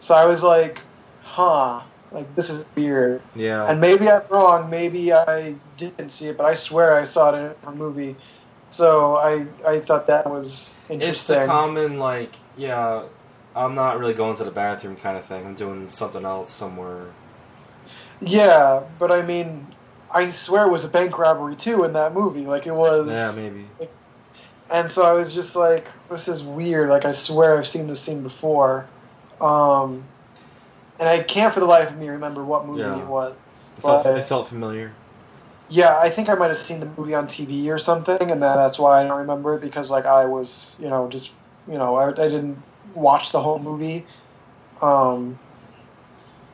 So 0.00 0.14
I 0.14 0.24
was 0.24 0.42
like, 0.42 0.80
huh, 1.22 1.82
like 2.10 2.34
this 2.34 2.50
is 2.50 2.64
weird. 2.74 3.22
Yeah, 3.34 3.66
And 3.66 3.80
maybe 3.80 4.10
I'm 4.10 4.22
wrong, 4.30 4.70
maybe 4.70 5.12
I 5.12 5.56
didn't 5.78 6.10
see 6.12 6.28
it, 6.28 6.36
but 6.36 6.44
I 6.46 6.54
swear 6.54 6.94
I 6.96 7.04
saw 7.04 7.34
it 7.34 7.38
in 7.38 7.68
a 7.68 7.72
movie. 7.72 8.16
So 8.70 9.16
I 9.16 9.46
I 9.66 9.80
thought 9.80 10.06
that 10.06 10.28
was 10.30 10.70
interesting. 10.88 11.08
It's 11.10 11.24
the 11.24 11.46
common 11.46 11.98
like, 11.98 12.34
yeah, 12.56 13.04
I'm 13.54 13.74
not 13.74 13.98
really 13.98 14.14
going 14.14 14.36
to 14.36 14.44
the 14.44 14.50
bathroom 14.50 14.96
kind 14.96 15.18
of 15.18 15.24
thing. 15.26 15.46
I'm 15.46 15.54
doing 15.54 15.88
something 15.90 16.24
else 16.24 16.50
somewhere. 16.50 17.06
yeah, 18.20 18.82
but 18.98 19.10
I 19.12 19.22
mean, 19.22 19.71
I 20.12 20.32
swear 20.32 20.66
it 20.66 20.70
was 20.70 20.84
a 20.84 20.88
bank 20.88 21.18
robbery 21.18 21.56
too 21.56 21.84
in 21.84 21.92
that 21.94 22.14
movie. 22.14 22.46
Like 22.46 22.66
it 22.66 22.74
was. 22.74 23.08
Yeah, 23.08 23.32
maybe. 23.32 23.66
And 24.72 24.90
so 24.90 25.02
I 25.02 25.12
was 25.12 25.34
just 25.34 25.54
like, 25.54 25.86
this 26.10 26.28
is 26.28 26.42
weird. 26.42 26.88
Like, 26.88 27.04
I 27.04 27.12
swear 27.12 27.58
I've 27.58 27.68
seen 27.68 27.86
this 27.86 28.00
scene 28.00 28.22
before. 28.22 28.86
Um, 29.38 30.02
and 30.98 31.08
I 31.08 31.22
can't 31.22 31.52
for 31.52 31.60
the 31.60 31.66
life 31.66 31.90
of 31.90 31.98
me 31.98 32.08
remember 32.08 32.42
what 32.42 32.66
movie 32.66 32.80
Yeah. 32.80 33.02
it 33.02 33.06
was. 33.06 33.34
It 33.76 33.82
felt, 33.82 34.06
it 34.06 34.24
felt 34.24 34.48
familiar. 34.48 34.92
Yeah, 35.68 35.98
I 35.98 36.08
think 36.08 36.30
I 36.30 36.34
might 36.34 36.48
have 36.48 36.58
seen 36.58 36.80
the 36.80 36.88
movie 36.96 37.14
on 37.14 37.26
TV 37.28 37.68
or 37.68 37.78
something, 37.78 38.30
and 38.30 38.42
that, 38.42 38.56
that's 38.56 38.78
why 38.78 39.00
I 39.00 39.06
don't 39.06 39.18
remember 39.18 39.54
it 39.54 39.60
because, 39.60 39.90
like, 39.90 40.06
I 40.06 40.24
was, 40.24 40.74
you 40.78 40.88
know, 40.88 41.08
just, 41.08 41.30
you 41.68 41.76
know, 41.76 41.96
I, 41.96 42.08
I 42.08 42.28
didn't 42.28 42.56
watch 42.94 43.32
the 43.32 43.42
whole 43.42 43.58
movie. 43.58 44.06
Um, 44.80 45.38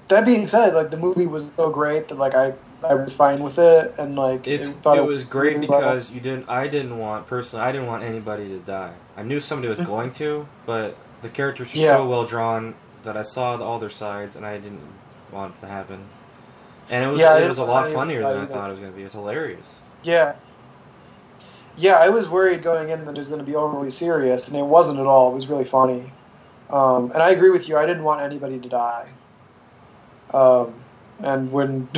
that 0.09 0.27
being 0.27 0.49
said, 0.49 0.75
like, 0.75 0.91
the 0.91 0.97
movie 0.97 1.27
was 1.27 1.45
so 1.57 1.71
great 1.71 2.09
that, 2.09 2.19
like, 2.19 2.35
I, 2.35 2.53
I 2.83 2.95
was 2.95 3.12
fine 3.12 3.43
with 3.43 3.59
it, 3.59 3.95
and, 3.99 4.14
like, 4.14 4.47
It's 4.47 4.68
I 4.68 4.72
thought 4.72 4.99
it 4.99 5.05
was 5.05 5.24
great 5.24 5.55
really 5.57 5.66
well. 5.66 5.81
because 5.81 6.11
you 6.12 6.20
didn't. 6.20 6.49
I 6.49 6.68
didn't 6.68 6.97
want 6.99 7.26
personally. 7.26 7.64
I 7.64 7.72
didn't 7.72 7.89
want 7.89 8.05
anybody 8.05 8.49
to 8.49 8.59
die. 8.59 8.93
I 9.16 9.22
knew 9.24 9.41
somebody 9.41 9.68
was 9.68 9.81
going 9.81 10.12
to, 10.12 10.47
but 10.64 10.97
the 11.22 11.29
characters 11.29 11.74
were 11.74 11.81
Yeah. 11.81 11.97
so 11.97 12.07
well 12.09 12.24
drawn 12.24 12.74
that 13.03 13.16
I 13.16 13.22
saw 13.22 13.57
all 13.61 13.79
their 13.81 13.91
sides, 13.91 14.37
and 14.37 14.47
I 14.47 14.59
didn't 14.59 14.81
want 15.33 15.55
it 15.57 15.61
to 15.62 15.66
happen. 15.66 16.05
And 16.89 17.05
it 17.05 17.09
was 17.09 17.20
Yeah, 17.20 17.37
it 17.39 17.49
was 17.49 17.59
a 17.59 17.64
lot 17.64 17.89
funnier 17.89 18.20
than 18.22 18.29
I 18.39 18.43
either. 18.43 18.47
thought 18.47 18.68
it 18.68 18.70
was 18.72 18.81
going 18.81 18.93
to 18.93 18.97
be. 18.97 19.03
It 19.03 19.07
was 19.07 19.12
hilarious. 19.14 19.66
Yeah. 20.05 20.35
Yeah, 21.76 21.95
I 21.97 22.09
was 22.09 22.29
worried 22.29 22.62
going 22.62 22.89
in 22.91 23.05
that 23.05 23.14
it 23.14 23.18
was 23.18 23.29
going 23.29 23.41
to 23.41 23.47
be 23.47 23.55
overly 23.57 23.91
serious, 23.91 24.47
and 24.49 24.57
it 24.57 24.62
wasn't 24.64 24.99
at 25.01 25.07
all. 25.07 25.31
It 25.33 25.35
was 25.35 25.47
really 25.49 25.64
funny. 25.64 26.12
Um, 26.70 27.11
and 27.12 27.22
I 27.22 27.31
agree 27.31 27.51
with 27.51 27.68
you. 27.68 27.76
I 27.76 27.87
didn't 27.87 28.05
want 28.05 28.20
anybody 28.20 28.59
to 28.59 28.68
die. 28.68 29.09
Um, 30.33 30.74
and 31.23 31.51
when 31.53 31.89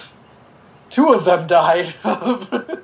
two 0.90 1.08
of 1.12 1.24
them 1.24 1.46
died, 1.46 1.94
and 2.04 2.80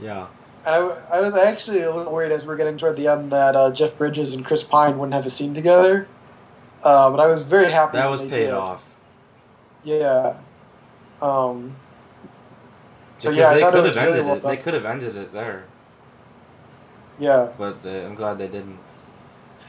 Yeah. 0.00 0.26
I, 0.66 0.76
I 1.12 1.20
was 1.20 1.34
actually 1.34 1.82
a 1.82 1.94
little 1.94 2.12
worried 2.12 2.32
as 2.32 2.44
we 2.44 2.54
are 2.54 2.56
getting 2.56 2.78
toward 2.78 2.96
the 2.96 3.08
end 3.08 3.32
that 3.32 3.54
uh, 3.54 3.70
Jeff 3.70 3.96
Bridges 3.98 4.32
and 4.34 4.44
Chris 4.44 4.62
Pine 4.62 4.96
wouldn't 4.98 5.12
have 5.14 5.26
a 5.26 5.30
scene 5.30 5.54
together. 5.54 6.06
Uh, 6.82 7.10
but 7.10 7.20
I 7.20 7.26
was 7.26 7.42
very 7.42 7.70
happy 7.70 7.98
That 7.98 8.10
was 8.10 8.22
they 8.22 8.28
paid 8.28 8.46
did. 8.46 8.54
off. 8.54 8.84
Yeah. 9.84 10.36
Um, 11.20 11.76
So, 13.18 13.30
Because 13.30 13.36
yeah, 13.36 13.54
they 13.54 13.60
could 13.70 13.84
have 13.84 13.96
really 13.96 14.20
ended 14.20 14.26
well 14.26 14.36
it. 14.36 14.42
They 14.42 14.56
could 14.56 14.74
have 14.74 14.84
ended 14.84 15.16
it 15.16 15.32
there, 15.32 15.64
yeah. 17.18 17.48
but 17.58 17.76
uh, 17.84 17.88
I'm 17.88 18.14
glad 18.14 18.38
they 18.38 18.48
didn't. 18.48 18.78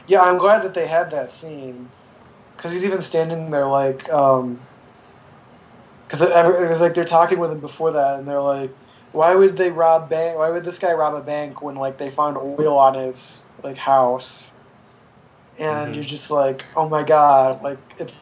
Yeah, 0.08 0.22
I'm 0.22 0.38
glad 0.38 0.62
that 0.62 0.74
they 0.74 0.86
had 0.86 1.10
that 1.10 1.32
scene 1.34 1.88
because 2.56 2.72
he's 2.72 2.84
even 2.84 3.02
standing 3.02 3.50
there 3.50 3.66
like, 3.68 4.08
um, 4.10 4.58
because 6.08 6.22
it, 6.22 6.30
it 6.30 6.70
was 6.70 6.80
like 6.80 6.94
they're 6.94 7.04
talking 7.04 7.38
with 7.38 7.50
him 7.50 7.60
before 7.60 7.92
that, 7.92 8.18
and 8.18 8.28
they're 8.28 8.40
like, 8.40 8.70
"Why 9.12 9.34
would 9.34 9.56
they 9.56 9.70
rob 9.70 10.08
bank? 10.08 10.38
Why 10.38 10.50
would 10.50 10.64
this 10.64 10.78
guy 10.78 10.92
rob 10.92 11.14
a 11.14 11.20
bank 11.22 11.62
when 11.62 11.76
like 11.76 11.98
they 11.98 12.10
found 12.10 12.36
oil 12.36 12.78
on 12.78 12.94
his 12.94 13.18
like 13.62 13.76
house, 13.76 14.42
and 15.58 15.92
Mhm. 15.92 15.94
you're 15.96 16.04
just 16.04 16.30
like, 16.30 16.64
oh 16.76 16.88
my 16.88 17.02
god, 17.02 17.62
like 17.62 17.78
it's 17.98 18.16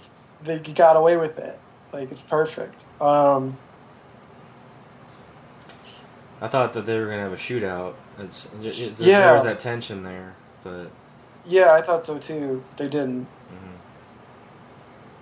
they 0.44 0.58
got 0.58 0.96
away 0.96 1.16
with 1.16 1.38
it, 1.38 1.58
like 1.92 2.10
it's 2.10 2.22
perfect. 2.22 2.74
Um, 3.00 3.56
I 6.40 6.48
thought 6.48 6.72
that 6.74 6.86
they 6.86 6.98
were 6.98 7.06
gonna 7.06 7.22
have 7.22 7.32
a 7.32 7.36
shootout. 7.36 7.94
It's, 8.18 8.48
it's, 8.62 9.00
Yeah. 9.00 9.22
There 9.22 9.34
was 9.34 9.44
that 9.44 9.60
tension 9.60 10.04
there, 10.04 10.34
but 10.62 10.88
yeah, 11.46 11.72
I 11.72 11.82
thought 11.82 12.06
so 12.06 12.18
too. 12.18 12.62
They 12.78 12.88
didn't. 12.88 13.26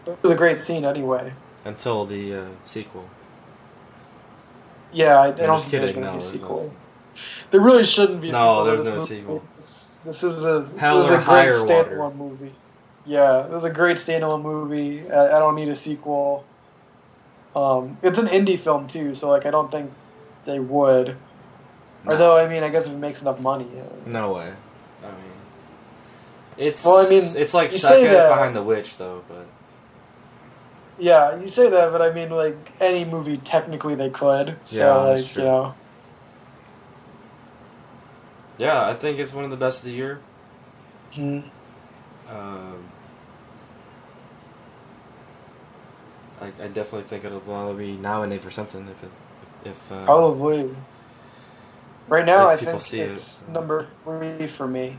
It 0.06 0.18
was 0.22 0.32
a 0.32 0.34
great 0.34 0.62
scene 0.62 0.84
anyway. 0.84 1.32
until 1.64 2.04
the 2.06 2.34
uh, 2.34 2.44
sequel. 2.64 3.08
Yeah, 4.92 5.16
I, 5.18 5.28
I 5.28 5.30
don't 5.32 5.60
think 5.60 5.70
there's 5.70 5.84
kidding, 5.92 6.02
gonna 6.02 6.16
no, 6.16 6.18
be 6.20 6.24
a 6.26 6.30
sequel. 6.30 6.62
no- 6.64 6.72
There 7.50 7.60
really 7.60 7.84
shouldn't 7.84 8.20
be. 8.20 8.28
A 8.28 8.32
No, 8.32 8.64
there's 8.64 8.82
no 8.82 8.94
movie. 8.96 9.06
sequel. 9.06 9.42
This 10.04 10.22
is 10.22 10.44
a 10.44 10.60
this 10.68 10.80
Hell 10.80 11.02
is 11.02 11.10
or 11.10 11.14
a 11.14 11.16
great 11.16 11.24
higher 11.24 11.64
water. 11.64 11.90
standalone 11.96 12.16
movie. 12.16 12.52
Yeah, 13.06 13.46
this 13.48 13.58
is 13.58 13.64
a 13.64 13.70
great 13.70 13.96
standalone 13.98 14.42
movie. 14.42 15.08
I, 15.10 15.36
I 15.36 15.38
don't 15.38 15.54
need 15.54 15.68
a 15.68 15.76
sequel. 15.76 16.44
Um, 17.54 17.96
it's 18.02 18.18
an 18.18 18.26
indie 18.28 18.58
film 18.58 18.86
too, 18.88 19.14
so 19.14 19.30
like 19.30 19.46
I 19.46 19.50
don't 19.50 19.70
think 19.70 19.92
they 20.44 20.58
would. 20.58 21.16
No. 22.04 22.12
Although 22.12 22.36
I 22.36 22.48
mean, 22.48 22.62
I 22.64 22.68
guess 22.68 22.86
if 22.86 22.92
it 22.92 22.96
makes 22.98 23.20
enough 23.20 23.38
money. 23.40 23.66
uh, 23.78 24.10
No 24.10 24.32
way. 24.32 24.52
I 25.02 25.06
mean, 25.06 25.16
it's 26.58 26.84
Well, 26.84 27.06
I 27.06 27.08
mean, 27.08 27.22
it's 27.36 27.54
like 27.54 27.72
you 27.72 27.78
suck 27.78 27.92
say 27.92 28.02
it 28.08 28.12
that- 28.12 28.28
behind 28.28 28.56
the 28.56 28.62
witch 28.62 28.96
though, 28.98 29.22
but 29.28 29.46
Yeah, 30.98 31.40
you 31.40 31.50
say 31.50 31.70
that, 31.70 31.92
but 31.92 32.02
I 32.02 32.12
mean, 32.12 32.30
like 32.30 32.72
any 32.80 33.04
movie, 33.04 33.38
technically 33.38 33.94
they 33.94 34.10
could. 34.10 34.58
So 34.66 34.84
Yeah, 34.84 35.06
that's 35.08 35.26
like 35.26 35.28
true. 35.28 35.42
you 35.42 35.44
know, 35.44 35.74
yeah, 38.58 38.88
I 38.88 38.94
think 38.94 39.18
it's 39.18 39.32
one 39.32 39.44
of 39.44 39.50
the 39.50 39.56
best 39.56 39.80
of 39.80 39.84
the 39.86 39.92
year. 39.92 40.20
hmm. 41.14 41.40
Um, 42.28 42.92
I, 46.40 46.46
I 46.46 46.68
definitely 46.68 47.04
think 47.04 47.24
it'll 47.24 47.40
well, 47.40 47.74
be 47.74 47.92
nominated 47.92 48.42
for 48.44 48.50
something 48.50 48.88
if 48.88 49.02
it 49.04 49.10
if, 49.64 49.92
uh, 49.92 50.06
probably. 50.06 50.76
Right 52.08 52.24
now, 52.26 52.48
I 52.48 52.56
people 52.56 52.78
think 52.78 52.82
see 52.82 53.00
it, 53.00 53.24
number 53.48 53.88
three 54.04 54.48
for 54.48 54.66
me. 54.68 54.98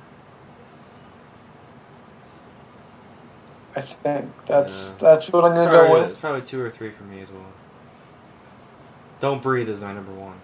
I 3.76 3.82
think 3.82 4.32
that's 4.48 4.90
Yeah. 4.90 4.96
that's 5.00 5.30
what 5.30 5.46
I'm 5.46 5.54
gonna 5.54 5.70
probably, 5.70 5.88
go 5.88 5.94
with. 5.94 6.12
it's 6.12 6.20
probably 6.20 6.42
two 6.42 6.62
or 6.62 6.70
three 6.70 6.92
for 6.92 7.04
me 7.04 7.22
as 7.22 7.32
well. 7.32 7.42
Don't 9.20 9.42
breathe 9.42 9.70
is 9.70 9.82
my 9.82 9.94
number 9.94 10.12
one. 10.12 10.36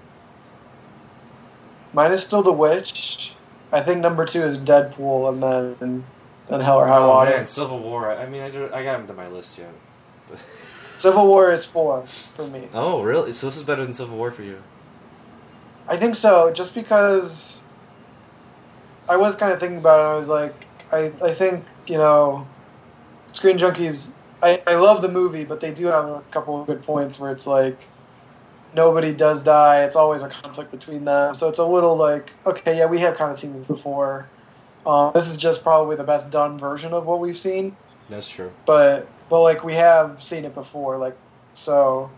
Mine 1.93 2.11
is 2.11 2.23
still 2.23 2.43
The 2.43 2.51
Witch. 2.51 3.33
I 3.71 3.81
think 3.83 4.01
number 4.01 4.25
two 4.25 4.43
is 4.43 4.57
Deadpool, 4.57 5.29
and 5.29 5.43
then 5.79 6.03
then 6.47 6.61
Hell 6.61 6.77
or 6.77 6.87
High 6.87 6.97
oh 6.97 7.07
Water. 7.09 7.31
man, 7.31 7.45
Civil 7.47 7.79
War. 7.79 8.11
I, 8.11 8.27
mean, 8.27 8.41
I, 8.41 8.47
I 8.47 8.83
got 8.83 8.99
him 8.99 9.07
to 9.07 9.13
my 9.13 9.27
list 9.27 9.57
yet. 9.57 9.71
Civil 10.97 11.27
War 11.27 11.51
is 11.51 11.65
four 11.65 12.03
for 12.35 12.47
me. 12.47 12.67
oh 12.73 13.03
really? 13.03 13.31
So 13.33 13.47
this 13.47 13.57
is 13.57 13.63
better 13.63 13.83
than 13.83 13.93
Civil 13.93 14.17
War 14.17 14.31
for 14.31 14.43
you? 14.43 14.61
I 15.87 15.97
think 15.97 16.15
so, 16.15 16.51
just 16.53 16.73
because 16.73 17.59
I 19.07 19.17
was 19.17 19.35
kind 19.35 19.51
of 19.53 19.59
thinking 19.59 19.77
about 19.79 19.99
it. 19.99 20.15
I 20.15 20.19
was 20.19 20.27
like, 20.27 20.65
I, 20.91 21.11
I 21.23 21.33
think, 21.33 21.65
you 21.87 21.97
know, 21.97 22.47
Screen 23.33 23.57
Junkies, 23.57 24.09
I, 24.41 24.61
I 24.65 24.75
love 24.75 25.01
the 25.01 25.09
movie, 25.09 25.43
but 25.43 25.59
they 25.61 25.71
do 25.73 25.85
have 25.87 26.05
a 26.05 26.23
couple 26.31 26.61
of 26.61 26.67
good 26.67 26.83
points 26.83 27.19
where 27.19 27.31
it's 27.31 27.45
like, 27.47 27.77
nobody 28.73 29.13
does 29.13 29.43
die. 29.43 29.83
It's 29.83 29.95
always 29.95 30.21
a 30.21 30.29
conflict 30.29 30.71
between 30.71 31.05
them. 31.05 31.35
So 31.35 31.49
it's 31.49 31.59
a 31.59 31.65
little 31.65 31.95
like, 31.95 32.29
okay, 32.45 32.77
yeah, 32.77 32.85
we 32.85 32.99
have 32.99 33.17
kind 33.17 33.31
of 33.31 33.39
seen 33.39 33.53
this 33.57 33.65
before. 33.65 34.27
Um, 34.85 35.11
this 35.13 35.27
is 35.27 35.37
just 35.37 35.61
probably 35.63 35.95
the 35.95 36.03
best 36.03 36.31
done 36.31 36.57
version 36.57 36.93
of 36.93 37.05
what 37.05 37.19
we've 37.19 37.37
seen 37.37 37.75
That's 38.09 38.29
true. 38.29 38.51
but 38.65 39.07
but 39.29 39.41
like 39.41 39.63
we 39.63 39.75
have 39.75 40.23
seen 40.23 40.45
it 40.45 40.55
before 40.55 40.97
like 40.97 41.15
so 41.53 42.09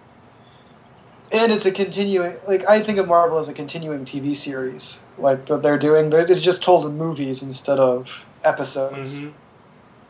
and 1.32 1.52
it's 1.52 1.66
a 1.66 1.72
continuing 1.72 2.36
like 2.48 2.64
i 2.70 2.82
think 2.82 3.00
of 3.00 3.08
marvel 3.08 3.40
as 3.40 3.48
a 3.48 3.54
continuing 3.54 4.06
tv 4.06 4.36
series 4.36 4.98
like 5.18 5.48
that 5.48 5.64
they're 5.64 5.80
doing 5.80 6.14
it's 6.14 6.40
just 6.40 6.62
told 6.62 6.86
in 6.86 6.98
movies 6.98 7.42
instead 7.42 7.80
of 7.80 8.08
episodes 8.44 9.14
Mm-hmm. 9.14 9.30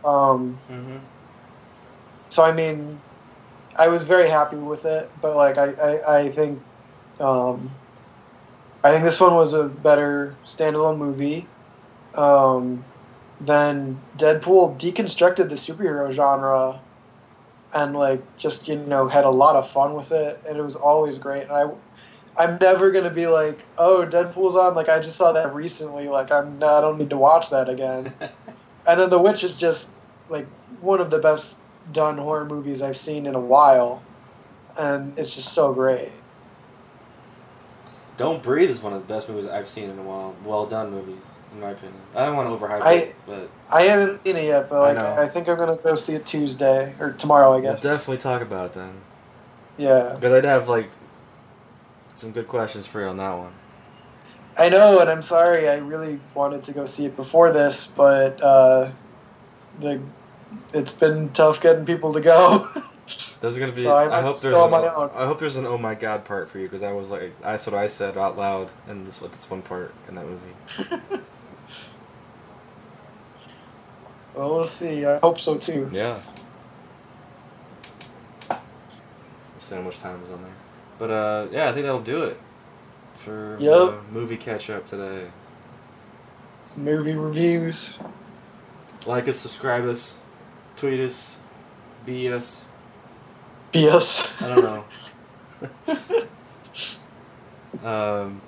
Um 0.04 0.58
Mm-hmm. 0.70 0.98
so 2.30 2.44
i 2.44 2.52
mean 2.52 3.00
i 3.78 3.88
was 3.88 4.04
very 4.04 4.30
happy 4.30 4.58
with 4.58 4.86
it 4.86 5.10
but 5.22 5.36
like 5.36 5.58
i 5.58 5.72
i, 5.72 6.18
I 6.20 6.32
think 6.32 6.60
um 7.20 7.72
i 8.84 8.92
think 8.92 9.04
this 9.04 9.20
one 9.20 9.36
was 9.36 9.54
a 9.54 9.64
better 9.64 10.36
standalone 10.48 10.98
movie 10.98 11.48
um 12.16 12.84
then 13.40 13.98
Deadpool 14.18 14.80
deconstructed 14.80 15.50
the 15.50 15.56
superhero 15.56 16.14
genre 16.14 16.80
and 17.74 17.96
like 17.96 18.22
just 18.38 18.68
you 18.68 18.76
know 18.76 19.08
had 19.08 19.24
a 19.24 19.30
lot 19.30 19.56
of 19.56 19.72
fun 19.72 19.96
with 19.96 20.12
it 20.12 20.40
and 20.48 20.58
it 20.58 20.62
was 20.62 20.76
always 20.76 21.18
great 21.18 21.44
and 21.44 21.52
I 21.52 21.66
I'm 22.38 22.58
never 22.62 22.92
gonna 22.92 23.10
be 23.10 23.28
like 23.28 23.60
oh 23.78 24.06
Deadpool's 24.10 24.56
on 24.56 24.76
like 24.76 24.90
I 24.90 25.00
just 25.02 25.18
saw 25.18 25.32
that 25.34 25.54
recently 25.56 26.08
like 26.08 26.32
I'm 26.32 26.58
I 26.64 26.82
don't 26.82 26.98
need 26.98 27.10
to 27.12 27.18
watch 27.18 27.50
that 27.50 27.70
again 27.70 28.14
and 28.92 29.00
then 29.02 29.10
The 29.10 29.20
Witch 29.20 29.44
is 29.44 29.56
just 29.56 29.90
like 30.30 30.46
one 30.82 31.00
of 31.02 31.10
the 31.10 31.20
best 31.20 31.56
done 31.94 32.18
horror 32.18 32.46
movies 32.46 32.82
I've 32.82 32.98
seen 32.98 33.26
in 33.26 33.36
a 33.36 33.40
while 33.40 34.02
and 34.78 35.18
it's 35.18 35.34
just 35.34 35.54
so 35.54 35.74
great 35.74 36.12
Don't 38.18 38.44
Breathe 38.44 38.70
is 38.70 38.82
one 38.82 38.94
of 38.94 39.06
the 39.08 39.14
best 39.14 39.28
movies 39.30 39.48
I've 39.48 39.68
seen 39.68 39.90
in 39.90 39.98
a 39.98 40.04
while. 40.04 40.36
Well 40.46 40.66
done 40.68 40.92
movies, 40.92 41.24
in 41.54 41.60
my 41.60 41.72
opinion. 41.72 42.00
I 42.16 42.26
don't 42.26 42.36
want 42.36 42.50
to 42.50 42.56
overhype 42.66 42.82
I- 42.82 42.94
it, 42.94 43.16
but 43.26 43.50
I 43.70 43.84
haven't 43.84 44.24
seen 44.24 44.36
it 44.38 44.46
yet 44.46 44.70
but 44.70 44.78
I 44.78 44.94
like 44.94 44.96
know. 44.96 45.24
I, 45.24 45.28
think 45.30 45.48
I'm 45.50 45.58
gonna 45.58 45.78
go 45.78 45.96
see 45.96 46.14
it 46.14 46.26
Tuesday 46.26 46.94
or 47.00 47.14
tomorrow 47.14 47.54
I 47.54 47.60
we'll 47.60 47.74
guess 47.74 47.82
definitely 47.82 48.18
talk 48.18 48.42
about 48.42 48.68
it 48.68 48.74
then. 48.74 48.92
yeah 49.78 50.14
Because 50.14 50.34
I'd 50.34 50.46
have 50.46 50.70
like 50.70 50.90
some 52.16 52.32
good 52.32 52.48
questions 52.48 52.86
for 52.86 53.02
you 53.02 53.08
on 53.08 53.18
that 53.18 53.34
one. 53.38 53.54
I 54.58 54.70
know, 54.70 55.00
and 55.00 55.10
I'm 55.10 55.24
sorry. 55.24 55.70
I 55.70 55.78
really 55.78 56.20
wanted 56.34 56.66
to 56.66 56.74
go 56.74 56.86
see 56.86 57.06
it 57.06 57.16
before 57.16 57.52
this, 57.52 57.88
but 57.96 58.42
uh, 58.42 58.92
the 59.80 60.02
it's 60.74 60.94
been 60.94 61.30
tough 61.30 61.62
getting 61.62 61.86
people 61.86 62.14
to 62.14 62.22
go. 62.22 62.68
There's 63.42 63.58
gonna 63.58 63.72
be. 63.72 63.84
So 63.84 63.96
I 63.96 64.20
I, 64.20 64.22
hope 64.22 64.40
there's. 64.40 64.56
An, 64.56 64.70
my 64.70 64.94
own. 64.94 65.10
I 65.16 65.26
hope 65.26 65.40
there's 65.40 65.58
an 65.58 65.66
oh 65.66 65.78
my 65.78 65.96
god 65.96 66.24
part 66.26 66.48
for 66.50 66.60
you 66.60 66.66
because 66.66 66.84
I 66.84 66.92
was 66.92 67.10
like 67.10 67.40
that's 67.42 67.66
what 67.66 67.74
I 67.74 67.88
said 67.88 68.16
out 68.18 68.38
loud 68.38 68.70
and 68.88 69.06
this 69.06 69.20
what 69.20 69.34
this 69.34 69.50
one 69.50 69.64
part 69.64 69.94
in 70.08 70.16
that 70.16 70.26
movie. 70.26 70.54
well, 74.36 74.54
we'll 74.54 74.68
see. 74.68 75.06
I 75.06 75.18
hope 75.18 75.40
so 75.40 75.58
too. 75.58 75.90
Yeah. 75.92 76.20
We'll 78.50 78.60
see 79.60 79.76
how 79.76 79.82
much 79.82 80.00
time 80.00 80.22
is 80.24 80.32
on 80.32 80.44
there. 80.44 80.52
But 81.00 81.10
uh, 81.10 81.48
yeah, 81.52 81.70
I 81.70 81.74
think 81.74 81.86
that'll 81.86 82.02
do 82.02 82.24
it 82.26 82.40
for 83.22 83.58
Yep. 83.60 83.72
uh, 83.90 83.94
movie 84.12 84.38
catch 84.38 84.70
up 84.70 84.86
today. 84.86 85.28
Movie 86.76 87.14
reviews. 87.14 87.98
Like 89.06 89.28
us, 89.28 89.38
subscribe 89.40 89.86
us, 89.86 90.18
tweet 90.76 91.00
us, 91.00 91.40
be 92.06 92.32
us. 92.32 92.66
BS. 93.74 94.28
I 94.42 94.48
don't 94.56 94.86
know. 97.84 97.84
um, 97.90 98.42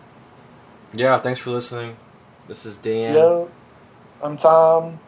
yeah, 0.94 1.20
thanks 1.20 1.40
for 1.40 1.52
listening. 1.52 1.96
This 2.48 2.66
is 2.66 2.78
Dan. 2.78 3.14
Yo, 3.16 3.50
I'm 4.22 4.38
Tom. 4.38 5.00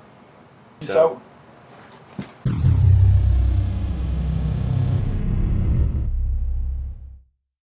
So-. 0.79 1.21